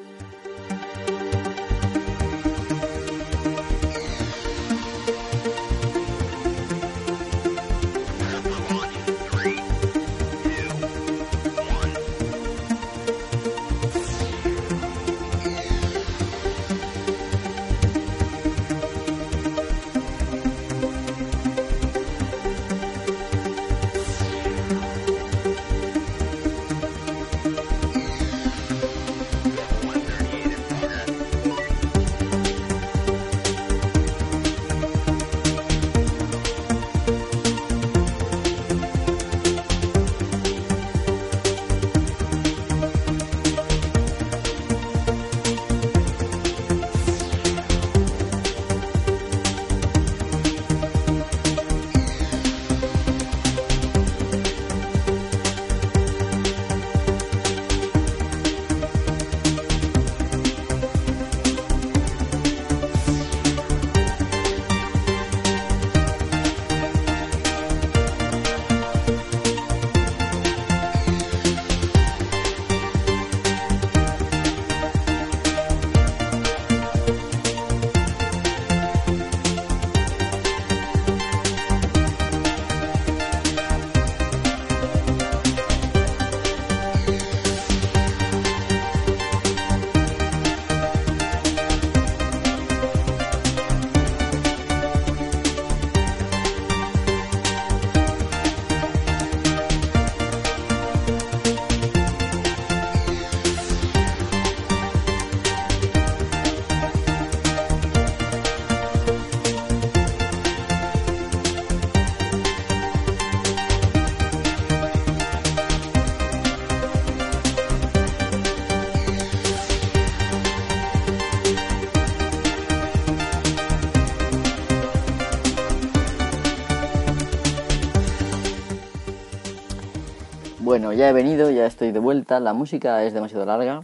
Ya 131.00 131.08
he 131.08 131.12
venido, 131.14 131.50
ya 131.50 131.64
estoy 131.64 131.92
de 131.92 131.98
vuelta. 131.98 132.40
La 132.40 132.52
música 132.52 133.02
es 133.04 133.14
demasiado 133.14 133.46
larga, 133.46 133.82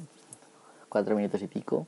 cuatro 0.90 1.16
minutos 1.16 1.40
y 1.40 1.46
pico. 1.46 1.86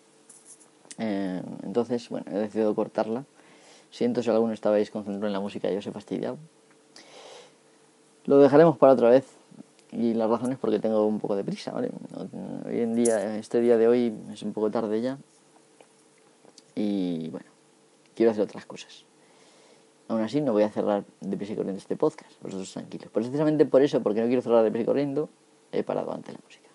Eh, 0.97 1.43
entonces, 1.65 2.09
bueno, 2.09 2.25
he 2.31 2.39
decidido 2.39 2.75
cortarla. 2.75 3.27
Siento 3.91 4.23
si 4.23 4.31
alguno 4.31 4.55
estabais 4.55 4.91
concentrado 4.91 5.27
en 5.27 5.35
la 5.35 5.41
música 5.41 5.71
y 5.71 5.77
os 5.77 5.87
he 5.87 5.93
fastidiado. 5.93 6.39
Lo 8.25 8.39
dejaremos 8.39 8.79
para 8.79 8.95
otra 8.95 9.11
vez. 9.11 9.27
Y 9.93 10.15
la 10.15 10.27
razón 10.29 10.51
es 10.53 10.59
porque 10.59 10.79
tengo 10.79 11.05
un 11.05 11.21
poco 11.21 11.37
de 11.37 11.45
prisa, 11.45 11.73
¿vale? 11.73 11.91
Hoy 12.67 12.81
en 12.81 12.95
día, 12.95 13.37
este 13.37 13.61
día 13.61 13.77
de 13.77 13.87
hoy 13.87 14.15
es 14.33 14.43
un 14.43 14.55
poco 14.55 14.71
tarde 14.71 15.03
ya. 15.03 15.19
Y 16.75 17.29
bueno, 17.29 17.51
quiero 18.15 18.33
hacer 18.33 18.45
otras 18.45 18.65
cosas. 18.65 19.05
Aún 20.09 20.23
así, 20.23 20.41
no 20.41 20.53
voy 20.53 20.63
a 20.63 20.71
cerrar 20.71 21.05
de 21.21 21.37
prisa 21.37 21.53
y 21.53 21.57
corriendo 21.57 21.79
este 21.79 21.95
podcast, 21.95 22.33
vosotros 22.43 22.73
tranquilos. 22.73 23.11
Precisamente 23.13 23.67
por 23.67 23.83
eso, 23.83 24.03
porque 24.03 24.23
no 24.23 24.27
quiero 24.27 24.41
cerrar 24.41 24.65
de 24.65 24.71
prisa 24.71 24.85
y 24.85 24.87
corriendo, 24.87 25.29
he 25.71 25.83
parado 25.83 26.13
antes 26.13 26.35
la 26.35 26.41
música. 26.43 26.69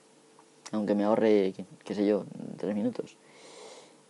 Aunque 0.72 0.94
me 0.94 1.04
ahorre, 1.04 1.54
qué, 1.84 1.96
sé 1.96 2.06
yo, 2.06 2.26
tres 2.58 2.76
minutos. 2.76 3.18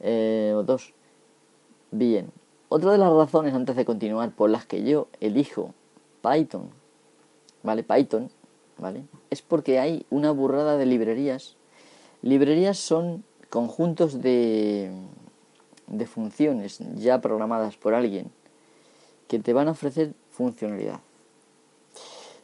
Eh, 0.02 0.52
o 0.56 0.64
dos. 0.64 0.94
Bien. 1.92 2.32
Otra 2.68 2.92
de 2.92 2.98
las 2.98 3.14
razones, 3.14 3.54
antes 3.54 3.78
de 3.78 3.86
continuar, 3.86 4.32
por 4.32 4.50
las 4.50 4.66
que 4.66 4.84
yo 4.84 5.08
elijo 5.22 5.74
Python, 6.22 6.70
¿vale? 7.64 7.84
Python, 7.84 8.30
¿vale? 8.78 9.06
Es 9.30 9.42
porque 9.42 9.80
hay 9.80 10.06
una 10.10 10.32
burrada 10.32 10.76
de 10.76 10.86
librerías. 10.86 11.56
Librerías 12.22 12.78
son 12.78 13.24
conjuntos 13.50 14.22
de, 14.22 14.92
de 15.88 16.08
funciones 16.08 16.80
ya 16.96 17.22
programadas 17.22 17.78
por 17.78 17.94
alguien 17.94 18.32
que 19.34 19.40
te 19.40 19.52
van 19.52 19.68
a 19.68 19.72
ofrecer 19.72 20.14
funcionalidad. 20.30 21.00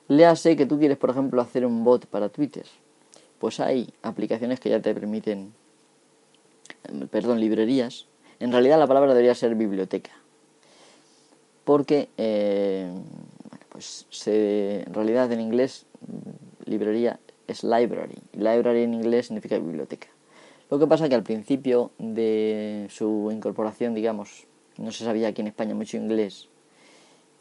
Léase 0.08 0.56
que 0.56 0.66
tú 0.66 0.80
quieres, 0.80 0.98
por 0.98 1.12
ejemplo, 1.12 1.40
hacer 1.40 1.64
un 1.64 1.84
bot 1.84 2.08
para 2.08 2.30
Twitter. 2.30 2.66
Pues 3.38 3.60
hay 3.60 3.94
aplicaciones 4.02 4.60
que 4.60 4.72
ya 4.72 4.82
te 4.82 4.92
permiten, 4.96 5.54
perdón, 7.12 7.40
librerías. 7.40 8.08
En 8.40 8.52
realidad 8.52 8.80
la 8.80 8.88
palabra 8.88 9.14
debería 9.14 9.36
ser 9.36 9.54
biblioteca. 9.54 10.10
Porque, 11.64 12.10
eh, 12.18 12.92
pues 13.70 14.08
en 14.26 14.92
realidad 14.92 15.32
en 15.32 15.42
inglés 15.42 15.86
librería 16.66 17.20
es 17.46 17.64
library. 17.64 18.18
Library 18.34 18.82
en 18.82 18.96
inglés 18.96 19.28
significa 19.28 19.60
biblioteca. 19.60 20.08
Lo 20.72 20.80
que 20.80 20.88
pasa 20.88 21.08
que 21.08 21.14
al 21.14 21.24
principio 21.24 21.92
de 22.00 22.88
su 22.90 23.30
incorporación, 23.32 23.94
digamos, 23.94 24.48
no 24.78 24.92
se 24.92 25.04
sabía 25.04 25.28
aquí 25.28 25.42
en 25.42 25.48
España 25.50 25.76
mucho 25.76 25.96
inglés 25.98 26.50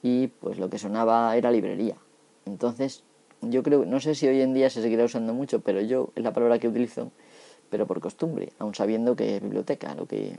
y 0.03 0.29
pues 0.29 0.59
lo 0.59 0.71
que 0.71 0.79
sonaba 0.79 1.37
era 1.37 1.51
librería. 1.51 1.97
Entonces, 2.47 3.03
yo 3.43 3.63
creo, 3.63 3.85
no 3.85 4.01
sé 4.01 4.15
si 4.15 4.27
hoy 4.27 4.41
en 4.41 4.55
día 4.55 4.71
se 4.71 4.83
seguirá 4.83 5.05
usando 5.05 5.35
mucho, 5.35 5.61
pero 5.61 5.81
yo 5.81 6.11
es 6.15 6.23
la 6.23 6.33
palabra 6.33 6.59
que 6.59 6.69
utilizo, 6.69 7.11
pero 7.71 7.87
por 7.87 8.01
costumbre, 8.01 8.53
aun 8.59 8.75
sabiendo 8.75 9.17
que 9.17 9.37
es 9.37 9.43
biblioteca, 9.43 9.95
lo 9.95 10.07
que, 10.07 10.37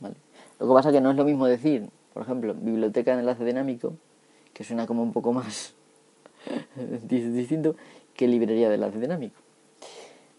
¿vale? 0.00 0.16
Lo 0.58 0.68
que 0.68 0.74
pasa 0.74 0.92
que 0.92 1.00
no 1.00 1.10
es 1.10 1.16
lo 1.16 1.24
mismo 1.24 1.46
decir, 1.46 1.88
por 2.12 2.22
ejemplo, 2.22 2.54
biblioteca 2.54 3.14
de 3.14 3.20
enlace 3.20 3.44
dinámico, 3.44 3.94
que 4.52 4.64
suena 4.64 4.86
como 4.86 5.02
un 5.02 5.12
poco 5.12 5.32
más 5.32 5.74
distinto, 7.08 7.76
que 8.14 8.26
librería 8.26 8.68
de 8.68 8.74
enlace 8.74 8.98
dinámico. 8.98 9.36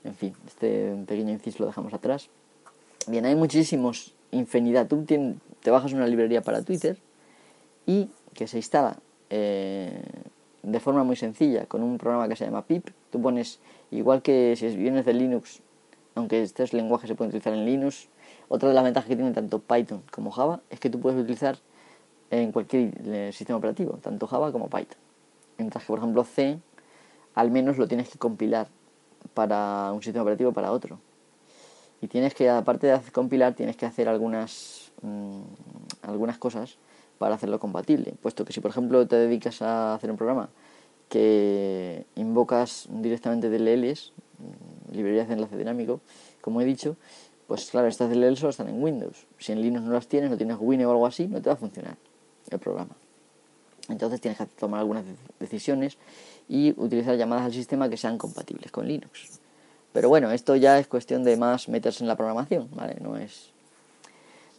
En 0.04 0.16
fin, 0.16 0.34
este 0.48 0.96
pequeño 1.08 1.32
inciso 1.32 1.60
lo 1.60 1.68
dejamos 1.68 1.94
atrás. 1.94 2.30
Bien, 3.08 3.26
hay 3.26 3.36
muchísimos, 3.36 4.14
infinidad. 4.32 4.88
Tú 4.88 5.06
te 5.06 5.72
bajas 5.72 5.94
una 5.94 6.08
librería 6.08 6.42
para 6.42 6.64
Twitter 6.64 6.98
y 7.86 8.10
que 8.34 8.48
se 8.48 8.58
instala 8.58 8.98
eh, 9.30 10.02
de 10.64 10.80
forma 10.80 11.04
muy 11.04 11.16
sencilla 11.16 11.66
con 11.66 11.84
un 11.84 11.98
programa 11.98 12.28
que 12.28 12.36
se 12.36 12.46
llama 12.46 12.66
pip. 12.66 12.90
Tú 13.10 13.22
pones, 13.22 13.60
igual 13.90 14.22
que 14.22 14.56
si 14.56 14.68
vienes 14.76 15.06
de 15.06 15.14
Linux, 15.14 15.62
aunque 16.16 16.42
estos 16.42 16.74
lenguajes 16.74 17.08
se 17.08 17.16
pueden 17.16 17.30
utilizar 17.30 17.54
en 17.54 17.66
Linux, 17.66 18.10
otra 18.48 18.70
de 18.70 18.76
las 18.76 18.84
ventajas 18.84 19.08
que 19.08 19.16
tiene 19.16 19.32
tanto 19.32 19.60
Python 19.60 20.04
como 20.12 20.32
Java 20.32 20.62
es 20.70 20.80
que 20.80 20.90
tú 20.90 21.00
puedes 21.00 21.20
utilizar 21.20 21.58
en 22.30 22.52
cualquier 22.52 22.94
eh, 23.06 23.32
sistema 23.34 23.58
operativo, 23.58 23.94
tanto 24.02 24.28
Java 24.28 24.52
como 24.52 24.70
Python. 24.70 24.98
Mientras 25.58 25.84
que, 25.84 25.88
por 25.88 26.00
ejemplo, 26.00 26.24
C, 26.24 26.60
al 27.36 27.52
menos 27.52 27.78
lo 27.78 27.88
tienes 27.88 28.10
que 28.10 28.18
compilar 28.18 28.68
para 29.34 29.92
un 29.94 30.02
sistema 30.02 30.24
operativo 30.24 30.52
para 30.52 30.72
otro. 30.72 31.00
Y 32.02 32.08
tienes 32.08 32.34
que, 32.34 32.50
aparte 32.50 32.88
de 32.88 33.00
compilar, 33.12 33.54
tienes 33.54 33.78
que 33.78 33.86
hacer 33.86 34.10
algunas, 34.10 34.92
mm, 35.02 35.42
algunas 36.04 36.38
cosas 36.38 36.78
para 37.22 37.36
hacerlo 37.36 37.60
compatible. 37.60 38.16
Puesto 38.20 38.46
que 38.46 38.52
si, 38.52 38.62
por 38.62 38.72
ejemplo, 38.72 39.08
te 39.08 39.16
dedicas 39.16 39.62
a 39.62 39.94
hacer 39.94 40.10
un 40.10 40.18
programa 40.18 40.50
que 41.08 42.08
invocas 42.16 42.88
directamente 42.90 43.48
DLLs, 43.48 44.12
mm, 44.40 44.96
librerías 44.96 45.28
de 45.28 45.36
enlace 45.36 45.56
dinámico, 45.56 46.02
como 46.42 46.62
he 46.62 46.66
dicho, 46.66 46.98
pues 47.46 47.70
claro, 47.70 47.88
estas 47.88 48.10
DLLs 48.10 48.40
solo 48.40 48.50
están 48.50 48.70
en 48.70 48.82
Windows. 48.82 49.28
Si 49.38 49.52
en 49.52 49.62
Linux 49.62 49.86
no 49.86 49.94
las 49.94 50.08
tienes, 50.08 50.32
no 50.32 50.38
tienes 50.38 50.58
Wine 50.60 50.84
o 50.88 50.90
algo 50.90 51.06
así, 51.06 51.28
no 51.28 51.40
te 51.40 51.50
va 51.50 51.54
a 51.54 51.58
funcionar 51.58 51.96
el 52.50 52.58
programa. 52.58 52.96
Entonces 53.88 54.20
tienes 54.20 54.40
que 54.40 54.48
tomar 54.48 54.80
algunas 54.80 55.06
decisiones 55.40 56.00
y 56.50 56.74
utilizar 56.76 57.16
llamadas 57.18 57.46
al 57.46 57.54
sistema 57.54 57.88
que 57.88 57.98
sean 57.98 58.18
compatibles 58.18 58.72
con 58.72 58.88
Linux. 58.88 59.40
Pero 59.94 60.10
bueno, 60.10 60.32
esto 60.32 60.56
ya 60.56 60.80
es 60.80 60.88
cuestión 60.88 61.24
de 61.24 61.38
más 61.38 61.70
meterse 61.70 62.04
en 62.04 62.08
la 62.08 62.16
programación, 62.16 62.68
¿vale? 62.74 62.98
No 63.00 63.16
es 63.16 63.52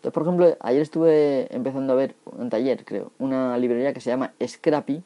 entonces, 0.02 0.14
por 0.14 0.24
ejemplo, 0.24 0.56
ayer 0.58 0.82
estuve 0.82 1.54
empezando 1.54 1.92
a 1.92 1.96
ver 1.96 2.16
un 2.24 2.50
taller, 2.50 2.84
creo, 2.84 3.12
una 3.20 3.56
librería 3.56 3.92
que 3.92 4.00
se 4.00 4.10
llama 4.10 4.32
Scrappy 4.44 5.00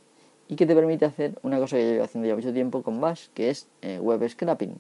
y 0.49 0.57
que 0.57 0.65
te 0.65 0.75
permite 0.75 1.05
hacer 1.05 1.39
una 1.43 1.59
cosa 1.59 1.77
que 1.77 1.83
yo 1.83 1.91
llevo 1.91 2.05
haciendo 2.05 2.27
ya 2.27 2.35
mucho 2.35 2.51
tiempo 2.51 2.83
con 2.83 2.99
Bash, 2.99 3.27
que 3.35 3.51
es 3.51 3.69
eh, 3.83 3.99
web 4.01 4.27
scrapping. 4.27 4.75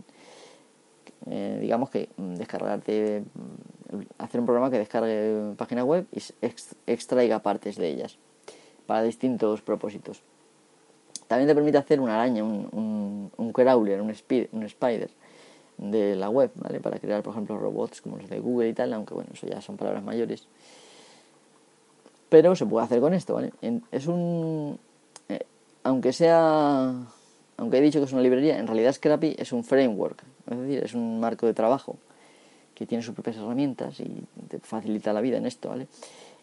Eh, 1.28 1.58
digamos 1.60 1.90
que 1.90 2.08
mm, 2.16 2.34
descargarte, 2.36 3.24
mm, 3.34 4.00
hacer 4.16 4.40
un 4.40 4.46
programa 4.46 4.70
que 4.70 4.78
descargue 4.78 5.52
páginas 5.58 5.84
web 5.84 6.06
y 6.10 6.22
extraiga 6.86 7.40
partes 7.40 7.76
de 7.76 7.86
ellas 7.86 8.16
para 8.86 9.02
distintos 9.02 9.60
propósitos. 9.60 10.22
También 11.28 11.46
te 11.46 11.54
permite 11.54 11.76
hacer 11.76 12.00
una 12.00 12.14
araña, 12.14 12.42
un, 12.42 12.70
un, 12.72 13.32
un 13.36 13.52
crawler, 13.52 14.00
un, 14.00 14.14
un 14.52 14.62
spider 14.62 15.10
de 15.78 16.16
la 16.16 16.30
web, 16.30 16.50
¿vale? 16.54 16.80
Para 16.80 16.98
crear, 16.98 17.22
por 17.22 17.32
ejemplo, 17.32 17.58
robots 17.58 18.00
como 18.00 18.16
los 18.16 18.28
de 18.28 18.40
Google 18.40 18.68
y 18.68 18.72
tal, 18.72 18.92
aunque 18.92 19.14
bueno, 19.14 19.30
eso 19.32 19.46
ya 19.46 19.60
son 19.60 19.76
palabras 19.76 20.02
mayores. 20.02 20.46
Pero 22.28 22.56
se 22.56 22.66
puede 22.66 22.84
hacer 22.84 23.00
con 23.00 23.14
esto, 23.14 23.34
¿vale? 23.34 23.52
Es 23.92 24.06
un... 24.06 24.78
Eh, 25.28 25.44
aunque 25.84 26.12
sea... 26.12 26.92
Aunque 27.58 27.78
he 27.78 27.80
dicho 27.80 27.98
que 28.00 28.04
es 28.04 28.12
una 28.12 28.22
librería, 28.22 28.58
en 28.58 28.66
realidad 28.66 28.92
Scrappy 28.92 29.34
es 29.38 29.50
un 29.52 29.64
framework, 29.64 30.22
es 30.50 30.58
decir, 30.58 30.84
es 30.84 30.92
un 30.92 31.20
marco 31.20 31.46
de 31.46 31.54
trabajo 31.54 31.96
que 32.74 32.84
tiene 32.84 33.02
sus 33.02 33.14
propias 33.14 33.36
herramientas 33.36 33.98
y 34.00 34.24
te 34.48 34.58
facilita 34.58 35.14
la 35.14 35.22
vida 35.22 35.38
en 35.38 35.46
esto, 35.46 35.70
¿vale? 35.70 35.86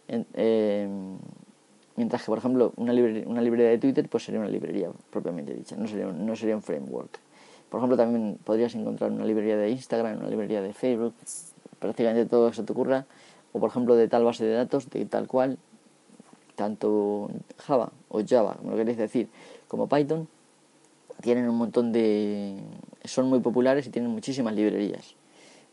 Eh, 0.07 0.87
mientras 1.95 2.23
que, 2.23 2.25
por 2.25 2.39
ejemplo, 2.39 2.73
una 2.77 2.93
librería, 2.93 3.27
una 3.27 3.41
librería 3.41 3.69
de 3.69 3.77
Twitter 3.77 4.09
pues 4.09 4.23
sería 4.23 4.39
una 4.39 4.49
librería 4.49 4.89
propiamente 5.11 5.53
dicha, 5.53 5.75
no 5.75 5.87
sería, 5.87 6.07
no 6.07 6.35
sería 6.35 6.55
un 6.55 6.63
framework. 6.63 7.19
Por 7.73 7.79
ejemplo, 7.79 7.97
también 7.97 8.37
podrías 8.43 8.75
encontrar 8.75 9.09
una 9.09 9.25
librería 9.25 9.57
de 9.57 9.71
Instagram, 9.71 10.19
una 10.19 10.29
librería 10.29 10.61
de 10.61 10.73
Facebook, 10.73 11.15
prácticamente 11.79 12.29
todo 12.29 12.49
lo 12.49 12.53
se 12.53 12.61
te 12.61 12.71
ocurra, 12.71 13.07
o 13.51 13.59
por 13.59 13.71
ejemplo 13.71 13.95
de 13.95 14.07
tal 14.07 14.23
base 14.23 14.45
de 14.45 14.53
datos, 14.53 14.91
de 14.91 15.07
tal 15.07 15.25
cual, 15.27 15.57
tanto 16.55 17.31
Java 17.57 17.91
o 18.09 18.21
Java, 18.23 18.53
como 18.59 18.69
lo 18.69 18.77
queréis 18.77 18.99
decir, 18.99 19.27
como 19.67 19.89
Python, 19.89 20.27
tienen 21.19 21.49
un 21.49 21.55
montón 21.55 21.91
de... 21.91 22.59
son 23.05 23.27
muy 23.27 23.39
populares 23.39 23.87
y 23.87 23.89
tienen 23.89 24.11
muchísimas 24.11 24.53
librerías, 24.53 25.15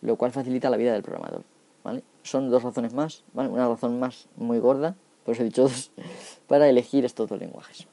lo 0.01 0.17
cual 0.17 0.33
facilita 0.33 0.71
la 0.71 0.79
vida 0.79 0.95
del 0.95 1.03
programador. 1.03 1.43
¿vale? 1.85 2.03
Son 2.23 2.49
dos 2.49 2.63
razones 2.63 2.95
más, 2.95 3.25
¿vale? 3.35 3.51
una 3.51 3.69
razón 3.69 4.01
más 4.01 4.27
muy 4.37 4.59
gorda, 4.59 4.97
por 5.27 5.35
eso 5.35 5.43
he 5.43 5.45
dicho 5.45 5.65
dos, 5.65 5.91
para 6.49 6.67
elegir 6.67 7.05
estos 7.05 7.29
dos 7.29 7.39
lenguajes. 7.39 7.87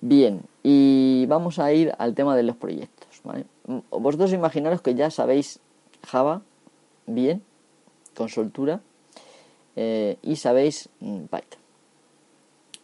Bien, 0.00 0.42
y 0.62 1.26
vamos 1.26 1.58
a 1.58 1.72
ir 1.72 1.92
al 1.98 2.14
tema 2.14 2.36
de 2.36 2.42
los 2.42 2.56
proyectos. 2.56 3.08
¿vale? 3.24 3.46
Vosotros 3.90 4.32
imaginaros 4.32 4.82
que 4.82 4.94
ya 4.94 5.10
sabéis 5.10 5.60
Java 6.06 6.42
bien, 7.06 7.42
con 8.16 8.28
soltura, 8.28 8.80
eh, 9.76 10.18
y 10.22 10.36
sabéis 10.36 10.88
mm, 11.00 11.24
Python. 11.24 11.60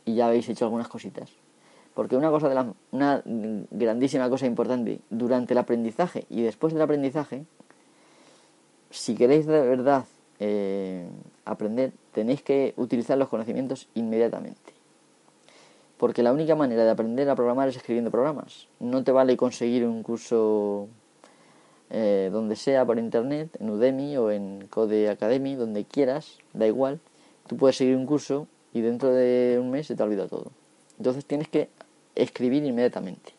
Y 0.05 0.15
ya 0.15 0.27
habéis 0.27 0.49
hecho 0.49 0.65
algunas 0.65 0.89
cositas. 0.89 1.31
Porque 1.95 2.17
una 2.17 2.31
cosa 2.31 2.49
de 2.49 2.55
la, 2.55 2.73
una 2.93 3.23
grandísima 3.25 4.29
cosa 4.29 4.47
importante 4.47 5.01
durante 5.11 5.55
el 5.55 5.59
aprendizaje 5.59 6.27
y 6.29 6.43
después 6.43 6.73
del 6.73 6.83
aprendizaje, 6.83 7.45
si 8.91 9.15
queréis 9.15 9.47
de 9.47 9.61
verdad 9.63 10.05
eh, 10.39 11.09
aprender, 11.45 11.93
tenéis 12.13 12.43
que 12.43 12.75
utilizar 12.77 13.17
los 13.17 13.29
conocimientos 13.29 13.89
inmediatamente. 13.95 14.76
Porque 15.97 16.23
la 16.23 16.33
única 16.33 16.55
manera 16.55 16.85
de 16.85 16.91
aprender 16.91 17.29
a 17.31 17.37
programar 17.37 17.69
es 17.69 17.77
escribiendo 17.77 18.11
programas. 18.11 18.69
No 18.81 19.03
te 19.03 19.13
vale 19.13 19.37
conseguir 19.37 19.87
un 19.87 20.03
curso 20.03 20.89
eh, 21.91 22.31
donde 22.33 22.57
sea 22.57 22.85
por 22.85 22.99
internet, 22.99 23.57
en 23.61 23.71
Udemy 23.71 24.17
o 24.17 24.31
en 24.31 24.67
Code 24.69 25.09
Academy, 25.09 25.55
donde 25.55 25.85
quieras, 25.85 26.39
da 26.53 26.67
igual. 26.67 27.01
Tú 27.47 27.57
puedes 27.57 27.77
seguir 27.77 27.97
un 27.97 28.07
curso 28.07 28.49
y 28.73 28.81
dentro 28.81 29.13
de 29.13 29.59
un 29.61 29.71
mes 29.71 29.87
se 29.87 29.95
te 29.95 30.03
ha 30.03 30.07
olvidado 30.07 30.29
todo. 30.29 30.53
Entonces 30.99 31.25
tienes 31.25 31.49
que 31.49 31.71
escribir 32.15 32.65
inmediatamente. 32.65 33.33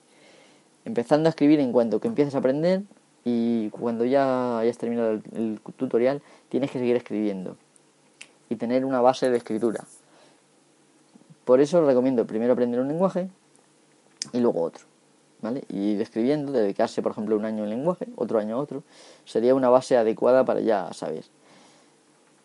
empezando 0.85 1.27
a 1.27 1.31
escribir 1.31 1.59
en 1.59 1.73
cuanto 1.73 1.99
que 1.99 2.07
empieces 2.07 2.33
a 2.35 2.37
aprender 2.37 2.83
y 3.25 3.69
cuando 3.71 4.05
ya 4.05 4.59
hayas 4.59 4.77
terminado 4.77 5.11
el, 5.11 5.59
tutorial 5.75 6.21
tienes 6.47 6.71
que 6.71 6.79
seguir 6.79 6.95
escribiendo 6.95 7.57
y 8.49 8.55
tener 8.55 8.85
una 8.85 9.01
base 9.01 9.29
de 9.29 9.35
escritura. 9.35 9.83
Por 11.47 11.61
eso 11.61 11.79
recomiendo 11.85 12.27
primero 12.27 12.51
aprender 12.51 12.81
un 12.81 12.89
lenguaje 12.89 13.29
y 14.33 14.39
luego 14.41 14.63
otro. 14.63 14.83
¿Vale? 15.41 15.63
Y 15.69 15.91
ir 15.91 16.01
escribiendo, 16.01 16.51
dedicarse 16.51 17.01
por 17.01 17.13
ejemplo 17.13 17.37
un 17.37 17.45
año 17.45 17.63
en 17.63 17.69
lenguaje, 17.69 18.07
otro 18.17 18.37
año 18.37 18.57
a 18.57 18.59
otro, 18.59 18.83
sería 19.23 19.55
una 19.55 19.69
base 19.69 19.95
adecuada 19.95 20.43
para 20.43 20.59
ya 20.59 20.91
saber. 20.91 21.23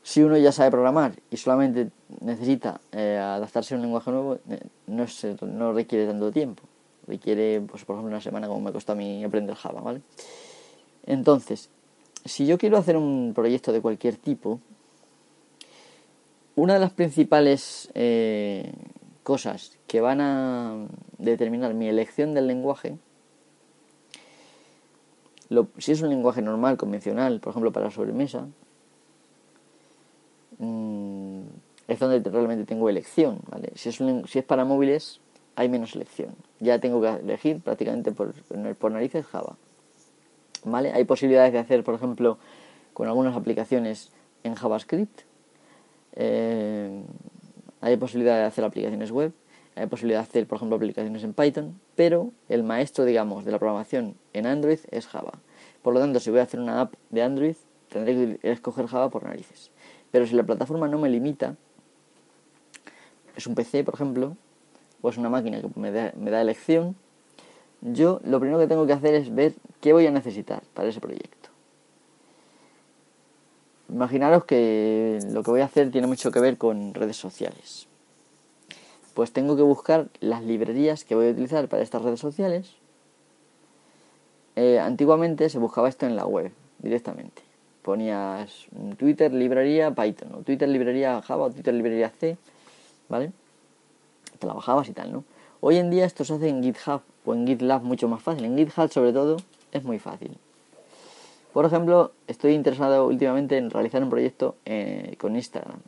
Si 0.04 0.22
uno 0.22 0.36
ya 0.36 0.52
sabe 0.52 0.70
programar 0.70 1.14
y 1.32 1.36
solamente 1.36 1.90
necesita 2.20 2.80
eh, 2.92 3.18
adaptarse 3.20 3.74
a 3.74 3.76
un 3.78 3.82
lenguaje 3.82 4.12
nuevo, 4.12 4.38
eh, 4.48 4.60
no, 4.86 5.04
no 5.48 5.72
requiere 5.72 6.06
tanto 6.06 6.30
tiempo. 6.30 6.62
Requiere, 7.08 7.60
pues, 7.62 7.84
por 7.84 7.96
ejemplo, 7.96 8.08
una 8.08 8.20
semana 8.20 8.46
como 8.46 8.60
me 8.60 8.70
costó 8.70 8.92
a 8.92 8.94
mí 8.94 9.24
aprender 9.24 9.56
Java, 9.56 9.80
¿vale? 9.80 10.00
Entonces, 11.06 11.70
si 12.24 12.46
yo 12.46 12.56
quiero 12.56 12.76
hacer 12.78 12.96
un 12.96 13.32
proyecto 13.34 13.72
de 13.72 13.80
cualquier 13.80 14.14
tipo, 14.14 14.60
una 16.54 16.74
de 16.74 16.80
las 16.80 16.92
principales 16.92 17.88
eh, 17.94 18.72
cosas 19.22 19.78
que 19.86 20.00
van 20.00 20.20
a 20.20 20.86
determinar 21.18 21.74
mi 21.74 21.88
elección 21.88 22.34
del 22.34 22.46
lenguaje, 22.46 22.98
si 25.78 25.92
es 25.92 26.02
un 26.02 26.08
lenguaje 26.08 26.42
normal, 26.42 26.76
convencional, 26.76 27.40
por 27.40 27.50
ejemplo 27.50 27.72
para 27.72 27.90
sobremesa, 27.90 28.48
mm, 30.58 31.42
es 31.88 31.98
donde 31.98 32.30
realmente 32.30 32.64
tengo 32.64 32.88
elección. 32.88 33.40
¿vale? 33.50 33.72
Si, 33.74 33.90
es 33.90 34.44
para 34.44 34.64
móviles, 34.64 35.20
hay 35.56 35.68
menos 35.68 35.94
elección. 35.94 36.34
Ya 36.60 36.78
tengo 36.78 37.00
que 37.00 37.08
elegir 37.08 37.60
prácticamente 37.60 38.12
por, 38.12 38.34
narices 38.90 39.26
Java. 39.26 39.56
Hay 40.94 41.04
posibilidades 41.04 41.52
de 41.52 41.58
hacer, 41.58 41.84
por 41.84 41.94
ejemplo, 41.94 42.38
con 42.92 43.08
algunas 43.08 43.36
aplicaciones 43.36 44.12
en 44.44 44.54
JavaScript. 44.54 45.22
Eh, 46.14 47.02
hay 47.82 47.96
posibilidad 47.96 48.36
de 48.38 48.44
hacer 48.44 48.64
aplicaciones 48.64 49.10
web. 49.10 49.32
Hay 49.74 49.86
posibilidad 49.86 50.20
de 50.20 50.28
hacer, 50.28 50.46
por 50.46 50.56
ejemplo, 50.56 50.76
aplicaciones 50.76 51.24
en 51.24 51.34
Python. 51.34 51.80
Pero 51.96 52.30
el 52.48 52.62
maestro, 52.62 53.04
digamos, 53.04 53.44
de 53.44 53.52
la 53.52 53.58
programación 53.58 54.14
en 54.32 54.46
Android 54.46 54.78
es 54.90 55.06
Java. 55.06 55.32
Por 55.82 55.92
lo 55.92 56.00
tanto, 56.00 56.20
si 56.20 56.30
voy 56.30 56.40
a 56.40 56.44
hacer 56.44 56.60
una 56.60 56.80
app 56.80 56.94
de 57.10 57.22
Android, 57.22 57.56
tendré 57.88 58.38
que 58.38 58.52
escoger 58.52 58.86
Java 58.86 59.10
por 59.10 59.24
narices. 59.24 59.70
Pero 60.10 60.26
si 60.26 60.34
la 60.34 60.44
plataforma 60.44 60.88
no 60.88 60.98
me 60.98 61.10
limita, 61.10 61.56
es 63.36 63.46
un 63.46 63.54
PC, 63.54 63.82
por 63.82 63.94
ejemplo, 63.94 64.36
o 65.00 65.08
es 65.08 65.16
una 65.18 65.28
máquina 65.28 65.60
que 65.60 65.68
me 65.76 65.90
da 66.30 66.40
elección, 66.40 66.94
yo 67.80 68.20
lo 68.22 68.38
primero 68.38 68.60
que 68.60 68.68
tengo 68.68 68.86
que 68.86 68.92
hacer 68.92 69.14
es 69.14 69.34
ver 69.34 69.54
qué 69.80 69.92
voy 69.92 70.06
a 70.06 70.12
necesitar 70.12 70.62
para 70.72 70.88
ese 70.88 71.00
proyecto. 71.00 71.41
Imaginaros 73.92 74.44
que 74.44 75.18
lo 75.32 75.42
que 75.42 75.50
voy 75.50 75.60
a 75.60 75.66
hacer 75.66 75.90
tiene 75.90 76.06
mucho 76.06 76.30
que 76.30 76.40
ver 76.40 76.56
con 76.56 76.94
redes 76.94 77.16
sociales. 77.16 77.86
Pues 79.12 79.32
tengo 79.32 79.54
que 79.54 79.62
buscar 79.62 80.08
las 80.20 80.42
librerías 80.42 81.04
que 81.04 81.14
voy 81.14 81.28
a 81.28 81.30
utilizar 81.32 81.68
para 81.68 81.82
estas 81.82 82.00
redes 82.00 82.18
sociales. 82.18 82.72
Eh, 84.56 84.78
antiguamente 84.78 85.50
se 85.50 85.58
buscaba 85.58 85.90
esto 85.90 86.06
en 86.06 86.16
la 86.16 86.24
web 86.24 86.52
directamente. 86.78 87.42
Ponías 87.82 88.66
Twitter 88.96 89.32
librería 89.32 89.90
Python, 89.90 90.36
o 90.36 90.38
Twitter 90.38 90.68
librería 90.68 91.20
Java, 91.20 91.44
o 91.44 91.50
Twitter 91.50 91.74
librería 91.74 92.10
C, 92.10 92.38
¿vale? 93.10 93.32
Te 94.38 94.46
la 94.46 94.54
bajabas 94.54 94.88
y 94.88 94.92
tal, 94.92 95.12
¿no? 95.12 95.24
Hoy 95.60 95.76
en 95.76 95.90
día 95.90 96.06
esto 96.06 96.24
se 96.24 96.34
hace 96.34 96.48
en 96.48 96.62
GitHub 96.62 97.02
o 97.26 97.34
en 97.34 97.46
GitLab 97.46 97.82
mucho 97.82 98.08
más 98.08 98.22
fácil. 98.22 98.46
En 98.46 98.56
GitHub 98.56 98.90
sobre 98.90 99.12
todo 99.12 99.36
es 99.70 99.84
muy 99.84 99.98
fácil. 99.98 100.38
Por 101.52 101.66
ejemplo, 101.66 102.12
estoy 102.26 102.54
interesado 102.54 103.06
últimamente 103.06 103.58
en 103.58 103.70
realizar 103.70 104.02
un 104.02 104.08
proyecto 104.08 104.56
eh, 104.64 105.16
con 105.18 105.36
Instagram. 105.36 105.80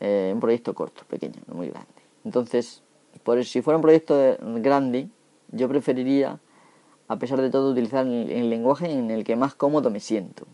Eh, 0.00 0.30
un 0.32 0.40
proyecto 0.40 0.74
corto, 0.74 1.02
pequeño, 1.08 1.40
no 1.46 1.54
muy 1.54 1.68
grande. 1.68 1.88
Entonces, 2.24 2.82
si 3.44 3.62
fuera 3.62 3.76
un 3.76 3.82
proyecto 3.82 4.36
grande, 4.40 5.08
yo 5.52 5.68
preferiría, 5.68 6.38
a 7.08 7.18
pesar 7.18 7.40
de 7.40 7.50
todo, 7.50 7.72
utilizar 7.72 8.06
el 8.06 8.50
lenguaje 8.50 8.90
en 8.90 9.10
el 9.10 9.24
que 9.24 9.36
más 9.36 9.54
cómodo 9.54 9.90
me 9.90 10.00
siento. 10.00 10.46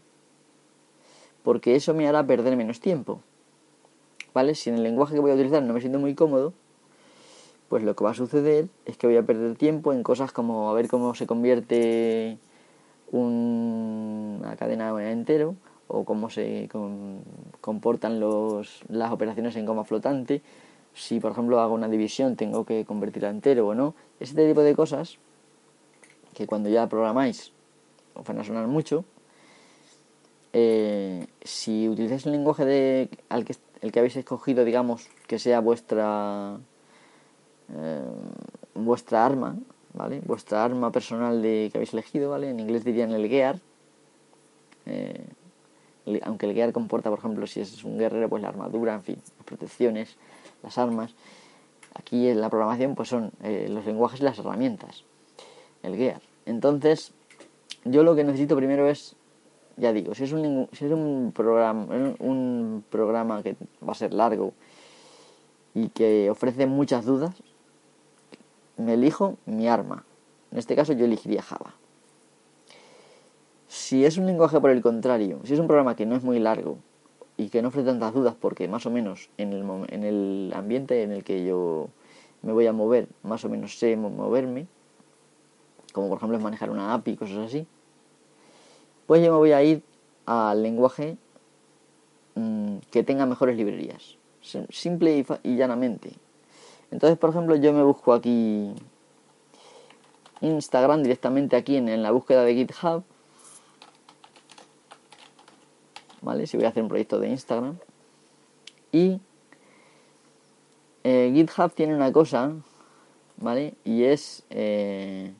Porque 1.42 1.76
eso 1.76 1.94
me 1.94 2.08
hará 2.08 2.26
perder 2.26 2.56
menos 2.56 2.80
tiempo. 2.80 3.20
¿Vale? 4.34 4.54
Si 4.54 4.70
en 4.70 4.76
el 4.76 4.82
lenguaje 4.82 5.14
que 5.14 5.20
voy 5.20 5.30
a 5.30 5.34
utilizar 5.34 5.62
no 5.62 5.74
me 5.74 5.80
siento 5.80 5.98
muy 5.98 6.14
cómodo, 6.14 6.52
pues 7.68 7.82
lo 7.84 7.94
que 7.94 8.04
va 8.04 8.10
a 8.10 8.14
suceder 8.14 8.68
es 8.86 8.96
que 8.96 9.06
voy 9.06 9.16
a 9.16 9.22
perder 9.22 9.56
tiempo 9.56 9.92
en 9.92 10.02
cosas 10.02 10.32
como 10.32 10.70
a 10.70 10.74
ver 10.74 10.88
cómo 10.88 11.14
se 11.14 11.26
convierte 11.26 12.38
una 13.12 14.56
cadena 14.56 14.90
entero 15.10 15.54
o 15.86 16.04
cómo 16.04 16.30
se 16.30 16.68
comportan 17.60 18.18
los, 18.18 18.82
las 18.88 19.12
operaciones 19.12 19.54
en 19.56 19.66
coma 19.66 19.84
flotante. 19.84 20.42
Si, 20.94 21.20
por 21.20 21.32
ejemplo, 21.32 21.60
hago 21.60 21.74
una 21.74 21.88
división, 21.88 22.36
tengo 22.36 22.64
que 22.64 22.84
convertirla 22.84 23.30
entero 23.30 23.68
o 23.68 23.74
no. 23.74 23.94
Ese 24.20 24.34
tipo 24.34 24.62
de 24.62 24.74
cosas 24.74 25.18
que 26.34 26.46
cuando 26.46 26.68
ya 26.68 26.88
programáis 26.88 27.52
os 28.14 28.24
van 28.24 28.38
a 28.40 28.44
sonar 28.44 28.66
mucho. 28.66 29.04
Eh, 30.54 31.26
si 31.42 31.88
utilizáis 31.88 32.26
un 32.26 32.32
lenguaje 32.32 32.64
de, 32.64 33.08
al 33.28 33.44
que, 33.44 33.56
el 33.80 33.92
que 33.92 33.98
habéis 33.98 34.16
escogido, 34.16 34.64
digamos, 34.64 35.08
que 35.26 35.38
sea 35.38 35.60
vuestra 35.60 36.58
eh, 37.74 38.02
vuestra 38.74 39.24
arma, 39.24 39.56
¿vale? 39.94 40.20
Vuestra 40.24 40.64
arma 40.64 40.90
personal 40.90 41.42
de, 41.42 41.68
que 41.70 41.78
habéis 41.78 41.92
elegido, 41.92 42.30
¿vale? 42.30 42.50
En 42.50 42.60
inglés 42.60 42.84
dirían 42.84 43.10
el 43.12 43.28
gear. 43.28 43.58
Eh, 44.86 45.24
aunque 46.22 46.46
el 46.46 46.54
gear 46.54 46.72
comporta, 46.72 47.10
por 47.10 47.18
ejemplo, 47.18 47.46
si 47.46 47.60
es 47.60 47.84
un 47.84 47.98
guerrero, 47.98 48.28
pues 48.28 48.42
la 48.42 48.48
armadura, 48.48 48.94
en 48.94 49.02
fin, 49.02 49.16
las 49.36 49.46
protecciones, 49.46 50.16
las 50.62 50.78
armas. 50.78 51.14
Aquí 51.94 52.28
en 52.28 52.40
la 52.40 52.48
programación, 52.48 52.94
pues 52.94 53.08
son 53.08 53.32
eh, 53.42 53.68
los 53.70 53.84
lenguajes 53.84 54.20
y 54.20 54.24
las 54.24 54.38
herramientas. 54.38 55.04
El 55.82 55.96
gear. 55.96 56.20
Entonces, 56.46 57.12
yo 57.84 58.02
lo 58.02 58.14
que 58.14 58.24
necesito 58.24 58.56
primero 58.56 58.88
es, 58.88 59.14
ya 59.76 59.92
digo, 59.92 60.14
si 60.14 60.24
es 60.24 60.30
si 60.30 60.84
es 60.84 60.92
un 60.92 61.32
un 62.18 62.84
programa 62.90 63.42
que 63.42 63.56
va 63.86 63.92
a 63.92 63.94
ser 63.94 64.12
largo 64.12 64.52
y 65.74 65.88
que 65.88 66.30
ofrece 66.30 66.66
muchas 66.66 67.04
dudas, 67.04 67.34
me 68.82 68.94
elijo 68.94 69.36
mi 69.46 69.68
arma. 69.68 70.04
En 70.50 70.58
este 70.58 70.76
caso 70.76 70.92
yo 70.92 71.04
elegiría 71.04 71.42
Java. 71.42 71.74
Si 73.68 74.04
es 74.04 74.18
un 74.18 74.26
lenguaje 74.26 74.60
por 74.60 74.70
el 74.70 74.82
contrario, 74.82 75.40
si 75.44 75.54
es 75.54 75.58
un 75.58 75.66
programa 75.66 75.96
que 75.96 76.04
no 76.04 76.14
es 76.14 76.22
muy 76.22 76.38
largo 76.38 76.76
y 77.36 77.48
que 77.48 77.62
no 77.62 77.68
ofrece 77.68 77.86
tantas 77.86 78.12
dudas 78.12 78.34
porque 78.38 78.68
más 78.68 78.84
o 78.84 78.90
menos 78.90 79.30
en 79.38 79.52
el, 79.52 79.64
en 79.88 80.04
el 80.04 80.52
ambiente 80.54 81.02
en 81.02 81.12
el 81.12 81.24
que 81.24 81.44
yo 81.44 81.88
me 82.42 82.52
voy 82.52 82.66
a 82.66 82.72
mover, 82.72 83.08
más 83.22 83.44
o 83.44 83.48
menos 83.48 83.78
sé 83.78 83.96
moverme, 83.96 84.66
como 85.92 86.08
por 86.08 86.18
ejemplo 86.18 86.36
es 86.36 86.42
manejar 86.42 86.70
una 86.70 86.92
API 86.92 87.12
y 87.12 87.16
cosas 87.16 87.38
así, 87.38 87.66
pues 89.06 89.24
yo 89.24 89.32
me 89.32 89.38
voy 89.38 89.52
a 89.52 89.62
ir 89.62 89.82
al 90.26 90.62
lenguaje 90.62 91.16
mm, 92.34 92.78
que 92.90 93.02
tenga 93.02 93.26
mejores 93.26 93.56
librerías. 93.56 94.18
Simple 94.70 95.24
y 95.44 95.56
llanamente. 95.56 96.12
Entonces, 96.92 97.18
por 97.18 97.30
ejemplo, 97.30 97.56
yo 97.56 97.72
me 97.72 97.82
busco 97.82 98.12
aquí 98.12 98.74
Instagram 100.42 101.02
directamente 101.02 101.56
aquí 101.56 101.76
en, 101.76 102.02
la 102.02 102.10
búsqueda 102.10 102.44
de 102.44 102.54
GitHub. 102.54 103.02
¿Vale? 106.20 106.46
Si 106.46 106.58
voy 106.58 106.66
a 106.66 106.68
hacer 106.68 106.82
un 106.82 106.90
proyecto 106.90 107.18
de 107.18 107.30
Instagram. 107.30 107.78
Y 108.92 109.20
eh, 111.02 111.32
GitHub 111.34 111.72
tiene 111.72 111.96
una 111.96 112.12
cosa, 112.12 112.52
¿vale? 113.38 113.74
Y 113.84 114.04
es 114.04 114.44
eh, 114.50 115.32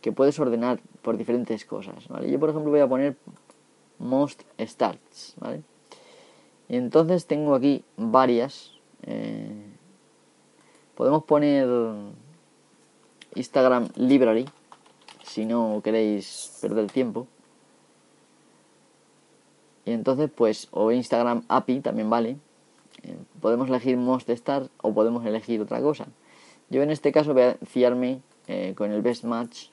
que 0.00 0.10
puedes 0.10 0.38
ordenar 0.40 0.80
por 1.02 1.18
diferentes 1.18 1.66
cosas, 1.66 2.08
¿vale? 2.08 2.30
Yo, 2.30 2.40
por 2.40 2.48
ejemplo, 2.48 2.70
voy 2.70 2.80
a 2.80 2.88
poner 2.88 3.14
most 3.98 4.42
starts, 4.58 5.34
¿vale? 5.36 5.62
Y 6.70 6.76
entonces 6.76 7.26
tengo 7.26 7.54
aquí 7.54 7.84
varias 7.98 8.72
eh, 9.02 9.69
Podemos 11.00 11.24
poner 11.24 11.66
Instagram 13.34 13.88
Library 13.96 14.46
si 15.22 15.46
no 15.46 15.80
queréis 15.82 16.58
perder 16.60 16.92
tiempo. 16.92 17.26
Y 19.86 19.92
entonces, 19.92 20.30
pues, 20.30 20.68
o 20.72 20.92
Instagram 20.92 21.44
API 21.48 21.80
también 21.80 22.10
vale. 22.10 22.36
Eh, 23.02 23.16
podemos 23.40 23.70
elegir 23.70 23.96
Most 23.96 24.28
Start 24.28 24.70
o 24.82 24.92
podemos 24.92 25.24
elegir 25.24 25.62
otra 25.62 25.80
cosa. 25.80 26.06
Yo 26.68 26.82
en 26.82 26.90
este 26.90 27.12
caso 27.12 27.32
voy 27.32 27.44
a 27.44 27.56
fiarme 27.64 28.20
eh, 28.46 28.74
con 28.76 28.92
el 28.92 29.00
Best 29.00 29.24
Match. 29.24 29.68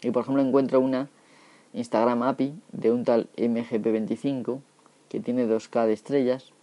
Y 0.00 0.10
por 0.10 0.22
ejemplo 0.22 0.42
encuentro 0.42 0.80
una 0.80 1.10
Instagram 1.74 2.22
API 2.22 2.58
de 2.72 2.92
un 2.92 3.04
tal 3.04 3.28
MGP25 3.36 4.60
que 5.10 5.20
tiene 5.20 5.46
2K 5.46 5.84
de 5.84 5.92
estrellas 5.92 6.54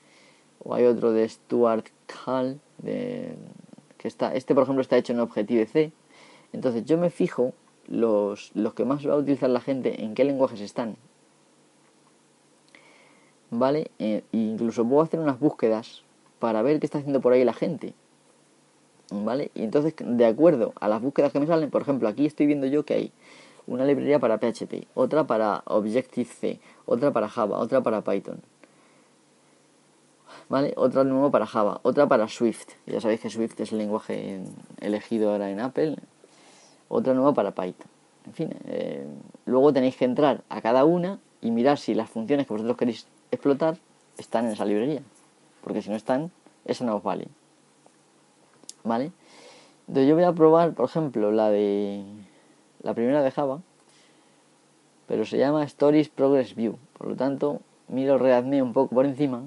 o 0.64 0.74
hay 0.74 0.86
otro 0.86 1.12
de 1.12 1.28
Stuart 1.28 1.86
Hall, 2.26 2.60
de, 2.80 3.36
que 3.98 4.08
está, 4.08 4.34
este 4.34 4.54
por 4.54 4.64
ejemplo 4.64 4.82
está 4.82 4.98
hecho 4.98 5.14
en 5.14 5.20
Objective-C. 5.20 5.92
Entonces 6.54 6.86
yo 6.86 6.98
me 6.98 7.10
fijo 7.10 7.54
los, 7.88 8.52
los 8.56 8.74
que 8.74 8.86
más 8.86 9.06
va 9.08 9.14
a 9.14 9.18
utilizar 9.18 9.50
la 9.50 9.62
gente, 9.62 10.04
en 10.04 10.16
qué 10.16 10.24
lenguajes 10.24 10.62
están. 10.62 10.96
¿Vale? 13.52 13.92
E 14.00 14.24
incluso 14.32 14.86
puedo 14.88 15.02
hacer 15.02 15.20
unas 15.20 15.40
búsquedas 15.40 16.04
para 16.40 16.62
ver 16.62 16.80
qué 16.80 16.86
está 16.86 16.98
haciendo 17.00 17.22
por 17.22 17.34
ahí 17.34 17.44
la 17.44 17.54
gente. 17.54 17.94
¿Vale? 19.12 19.52
Y 19.54 19.64
entonces, 19.64 19.94
de 20.00 20.26
acuerdo 20.26 20.74
a 20.80 20.88
las 20.88 21.02
búsquedas 21.02 21.32
que 21.32 21.40
me 21.40 21.48
salen, 21.48 21.70
por 21.70 21.82
ejemplo, 21.82 22.08
aquí 22.08 22.26
estoy 22.26 22.48
viendo 22.48 22.66
yo 22.66 22.86
que 22.86 22.94
hay 22.96 23.12
una 23.68 23.86
librería 23.86 24.20
para 24.20 24.38
PHP, 24.38 24.88
otra 24.94 25.26
para 25.26 25.64
Objective-C, 25.66 26.60
otra 26.86 27.12
para 27.12 27.28
Java, 27.28 27.60
otra 27.60 27.82
para 27.82 28.04
Python. 28.04 28.42
¿Vale? 30.48 30.74
Otra 30.78 31.04
nueva 31.04 31.32
para 31.32 31.48
Java, 31.48 31.80
otra 31.84 32.08
para 32.08 32.28
Swift. 32.28 32.70
Ya 32.86 33.02
sabéis 33.02 33.22
que 33.22 33.30
Swift 33.30 33.60
es 33.60 33.72
el 33.72 33.80
lenguaje 33.80 34.42
elegido 34.80 35.32
ahora 35.32 35.50
en 35.50 35.60
Apple. 35.60 35.96
Otra 36.88 37.14
nueva 37.14 37.34
para 37.34 37.52
Python. 37.52 37.88
En 38.28 38.34
fin, 38.34 38.50
eh, 38.66 39.08
luego 39.46 39.74
tenéis 39.74 39.96
que 39.96 40.06
entrar 40.06 40.44
a 40.50 40.62
cada 40.62 40.86
una 40.86 41.20
y 41.42 41.52
mirar 41.52 41.78
si 41.78 41.94
las 41.94 42.10
funciones 42.10 42.48
que 42.48 42.54
vosotros 42.54 42.78
queréis 42.78 43.08
explotar 43.32 43.78
están 44.18 44.46
en 44.46 44.52
esa 44.54 44.66
librería. 44.66 45.02
Porque 45.64 45.82
si 45.82 45.90
no 45.90 45.96
están, 45.96 46.32
esa 46.66 46.86
no 46.86 46.96
os 46.96 47.04
vale. 47.04 47.28
¿Vale? 48.84 49.12
Entonces 49.88 50.10
yo 50.10 50.16
voy 50.16 50.24
a 50.24 50.34
probar, 50.34 50.74
por 50.74 50.86
ejemplo, 50.86 51.32
la 51.32 51.50
de 51.50 52.04
la 52.82 52.94
primera 52.94 53.24
de 53.24 53.32
Java, 53.32 53.62
pero 55.08 55.26
se 55.26 55.38
llama 55.38 55.64
Stories 55.64 56.10
Progress 56.10 56.56
View. 56.56 56.78
Por 56.98 57.08
lo 57.08 57.16
tanto, 57.16 57.62
miro 57.88 58.18
Readme 58.18 58.62
un 58.62 58.74
poco 58.74 58.96
por 58.96 59.06
encima. 59.06 59.44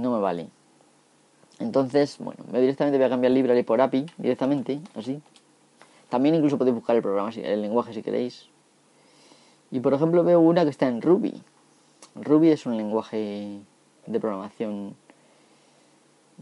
No 0.00 0.12
me 0.12 0.20
vale. 0.20 0.48
Entonces, 1.58 2.18
bueno, 2.18 2.44
yo 2.52 2.60
directamente 2.60 2.98
voy 2.98 3.06
a 3.06 3.10
cambiar 3.10 3.32
library 3.32 3.62
por 3.62 3.80
API, 3.80 4.06
directamente, 4.16 4.80
así. 4.94 5.20
También 6.08 6.34
incluso 6.34 6.56
podéis 6.56 6.74
buscar 6.74 6.96
el 6.96 7.02
programa, 7.02 7.30
el 7.30 7.62
lenguaje 7.62 7.92
si 7.92 8.02
queréis. 8.02 8.48
Y 9.70 9.80
por 9.80 9.92
ejemplo 9.92 10.24
veo 10.24 10.40
una 10.40 10.64
que 10.64 10.70
está 10.70 10.88
en 10.88 11.02
Ruby. 11.02 11.42
Ruby 12.14 12.50
es 12.50 12.64
un 12.64 12.76
lenguaje 12.76 13.60
de 14.06 14.20
programación 14.20 14.94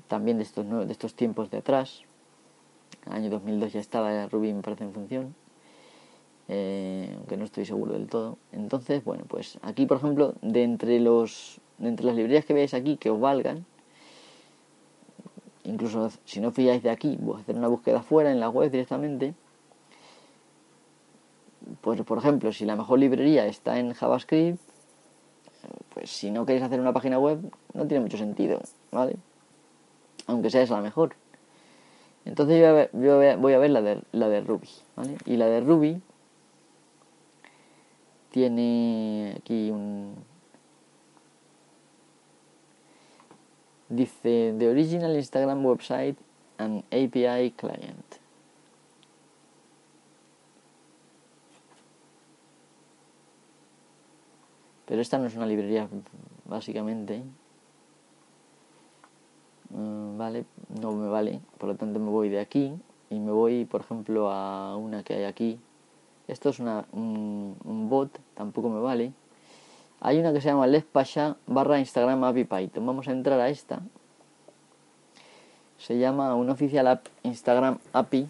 también 0.07 0.37
de 0.37 0.45
estos, 0.45 0.69
de 0.69 0.93
estos 0.93 1.15
tiempos 1.15 1.51
de 1.51 1.59
atrás 1.59 2.05
año 3.11 3.31
2002 3.31 3.73
ya 3.73 3.81
estaba 3.81 4.27
Ruby, 4.27 4.53
me 4.53 4.63
parece, 4.63 4.85
en 4.85 4.93
función. 4.93 5.35
Eh, 6.49 7.13
aunque 7.17 7.37
no 7.37 7.45
estoy 7.45 7.65
seguro 7.67 7.93
del 7.95 8.07
todo. 8.07 8.39
Entonces, 8.53 9.05
bueno, 9.05 9.25
pues 9.27 9.59
aquí, 9.63 9.87
por 9.87 9.99
ejemplo, 9.99 10.35
de 10.43 10.63
entre, 10.63 11.01
los, 11.01 11.61
entre 11.81 12.07
las 12.07 12.17
librerías 12.17 12.45
que 12.45 12.55
veáis 12.55 12.75
aquí 12.75 12.97
que 12.97 13.11
os 13.11 13.21
valgan, 13.21 13.65
incluso 15.65 16.11
si 16.25 16.41
no 16.41 16.53
fijáis 16.53 16.83
de 16.83 16.91
aquí, 16.91 17.17
voy 17.21 17.37
a 17.37 17.41
hacer 17.41 17.57
una 17.57 17.69
búsqueda 17.69 18.03
fuera 18.03 18.31
en 18.31 18.41
la 18.41 18.49
web 18.49 18.71
directamente. 18.71 19.35
Pues, 21.81 22.01
por 22.03 22.19
ejemplo, 22.19 22.53
si 22.53 22.65
la 22.65 22.77
mejor 22.77 22.99
librería 22.99 23.47
está 23.47 23.79
en 23.79 23.93
JavaScript, 23.93 24.61
pues 25.93 26.11
si 26.11 26.31
no 26.31 26.47
queréis 26.47 26.65
hacer 26.65 26.81
una 26.81 26.93
página 26.93 27.19
web, 27.19 27.41
no 27.75 27.87
tiene 27.87 28.03
mucho 28.03 28.19
sentido, 28.19 28.61
¿vale? 28.93 29.17
Aunque 30.27 30.51
sea 30.51 30.63
esa 30.63 30.77
la 30.77 30.83
mejor. 30.83 31.17
Entonces 32.25 32.61
yo 32.61 33.39
voy 33.39 33.53
a 33.55 33.59
ver, 33.59 33.71
la, 33.71 33.83
de, 33.83 34.03
la 34.13 34.29
de 34.29 34.41
Ruby, 34.41 34.69
¿vale? 34.97 35.17
Y 35.25 35.37
la 35.37 35.47
de 35.47 35.61
Ruby 35.61 36.03
tiene 38.31 39.37
aquí 39.39 39.71
un... 39.71 40.17
Dice, 43.89 44.55
The 44.59 44.69
Original 44.69 45.15
Instagram 45.17 45.65
Website 45.65 46.17
and 46.59 46.85
API 46.91 47.53
Client. 47.53 48.17
Pero 54.87 55.03
esta 55.03 55.19
no 55.19 55.27
es 55.27 55.37
una 55.37 55.47
librería, 55.47 55.89
básicamente. 56.45 57.23
Mm, 59.71 60.17
vale, 60.17 60.45
no 60.81 60.93
me 60.93 61.09
vale, 61.09 61.41
por 61.59 61.69
lo 61.69 61.75
tanto 61.75 61.99
me 61.99 62.11
voy 62.11 62.29
de 62.29 62.41
aquí 62.41 62.73
y 63.11 63.19
me 63.19 63.33
voy, 63.33 63.65
por 63.65 63.81
ejemplo, 63.81 64.31
a 64.31 64.77
una 64.77 65.03
que 65.03 65.15
hay 65.15 65.25
aquí. 65.25 65.59
Esto 66.29 66.51
es 66.51 66.61
una, 66.61 66.87
un, 66.93 67.87
bot, 67.89 68.19
tampoco 68.35 68.69
me 68.69 68.81
vale. 68.81 69.13
Hay 70.01 70.19
una 70.19 70.33
que 70.33 70.41
se 70.41 70.49
llama 70.49 70.67
Pasha 70.93 71.37
barra 71.47 71.79
Instagram 71.79 72.25
API 72.25 72.45
Python. 72.45 72.87
Vamos 72.87 73.09
a 73.09 73.13
entrar 73.13 73.41
a 73.41 73.49
esta. 73.49 73.81
Se 75.79 75.99
llama 75.99 76.35
un 76.35 76.51
oficial 76.51 76.87
app 76.87 77.07
Instagram 77.23 77.79
API. 77.93 78.29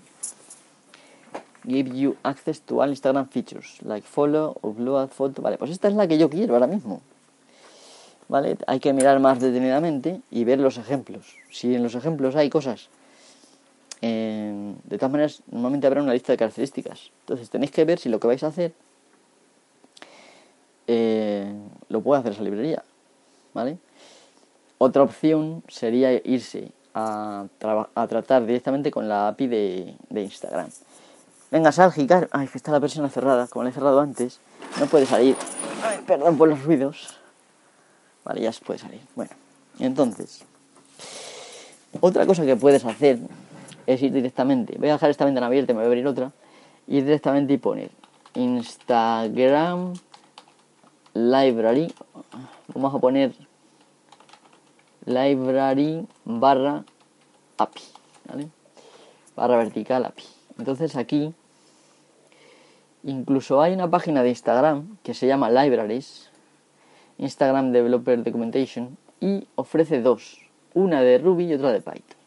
Give 1.65 1.91
you 1.97 2.17
access 2.23 2.61
to 2.63 2.81
all 2.81 2.91
Instagram 2.91 3.29
features, 3.29 3.79
like 3.83 4.07
follow, 4.07 4.57
upload 4.63 5.09
photo. 5.09 5.43
Vale, 5.43 5.59
pues 5.59 5.71
esta 5.73 5.89
es 5.89 5.95
la 5.95 6.07
que 6.07 6.17
yo 6.17 6.31
quiero 6.31 6.55
ahora 6.55 6.69
mismo. 6.69 7.03
¿vale? 8.29 8.57
Hay 8.67 8.81
que 8.81 8.93
mirar 8.93 9.21
más 9.21 9.41
detenidamente 9.41 10.21
y 10.31 10.45
ver 10.45 10.59
los 10.59 10.79
ejemplos. 10.79 11.37
Si 11.51 11.75
en 11.75 11.83
los 11.83 11.95
ejemplos 11.95 12.37
hay 12.37 12.51
cosas, 12.51 12.89
eh, 14.03 14.75
de 14.85 14.99
todas 14.99 15.13
maneras, 15.13 15.43
normalmente 15.51 15.87
habrá 15.87 16.03
una 16.03 16.13
lista 16.13 16.33
de 16.33 16.39
características. 16.39 17.11
Entonces 17.21 17.51
tenéis 17.51 17.71
que 17.71 17.85
ver 17.85 17.99
si 17.99 18.09
lo 18.09 18.21
que 18.21 18.27
vais 18.27 18.43
a 18.43 18.49
hacer 18.49 18.73
eh, 20.87 21.16
lo 21.89 22.01
puede 22.01 22.21
hacer 22.21 22.33
esa 22.33 22.43
librería, 22.43 22.83
¿vale? 23.55 23.79
Otra 24.79 25.03
opción 25.03 25.63
sería 25.69 26.13
irse 26.13 26.71
a, 26.95 27.47
a 27.95 28.07
tratar 28.07 28.45
directamente 28.47 28.91
con 28.91 29.09
la 29.09 29.29
API 29.29 29.47
de, 29.47 29.97
Instagram. 30.11 30.69
Venga, 31.51 31.73
sal, 31.73 31.93
Ay, 32.33 32.49
que 32.49 32.59
está 32.59 32.73
la 32.73 32.81
persona 32.81 33.09
cerrada, 33.09 33.47
como 33.47 33.63
la 33.63 33.71
he 33.71 33.73
cerrado 33.73 34.01
antes. 34.01 34.41
No 34.81 34.87
puede 34.87 35.07
salir. 35.07 35.37
perdón 36.07 36.37
por 36.37 36.49
los 36.49 36.63
ruidos. 36.65 37.17
Vale, 38.25 38.41
ya 38.41 38.53
se 38.53 38.65
puede 38.65 38.79
salir. 38.79 39.01
Bueno, 39.15 39.31
entonces, 39.79 40.45
otra 42.01 42.27
cosa 42.27 42.45
que 42.45 42.57
puedes 42.57 42.85
hacer 42.85 43.19
es 43.87 44.03
ir 44.03 44.13
directamente, 44.13 44.77
voy 44.79 44.89
a 44.89 44.95
dejar 44.95 45.11
esta 45.11 45.25
ventana 45.25 45.47
abierta, 45.47 45.73
me 45.73 45.79
voy 45.79 45.85
a 45.85 45.89
abrir 45.89 46.07
otra, 46.07 46.33
ir 46.89 47.05
directamente 47.05 47.53
y 47.53 47.59
poner 47.59 47.91
Instagram 48.35 49.95
Library, 51.17 51.91
vamos 52.75 52.95
a 52.95 52.99
poner 52.99 53.33
library 55.07 56.07
barra 56.27 56.85
API, 57.57 57.83
¿vale? 58.29 58.49
Barra 59.35 59.57
vertical 59.57 60.05
API. 60.05 60.25
Entonces 60.59 60.95
aquí 60.95 61.33
incluso 63.03 63.63
hay 63.63 63.73
una 63.73 63.89
página 63.89 64.23
de 64.23 64.29
Instagram 64.29 64.99
que 65.03 65.15
se 65.15 65.27
llama 65.27 65.49
Libraries, 65.49 66.31
Instagram 67.17 67.73
Developer 67.73 68.23
Documentation 68.23 68.99
y 69.19 69.49
ofrece 69.55 70.03
dos, 70.03 70.39
una 70.75 71.01
de 71.01 71.17
Ruby 71.17 71.47
y 71.47 71.55
otra 71.55 71.73
de 71.73 71.81
Python. 71.81 72.19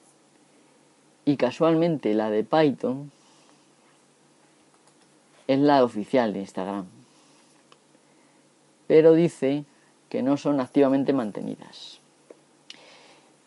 Y 1.26 1.38
casualmente 1.38 2.16
la 2.16 2.32
de 2.32 2.44
Python 2.44 3.12
es 5.46 5.60
la 5.60 5.84
oficial 5.84 6.34
de 6.34 6.40
Instagram. 6.40 6.99
Pero 8.90 9.14
dice 9.14 9.66
que 10.10 10.24
no 10.24 10.36
son 10.36 10.60
activamente 10.60 11.14
mantenidas. 11.14 12.00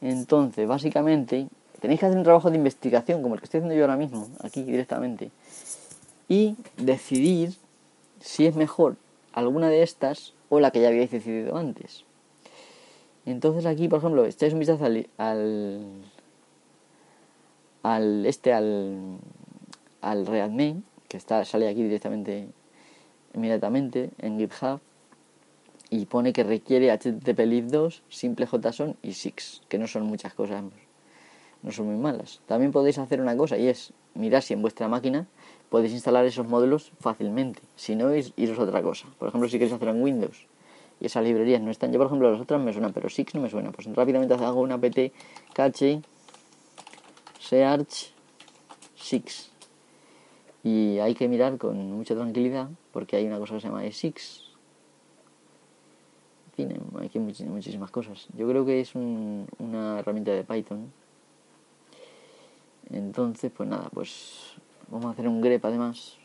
Entonces, 0.01 0.69
básicamente, 0.69 1.49
tenéis 1.81 1.99
que 1.99 2.07
hacer 2.07 2.17
un 2.17 2.23
trabajo 2.23 2.49
de 2.49 2.59
investigación, 2.59 3.23
como 3.23 3.35
el 3.35 3.41
que 3.41 3.47
estoy 3.47 3.59
haciendo 3.59 3.75
yo 3.75 3.83
ahora 3.83 3.97
mismo, 3.97 4.29
aquí 4.45 4.63
directamente, 4.63 5.33
y 6.29 6.55
decidir 6.77 7.57
si 8.21 8.47
es 8.47 8.55
mejor 8.55 8.95
alguna 9.33 9.69
de 9.69 9.83
estas 9.83 10.33
o 10.49 10.61
la 10.61 10.71
que 10.71 10.81
ya 10.81 10.87
habíais 10.87 11.11
decidido 11.11 11.57
antes. 11.57 12.05
Entonces 13.27 13.67
aquí, 13.67 13.89
por 13.89 13.99
ejemplo, 13.99 14.25
echáis 14.25 14.53
un 14.53 14.61
vistazo 14.61 14.85
al, 14.85 15.09
al, 17.83 18.27
este 18.27 18.53
al, 18.53 19.19
al 20.03 20.25
Readme, 20.25 20.83
que 21.09 21.17
está, 21.17 21.45
sale 21.45 21.69
aquí 21.69 21.83
directamente 21.83 22.47
inmediatamente 23.35 24.11
en 24.19 24.39
GitHub 24.39 24.81
y 25.93 26.07
pone 26.07 26.33
que 26.33 26.43
requiere 26.43 26.91
HTTP 26.91 27.71
2, 27.71 28.03
simple 28.09 28.47
JSON 28.47 28.97
y 29.03 29.13
SIX, 29.13 29.61
que 29.69 29.77
no 29.77 29.87
son 29.87 30.05
muchas 30.05 30.33
cosas, 30.33 30.65
no 31.63 31.71
son 31.71 31.87
muy 31.87 31.97
malas. 31.97 32.41
También 32.47 32.73
podéis 32.73 32.97
hacer 32.97 33.21
una 33.21 33.37
cosa 33.37 33.59
y 33.59 33.69
es 33.69 33.93
mirar 34.15 34.41
si 34.43 34.55
en 34.55 34.63
vuestra 34.63 34.89
máquina 34.89 35.27
podéis 35.69 35.93
instalar 35.93 36.25
esos 36.25 36.49
módulos 36.49 36.93
fácilmente. 36.99 37.61
Si 37.77 37.95
no, 37.95 38.09
iros 38.15 38.59
a 38.59 38.63
otra 38.63 38.81
cosa. 38.81 39.07
Por 39.19 39.29
ejemplo, 39.29 39.51
si 39.51 39.59
queréis 39.59 39.75
hacerlo 39.75 39.93
en 39.93 40.03
Windows 40.03 40.47
y 40.99 41.07
esas 41.07 41.25
librerías 41.25 41.61
no 41.61 41.71
están, 41.71 41.93
yo 41.93 41.99
por 41.99 42.07
ejemplo 42.07 42.33
las 42.33 42.41
otras 42.41 42.59
me 42.59 42.73
suenan, 42.73 42.95
pero 42.95 43.11
Six 43.11 43.35
no 43.35 43.43
me 43.43 43.51
suena. 43.51 43.71
Pues 43.71 43.87
rápidamente 43.95 44.33
hago 44.33 44.63
una 44.63 44.77
apt 44.77 45.13
cache 45.53 46.01
search 47.39 48.15
Six. 48.97 49.51
Y 50.65 51.01
hay 51.01 51.15
que 51.15 51.29
mirar 51.29 51.59
con 51.59 51.77
mucha 51.93 52.15
tranquilidad 52.15 52.71
porque 52.93 53.17
hay 53.17 53.27
una 53.27 53.39
cosa 53.39 53.57
que 53.57 53.61
se 53.61 53.69
llama 53.69 53.83
Six. 53.93 54.52
Tiene, 56.67 56.81
aquí 57.05 57.19
hay 57.19 57.25
muchísimas 57.47 57.91
cosas. 57.91 58.27
Yo 58.37 58.49
creo 58.49 58.65
que 58.65 58.81
es 58.81 58.95
una 58.95 59.99
herramienta 59.99 60.33
de 60.33 60.45
Python. 60.45 60.93
Entonces, 62.91 63.51
pues 63.57 63.69
nada, 63.69 63.89
pues 63.93 64.55
vamos 64.89 65.07
a 65.07 65.11
hacer 65.11 65.27
un 65.29 65.41
grep 65.41 65.65
además. 65.65 66.17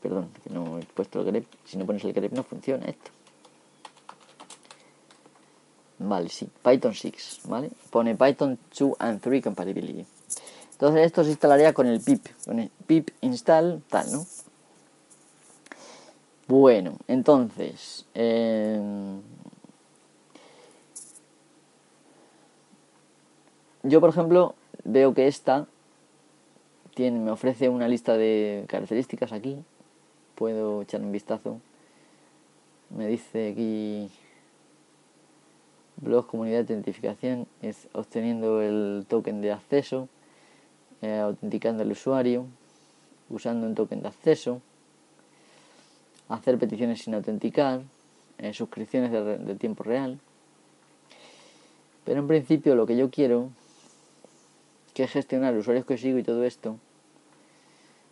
Perdón, 0.00 0.30
que 0.42 0.50
no 0.50 0.78
he 0.78 0.84
puesto 0.84 1.20
el 1.20 1.26
grep. 1.26 1.46
Si 1.64 1.76
no 1.76 1.86
pones 1.86 2.04
el 2.04 2.12
grep 2.12 2.32
no 2.32 2.42
funciona 2.42 2.86
esto. 2.86 3.10
Vale, 5.98 6.28
sí, 6.28 6.48
Python 6.64 6.94
6, 6.94 7.40
¿vale? 7.44 7.70
Pone 7.90 8.16
Python 8.16 8.58
2 8.76 8.96
and 8.98 9.20
3 9.20 9.42
compatibility. 9.42 10.04
Entonces 10.72 11.06
esto 11.06 11.22
se 11.22 11.30
instalaría 11.30 11.72
con 11.72 11.86
el 11.86 12.00
pip, 12.00 12.26
con 12.44 12.58
el 12.58 12.68
pip 12.86 13.10
install 13.20 13.82
tal, 13.88 14.10
¿no? 14.10 14.26
Bueno, 16.52 16.98
entonces... 17.08 18.04
Em, 18.12 19.22
yo, 23.82 24.00
por 24.02 24.10
ejemplo, 24.10 24.54
veo 24.84 25.14
que 25.14 25.28
esta 25.28 25.66
me 26.98 27.30
ofrece 27.30 27.70
una 27.70 27.88
lista 27.88 28.18
de 28.18 28.66
características 28.68 29.32
aquí. 29.32 29.64
Puedo 30.34 30.82
echar 30.82 31.00
un 31.00 31.10
vistazo. 31.10 31.58
Me 32.90 33.06
dice 33.06 33.52
aquí 33.52 34.10
blog 36.02 36.26
comunidad 36.26 36.66
de 36.66 36.74
identificación 36.74 37.46
es 37.62 37.88
obteniendo 37.94 38.60
el 38.60 39.06
token 39.08 39.40
de 39.40 39.52
acceso, 39.52 40.10
eh, 41.00 41.18
autenticando 41.18 41.82
al 41.82 41.92
usuario, 41.92 42.44
usando 43.30 43.66
un 43.66 43.74
token 43.74 44.02
de 44.02 44.08
acceso, 44.08 44.60
hacer 46.28 46.58
peticiones 46.58 47.02
sin 47.02 47.14
autenticar, 47.14 47.82
eh, 48.38 48.52
suscripciones 48.52 49.12
de, 49.12 49.54
tiempo 49.56 49.84
real. 49.84 50.18
Pero 52.04 52.20
en 52.20 52.26
principio 52.26 52.74
lo 52.74 52.86
que 52.86 52.96
yo 52.96 53.10
quiero, 53.10 53.50
que 54.94 55.04
es 55.04 55.10
gestionar 55.10 55.56
usuarios 55.56 55.86
que 55.86 55.98
sigo 55.98 56.18
y 56.18 56.22
todo 56.22 56.44
esto, 56.44 56.76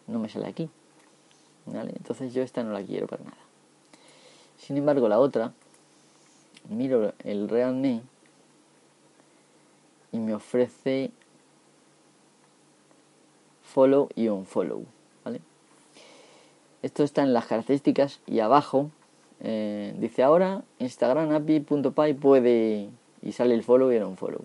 no 0.07 0.19
me 0.19 0.29
sale 0.29 0.47
aquí. 0.47 0.69
Entonces 1.67 2.35
yo 2.35 2.43
esta 2.43 2.63
no 2.63 2.73
la 2.73 2.83
quiero 2.83 3.07
para 3.07 3.25
nada. 3.25 3.37
Sin 4.59 4.77
embargo, 4.77 5.09
la 5.09 5.19
otra, 5.19 5.53
miro 6.69 7.13
el 7.25 7.49
RealMe 7.49 8.03
y 10.13 10.19
me 10.19 10.35
ofrece 10.35 11.11
follow 13.63 14.09
y 14.15 14.29
unfollow. 14.29 14.85
Esto 16.83 17.03
está 17.03 17.23
en 17.23 17.33
las 17.33 17.47
características 17.47 18.21
y 18.27 18.41
abajo 18.41 18.91
eh, 19.41 19.95
dice 19.99 20.23
ahora 20.23 20.63
Instagram 20.79 21.33
API.py 21.33 22.15
puede 22.15 22.89
y 23.23 23.33
sale 23.33 23.55
el 23.55 23.63
follow 23.63 23.93
y 23.93 23.97
el 23.97 24.05
unfollow, 24.05 24.45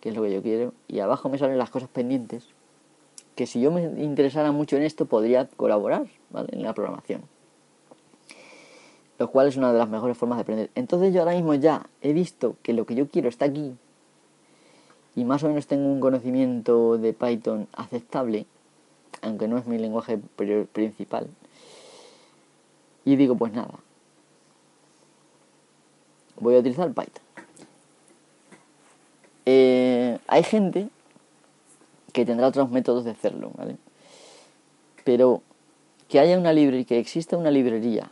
que 0.00 0.10
es 0.10 0.14
lo 0.14 0.22
que 0.22 0.32
yo 0.32 0.42
quiero. 0.42 0.72
Y 0.86 1.00
abajo 1.00 1.28
me 1.28 1.38
salen 1.38 1.58
las 1.58 1.70
cosas 1.70 1.88
pendientes 1.88 2.46
que 3.34 3.46
si 3.46 3.60
yo 3.60 3.70
me 3.70 3.82
interesara 4.02 4.50
mucho 4.50 4.76
en 4.76 4.82
esto 4.82 5.06
podría 5.06 5.46
colaborar 5.46 6.06
¿vale? 6.30 6.48
en 6.52 6.62
la 6.62 6.72
programación 6.72 7.22
lo 9.18 9.30
cual 9.30 9.48
es 9.48 9.56
una 9.56 9.72
de 9.72 9.78
las 9.78 9.88
mejores 9.88 10.16
formas 10.16 10.38
de 10.38 10.42
aprender. 10.42 10.70
Entonces 10.74 11.12
yo 11.12 11.20
ahora 11.20 11.34
mismo 11.34 11.54
ya 11.54 11.86
he 12.02 12.12
visto 12.12 12.56
que 12.62 12.72
lo 12.72 12.86
que 12.86 12.94
yo 12.94 13.08
quiero 13.08 13.28
está 13.28 13.46
aquí 13.46 13.74
y 15.16 15.24
más 15.24 15.42
o 15.42 15.48
menos 15.48 15.66
tengo 15.66 15.88
un 15.88 16.00
conocimiento 16.00 16.98
de 16.98 17.12
Python 17.12 17.66
aceptable, 17.72 18.46
aunque 19.20 19.48
no 19.48 19.58
es 19.58 19.66
mi 19.66 19.78
lenguaje 19.78 20.18
principal. 20.72 21.26
Y 23.04 23.16
digo, 23.16 23.36
pues 23.36 23.52
nada, 23.52 23.74
voy 26.40 26.56
a 26.56 26.58
utilizar 26.58 26.88
Python. 26.88 27.22
Eh, 29.46 30.18
hay 30.26 30.42
gente 30.42 30.88
que 32.12 32.26
tendrá 32.26 32.46
otros 32.46 32.70
métodos 32.70 33.04
de 33.04 33.12
hacerlo, 33.12 33.50
¿vale? 33.56 33.76
Pero 35.04 35.42
que 36.08 36.20
haya 36.20 36.38
una 36.38 36.52
librería, 36.52 36.84
que 36.84 36.98
exista 36.98 37.36
una 37.36 37.50
librería 37.50 38.10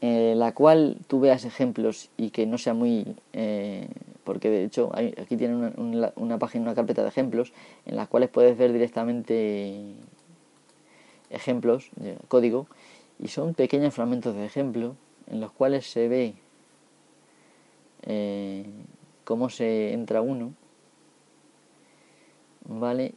eh, 0.00 0.34
la 0.36 0.52
cual 0.52 0.96
tú 1.08 1.18
veas 1.18 1.44
ejemplos 1.44 2.10
y 2.16 2.30
que 2.30 2.46
no 2.46 2.56
sea 2.56 2.72
muy... 2.72 3.16
Eh, 3.32 3.88
porque 4.22 4.48
de 4.48 4.64
hecho 4.64 4.92
aquí 4.94 5.36
tienen 5.36 5.72
una, 5.76 6.38
página, 6.38 6.64
una 6.64 6.74
carpeta 6.74 7.02
de 7.02 7.08
ejemplos 7.08 7.52
en 7.86 7.96
las 7.96 8.08
cuales 8.08 8.28
puedes 8.28 8.58
ver 8.58 8.72
directamente 8.74 9.94
ejemplos, 11.30 11.90
código, 12.28 12.66
y 13.18 13.28
son 13.28 13.54
pequeños 13.54 13.94
fragmentos 13.94 14.34
de 14.34 14.44
ejemplo 14.44 14.96
en 15.26 15.40
los 15.40 15.52
cuales 15.52 15.90
se 15.90 16.08
ve 16.08 16.34
eh, 18.02 18.64
cómo 19.24 19.50
se 19.50 19.92
entra 19.92 20.20
uno, 20.20 20.54
¿vale? 22.64 23.14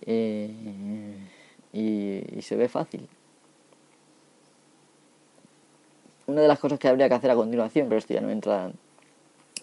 y 1.74 2.41
se 2.41 2.56
ve 2.56 2.68
fácil. 2.68 3.08
una 6.32 6.41
de 6.41 6.47
las 6.47 6.60
cosas 6.60 6.80
que 6.80 6.88
habría 6.88 7.10
que 7.10 7.16
hacer 7.16 7.30
a 7.30 7.36
continuación, 7.36 7.88
pero 7.88 7.99
esto 7.99 8.14
ya 8.14 8.22
no 8.22 8.30
entra 8.30 8.72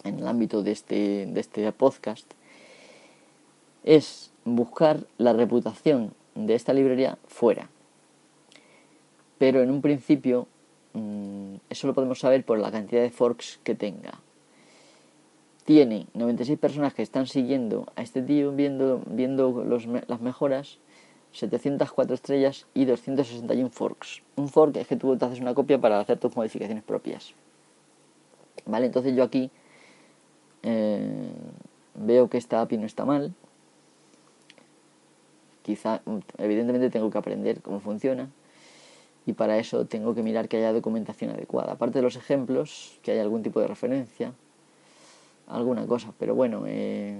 en 0.03 0.19
el 0.19 0.27
ámbito 0.27 0.63
de 0.63 0.71
este, 0.71 1.25
de 1.25 1.39
este 1.39 1.69
podcast, 1.71 2.31
es 3.83 4.31
buscar 4.45 5.05
la 5.17 5.33
reputación 5.33 6.13
de 6.35 6.55
esta 6.55 6.73
librería 6.73 7.17
fuera. 7.27 7.69
Pero 9.39 9.63
en 9.63 9.71
un 9.71 9.81
principio 9.81 10.47
mm, 10.93 11.55
eso 11.69 11.87
lo 11.87 11.95
podemos 11.95 12.19
saber 12.19 12.45
por 12.45 12.59
la 12.59 12.71
cantidad 12.71 13.01
de 13.01 13.09
forks 13.09 13.59
que 13.63 13.73
tenga. 13.73 14.19
Tiene 15.65 16.07
96 16.13 16.59
personas 16.59 16.93
que 16.93 17.01
están 17.01 17.25
siguiendo 17.25 17.91
a 17.95 18.01
este 18.01 18.21
tío 18.21 18.51
viendo, 18.51 19.01
viendo 19.07 19.63
las 20.07 20.21
mejoras 20.21 20.79
704 21.31 22.15
estrellas 22.15 22.65
y 22.73 22.85
261 22.85 23.69
forks. 23.69 24.21
Un 24.35 24.49
fork 24.49 24.77
es 24.77 24.87
que 24.87 24.95
tú 24.95 25.15
te 25.17 25.25
haces 25.25 25.39
una 25.39 25.53
copia 25.53 25.79
para 25.79 25.99
hacer 25.99 26.17
tus 26.17 26.35
modificaciones 26.35 26.83
propias. 26.83 27.33
Vale, 28.65 28.87
entonces 28.87 29.15
yo 29.15 29.23
aquí 29.23 29.51
eh, 30.63 31.31
veo 31.95 32.29
que 32.29 32.37
esta 32.37 32.61
API 32.61 32.77
no 32.77 32.85
está 32.85 33.05
mal. 33.05 33.33
Quizá, 35.61 36.01
evidentemente 36.37 36.89
tengo 36.89 37.09
que 37.11 37.17
aprender 37.17 37.61
cómo 37.61 37.79
funciona. 37.79 38.29
Y 39.25 39.33
para 39.33 39.57
eso 39.57 39.85
tengo 39.85 40.15
que 40.15 40.23
mirar 40.23 40.47
que 40.47 40.57
haya 40.57 40.73
documentación 40.73 41.31
adecuada. 41.31 41.73
Aparte 41.73 41.99
de 41.99 42.03
los 42.03 42.15
ejemplos, 42.15 42.99
que 43.03 43.11
haya 43.11 43.21
algún 43.21 43.43
tipo 43.43 43.59
de 43.59 43.67
referencia. 43.67 44.33
Alguna 45.47 45.85
cosa. 45.85 46.13
Pero 46.17 46.35
bueno, 46.35 46.63
eh, 46.65 47.19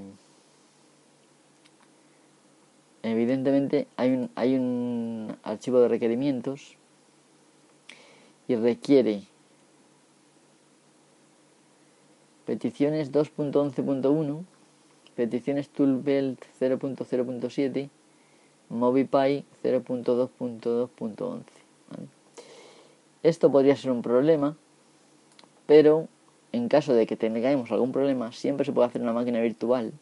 evidentemente 3.04 3.88
hay 3.96 4.12
un, 4.12 4.32
hay 4.36 4.56
un 4.56 5.38
archivo 5.44 5.80
de 5.82 5.88
requerimientos 5.88 6.76
y 8.48 8.56
requiere 8.56 9.22
peticiones 12.50 13.12
2.11.1, 13.12 14.44
peticiones 15.16 15.70
toolbelt 15.70 16.44
0.0.7, 16.60 17.90
MobiPy 18.70 19.46
0.2.2.11. 19.64 21.59
Esto 23.24 23.52
podría 23.52 23.76
ser 23.76 23.92
un 23.92 24.02
problema, 24.02 24.56
pero 25.66 26.08
en 26.52 26.70
caso 26.70 26.94
de 26.94 27.06
que 27.06 27.16
tengamos 27.16 27.72
algún 27.72 27.92
problema, 27.92 28.32
siempre 28.32 28.66
se 28.66 28.72
puede 28.72 28.88
hacer 28.88 29.02
una 29.02 29.14
máquina 29.14 29.40
virtual 29.40 29.94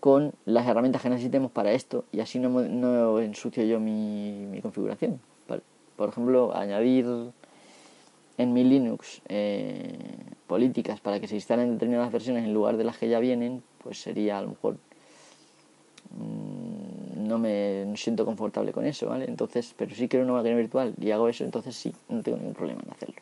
con 0.00 0.32
las 0.44 0.66
herramientas 0.66 1.02
que 1.02 1.10
necesitemos 1.10 1.50
para 1.50 1.72
esto 1.72 2.04
y 2.12 2.20
así 2.20 2.38
no, 2.38 3.20
ensucio 3.20 3.64
yo 3.64 3.80
mi, 3.80 4.46
mi 4.46 4.60
configuración. 4.60 5.20
Por 5.96 6.10
ejemplo, 6.10 6.54
añadir 6.54 7.06
en 8.38 8.52
mi 8.52 8.62
Linux 8.62 9.20
eh, 9.28 9.98
políticas 10.46 11.00
para 11.00 11.18
que 11.18 11.26
se 11.26 11.34
instalen 11.34 11.72
determinadas 11.72 12.12
versiones 12.12 12.44
en 12.44 12.54
lugar 12.54 12.76
de 12.76 12.84
las 12.84 12.96
que 12.96 13.08
ya 13.08 13.18
vienen, 13.18 13.64
pues 13.82 14.00
sería 14.00 14.38
a 14.38 14.42
lo 14.42 14.50
mejor 14.50 14.76
mm, 16.10 16.47
no 17.28 17.38
me 17.38 17.86
siento 17.96 18.24
confortable 18.24 18.72
con 18.72 18.86
eso, 18.86 19.08
¿vale? 19.08 19.26
Entonces, 19.26 19.74
pero 19.76 19.94
si 19.94 20.08
quiero 20.08 20.24
una 20.24 20.34
máquina 20.34 20.56
virtual 20.56 20.94
y 21.00 21.10
hago 21.10 21.28
eso, 21.28 21.44
entonces 21.44 21.76
sí, 21.76 21.94
no 22.08 22.22
tengo 22.22 22.38
ningún 22.38 22.54
problema 22.54 22.80
en 22.84 22.90
hacerlo. 22.90 23.16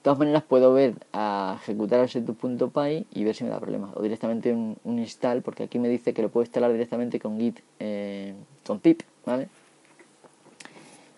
De 0.00 0.04
todas 0.04 0.18
maneras 0.18 0.42
puedo 0.44 0.72
ver 0.72 0.94
a 1.12 1.58
ejecutar 1.60 2.00
el 2.00 2.08
setup.py 2.08 3.06
y 3.12 3.24
ver 3.24 3.34
si 3.34 3.44
me 3.44 3.50
da 3.50 3.60
problemas. 3.60 3.94
O 3.94 4.02
directamente 4.02 4.52
un, 4.52 4.78
install, 4.84 5.42
porque 5.42 5.64
aquí 5.64 5.78
me 5.78 5.88
dice 5.88 6.14
que 6.14 6.22
lo 6.22 6.30
puedo 6.30 6.44
instalar 6.44 6.72
directamente 6.72 7.20
con 7.20 7.38
git, 7.38 7.60
eh, 7.80 8.34
con 8.64 8.80
pip, 8.80 9.02
¿vale? 9.26 9.48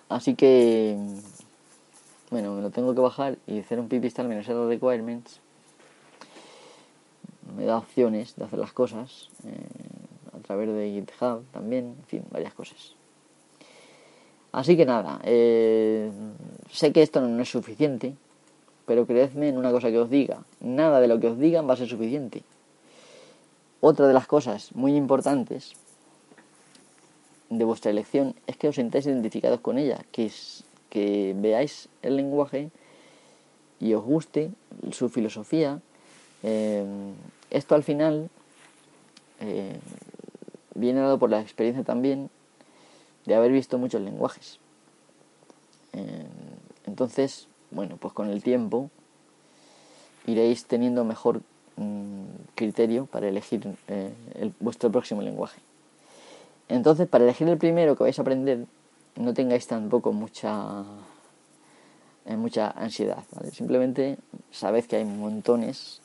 Así 0.08 0.34
que, 0.34 0.96
bueno, 2.30 2.54
me 2.54 2.62
lo 2.62 2.70
tengo 2.70 2.92
que 2.92 3.00
bajar 3.00 3.38
y 3.46 3.60
hacer 3.60 3.78
un 3.78 3.88
pip 3.88 4.02
install 4.02 4.26
menos 4.28 4.48
los 4.48 4.68
requirements. 4.68 5.40
Me 7.56 7.64
da 7.66 7.78
opciones 7.78 8.34
de 8.34 8.44
hacer 8.44 8.58
las 8.58 8.72
cosas 8.72 9.30
eh, 9.44 9.91
través 10.42 10.68
de 10.68 10.90
GitHub 10.90 11.44
también, 11.52 11.96
en 11.98 12.06
fin, 12.06 12.24
varias 12.30 12.54
cosas. 12.54 12.94
Así 14.52 14.76
que 14.76 14.84
nada, 14.84 15.20
eh, 15.24 16.10
sé 16.70 16.92
que 16.92 17.02
esto 17.02 17.20
no 17.20 17.42
es 17.42 17.50
suficiente, 17.50 18.14
pero 18.84 19.06
creedme 19.06 19.48
en 19.48 19.56
una 19.56 19.70
cosa 19.70 19.90
que 19.90 19.98
os 19.98 20.10
diga, 20.10 20.42
nada 20.60 21.00
de 21.00 21.08
lo 21.08 21.18
que 21.18 21.28
os 21.28 21.38
digan 21.38 21.66
va 21.68 21.74
a 21.74 21.76
ser 21.76 21.88
suficiente. 21.88 22.42
Otra 23.80 24.06
de 24.06 24.12
las 24.12 24.26
cosas 24.26 24.74
muy 24.74 24.94
importantes 24.94 25.72
de 27.48 27.64
vuestra 27.64 27.90
elección 27.90 28.34
es 28.46 28.56
que 28.56 28.68
os 28.68 28.76
sintáis 28.76 29.06
identificados 29.06 29.60
con 29.60 29.78
ella, 29.78 30.04
que, 30.12 30.26
es, 30.26 30.64
que 30.90 31.34
veáis 31.36 31.88
el 32.02 32.16
lenguaje 32.16 32.70
y 33.80 33.94
os 33.94 34.04
guste 34.04 34.50
su 34.92 35.08
filosofía. 35.08 35.80
Eh, 36.42 36.84
esto 37.50 37.74
al 37.74 37.82
final 37.82 38.30
eh, 39.40 39.78
viene 40.74 41.00
dado 41.00 41.18
por 41.18 41.30
la 41.30 41.40
experiencia 41.40 41.84
también 41.84 42.30
de 43.26 43.34
haber 43.34 43.52
visto 43.52 43.78
muchos 43.78 44.00
lenguajes. 44.00 44.58
Eh, 45.92 46.26
entonces, 46.86 47.48
bueno, 47.70 47.96
pues 47.98 48.12
con 48.12 48.30
el 48.30 48.42
tiempo 48.42 48.90
iréis 50.26 50.66
teniendo 50.66 51.04
mejor 51.04 51.42
mm, 51.76 52.24
criterio 52.54 53.06
para 53.06 53.28
elegir 53.28 53.66
vuestro 54.60 54.90
próximo 54.90 55.22
lenguaje. 55.22 55.60
Entonces, 56.68 57.08
para 57.08 57.24
elegir 57.24 57.48
el 57.48 57.58
primero 57.58 57.96
que 57.96 58.04
vais 58.04 58.18
a 58.18 58.22
aprender, 58.22 58.66
no 59.16 59.34
tengáis 59.34 59.66
tampoco 59.66 60.12
mucha 60.12 60.84
eh, 62.24 62.36
mucha 62.36 62.70
ansiedad, 62.70 63.24
Simplemente 63.52 64.16
sabed 64.52 64.84
que 64.84 64.94
hay 64.96 65.04
montones, 65.04 66.00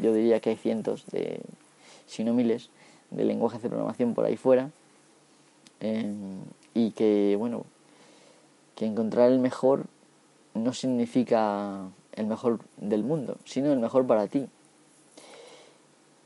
yo 0.00 0.14
diría 0.14 0.40
que 0.40 0.50
hay 0.50 0.56
cientos 0.56 1.04
de, 1.12 1.42
si 2.06 2.24
no 2.24 2.32
miles, 2.32 2.70
de 3.14 3.24
lenguajes 3.24 3.62
de 3.62 3.68
programación 3.68 4.14
por 4.14 4.24
ahí 4.24 4.36
fuera 4.36 4.70
eh, 5.80 6.12
y 6.74 6.90
que, 6.92 7.36
bueno, 7.38 7.64
que 8.76 8.86
encontrar 8.86 9.30
el 9.30 9.38
mejor 9.38 9.84
no 10.54 10.72
significa 10.72 11.88
el 12.14 12.26
mejor 12.26 12.60
del 12.76 13.04
mundo, 13.04 13.36
sino 13.44 13.72
el 13.72 13.78
mejor 13.78 14.06
para 14.06 14.26
ti. 14.26 14.46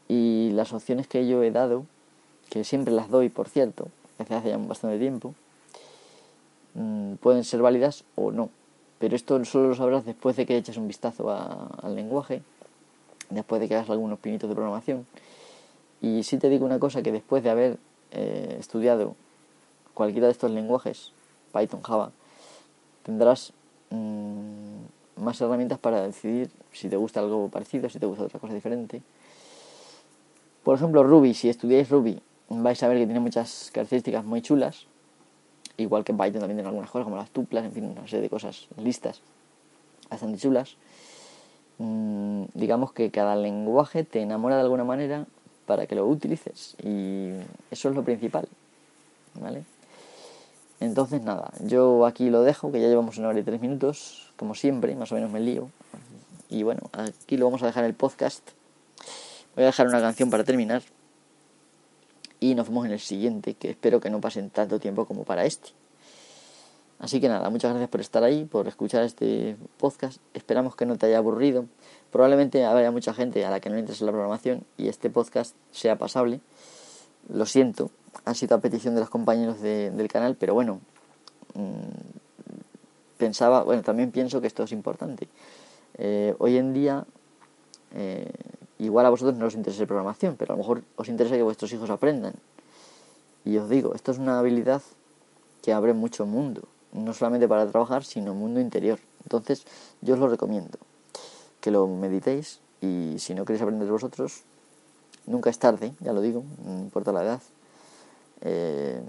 Y 0.08 0.50
las 0.52 0.72
opciones 0.72 1.06
que 1.06 1.26
yo 1.26 1.42
he 1.42 1.50
dado 1.50 1.84
que 2.50 2.64
siempre 2.64 2.94
las 2.94 3.10
doy, 3.10 3.28
por 3.28 3.48
cierto, 3.48 3.88
desde 4.18 4.34
hace 4.34 4.48
ya 4.50 4.56
bastante 4.56 4.98
tiempo, 4.98 5.34
mm, 6.74 7.14
pueden 7.14 7.44
ser 7.44 7.60
válidas 7.60 8.04
o 8.14 8.30
no. 8.30 8.50
Pero 8.98 9.16
esto 9.16 9.44
solo 9.44 9.68
lo 9.68 9.74
sabrás 9.74 10.04
después 10.04 10.36
de 10.36 10.46
que 10.46 10.56
eches 10.56 10.76
un 10.76 10.88
vistazo 10.88 11.30
al 11.30 11.94
lenguaje, 11.94 12.42
después 13.30 13.60
de 13.60 13.68
que 13.68 13.74
hagas 13.74 13.90
algunos 13.90 14.18
pinitos 14.18 14.48
de 14.48 14.54
programación. 14.54 15.06
Y 16.06 16.22
si 16.22 16.38
te 16.38 16.48
digo 16.48 16.64
una 16.64 16.78
cosa, 16.78 17.02
que 17.02 17.10
después 17.10 17.42
de 17.42 17.50
haber 17.50 17.78
eh, 18.12 18.56
estudiado 18.60 19.16
cualquiera 19.92 20.26
de 20.28 20.32
estos 20.32 20.52
lenguajes, 20.52 21.12
Python, 21.52 21.82
Java, 21.82 22.12
tendrás 23.02 23.52
mm, 23.90 25.22
más 25.22 25.40
herramientas 25.40 25.78
para 25.80 26.02
decidir 26.02 26.50
si 26.72 26.88
te 26.88 26.96
gusta 26.96 27.20
algo 27.20 27.48
parecido, 27.48 27.88
si 27.88 27.98
te 27.98 28.06
gusta 28.06 28.24
otra 28.24 28.38
cosa 28.38 28.54
diferente. 28.54 29.02
Por 30.62 30.76
ejemplo, 30.76 31.02
Ruby, 31.02 31.34
si 31.34 31.48
estudiáis 31.48 31.88
Ruby 31.88 32.20
vais 32.48 32.80
a 32.82 32.88
ver 32.88 32.98
que 32.98 33.06
tiene 33.06 33.20
muchas 33.20 33.70
características 33.72 34.24
muy 34.24 34.42
chulas, 34.42 34.86
igual 35.76 36.04
que 36.04 36.12
Python 36.12 36.40
también 36.40 36.58
tiene 36.58 36.68
algunas 36.68 36.90
cosas 36.90 37.04
como 37.04 37.16
las 37.16 37.30
tuplas, 37.30 37.64
en 37.64 37.72
fin, 37.72 37.84
una 37.84 38.06
serie 38.06 38.22
de 38.22 38.30
cosas 38.30 38.68
listas 38.76 39.22
bastante 40.08 40.38
chulas. 40.38 40.76
Mm, 41.78 42.44
digamos 42.54 42.92
que 42.92 43.10
cada 43.10 43.34
lenguaje 43.34 44.04
te 44.04 44.20
enamora 44.20 44.54
de 44.54 44.62
alguna 44.62 44.84
manera 44.84 45.26
para 45.66 45.86
que 45.86 45.94
lo 45.94 46.06
utilices 46.06 46.76
y 46.82 47.30
eso 47.70 47.88
es 47.88 47.94
lo 47.94 48.04
principal, 48.04 48.48
¿vale? 49.34 49.64
Entonces 50.80 51.22
nada, 51.22 51.52
yo 51.60 52.06
aquí 52.06 52.30
lo 52.30 52.42
dejo, 52.42 52.70
que 52.70 52.80
ya 52.80 52.88
llevamos 52.88 53.18
una 53.18 53.28
hora 53.28 53.38
y 53.38 53.42
tres 53.42 53.60
minutos, 53.60 54.32
como 54.36 54.54
siempre, 54.54 54.94
más 54.94 55.10
o 55.12 55.14
menos 55.14 55.30
me 55.30 55.40
lío. 55.40 55.70
Y 56.48 56.62
bueno, 56.62 56.82
aquí 56.92 57.36
lo 57.36 57.46
vamos 57.46 57.62
a 57.62 57.66
dejar 57.66 57.84
el 57.84 57.94
podcast. 57.94 58.50
Voy 59.54 59.64
a 59.64 59.66
dejar 59.66 59.88
una 59.88 60.00
canción 60.00 60.30
para 60.30 60.44
terminar 60.44 60.82
y 62.40 62.54
nos 62.54 62.68
vemos 62.68 62.86
en 62.86 62.92
el 62.92 63.00
siguiente, 63.00 63.54
que 63.54 63.70
espero 63.70 64.00
que 64.00 64.10
no 64.10 64.20
pasen 64.20 64.50
tanto 64.50 64.78
tiempo 64.78 65.06
como 65.06 65.24
para 65.24 65.46
este. 65.46 65.70
Así 66.98 67.20
que 67.20 67.28
nada, 67.28 67.50
muchas 67.50 67.70
gracias 67.70 67.90
por 67.90 68.00
estar 68.00 68.22
ahí, 68.24 68.44
por 68.44 68.68
escuchar 68.68 69.02
este 69.02 69.56
podcast. 69.78 70.20
Esperamos 70.34 70.76
que 70.76 70.86
no 70.86 70.96
te 70.96 71.06
haya 71.06 71.18
aburrido. 71.18 71.66
Probablemente 72.10 72.64
haya 72.64 72.90
mucha 72.90 73.12
gente 73.12 73.44
a 73.44 73.50
la 73.50 73.60
que 73.60 73.68
no 73.68 73.74
le 73.74 73.80
interesa 73.80 74.04
la 74.04 74.12
programación 74.12 74.64
y 74.76 74.88
este 74.88 75.10
podcast 75.10 75.54
sea 75.70 75.96
pasable. 75.96 76.40
Lo 77.28 77.46
siento, 77.46 77.90
ha 78.24 78.34
sido 78.34 78.56
a 78.56 78.60
petición 78.60 78.94
de 78.94 79.00
los 79.00 79.10
compañeros 79.10 79.60
del 79.60 80.08
canal, 80.08 80.36
pero 80.38 80.54
bueno, 80.54 80.80
mm, 81.54 83.18
pensaba, 83.18 83.64
bueno, 83.64 83.82
también 83.82 84.12
pienso 84.12 84.40
que 84.40 84.46
esto 84.46 84.62
es 84.62 84.72
importante. 84.72 85.28
Eh, 85.98 86.34
hoy 86.38 86.56
en 86.56 86.72
día 86.72 87.04
eh, 87.94 88.30
Igual 88.78 89.06
a 89.06 89.10
vosotros 89.10 89.38
no 89.38 89.46
os 89.46 89.54
interesa 89.54 89.86
programación, 89.86 90.36
pero 90.36 90.52
a 90.52 90.56
lo 90.56 90.62
mejor 90.62 90.84
os 90.96 91.08
interesa 91.08 91.36
que 91.36 91.42
vuestros 91.42 91.72
hijos 91.72 91.88
aprendan. 91.88 92.34
Y 93.44 93.56
os 93.56 93.70
digo, 93.70 93.94
esto 93.94 94.12
es 94.12 94.18
una 94.18 94.38
habilidad 94.38 94.82
que 95.62 95.72
abre 95.72 95.94
mucho 95.94 96.26
mundo, 96.26 96.62
no 96.92 97.14
solamente 97.14 97.48
para 97.48 97.66
trabajar, 97.66 98.04
sino 98.04 98.34
mundo 98.34 98.60
interior. 98.60 98.98
Entonces, 99.22 99.64
yo 100.02 100.14
os 100.14 100.20
lo 100.20 100.28
recomiendo, 100.28 100.78
que 101.66 101.72
lo 101.72 101.88
meditéis 101.88 102.60
y 102.80 103.16
si 103.18 103.34
no 103.34 103.44
queréis 103.44 103.60
aprender 103.60 103.90
vosotros, 103.90 104.44
nunca 105.26 105.50
es 105.50 105.58
tarde, 105.58 105.94
ya 105.98 106.12
lo 106.12 106.20
digo, 106.20 106.44
no 106.64 106.78
importa 106.78 107.10
la 107.10 107.24
edad. 107.24 107.42
Eh, 108.42 109.02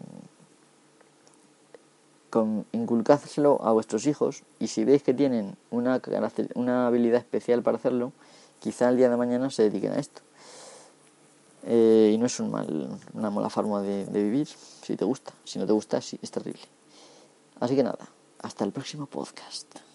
con, 2.32 2.66
inculcádselo 2.72 3.62
a 3.62 3.74
vuestros 3.74 4.08
hijos 4.08 4.41
y 4.58 4.70
si 4.70 4.86
veis 4.86 5.03
que 5.03 5.14
tienen 5.14 5.55
una, 5.70 6.01
una 6.55 6.88
habilidad 6.88 7.20
especial 7.20 7.62
para 7.62 7.78
hacerlo, 7.78 8.12
quizá 8.60 8.89
el 8.89 8.97
día 8.97 9.12
de 9.12 9.18
mañana 9.18 9.51
se 9.51 9.70
dediquen 9.70 9.91
a 9.91 9.99
esto. 9.99 10.24
Eh, 11.64 12.10
y 12.16 12.18
no 12.18 12.26
es 12.26 12.39
un 12.39 12.49
mal, 12.49 12.89
una 13.14 13.30
mala 13.30 13.51
forma 13.51 13.84
de, 13.84 14.08
de 14.08 14.24
vivir, 14.24 14.47
si 14.47 14.95
te 14.95 15.05
gusta. 15.05 15.32
Si 15.43 15.60
no 15.60 15.68
te 15.68 15.74
gusta, 15.74 16.01
sí, 16.01 16.18
es 16.24 16.32
terrible. 16.32 16.64
Así 17.60 17.76
que 17.76 17.84
nada, 17.84 18.10
hasta 18.41 18.64
el 18.64 18.72
próximo 18.72 19.05
podcast. 19.05 19.86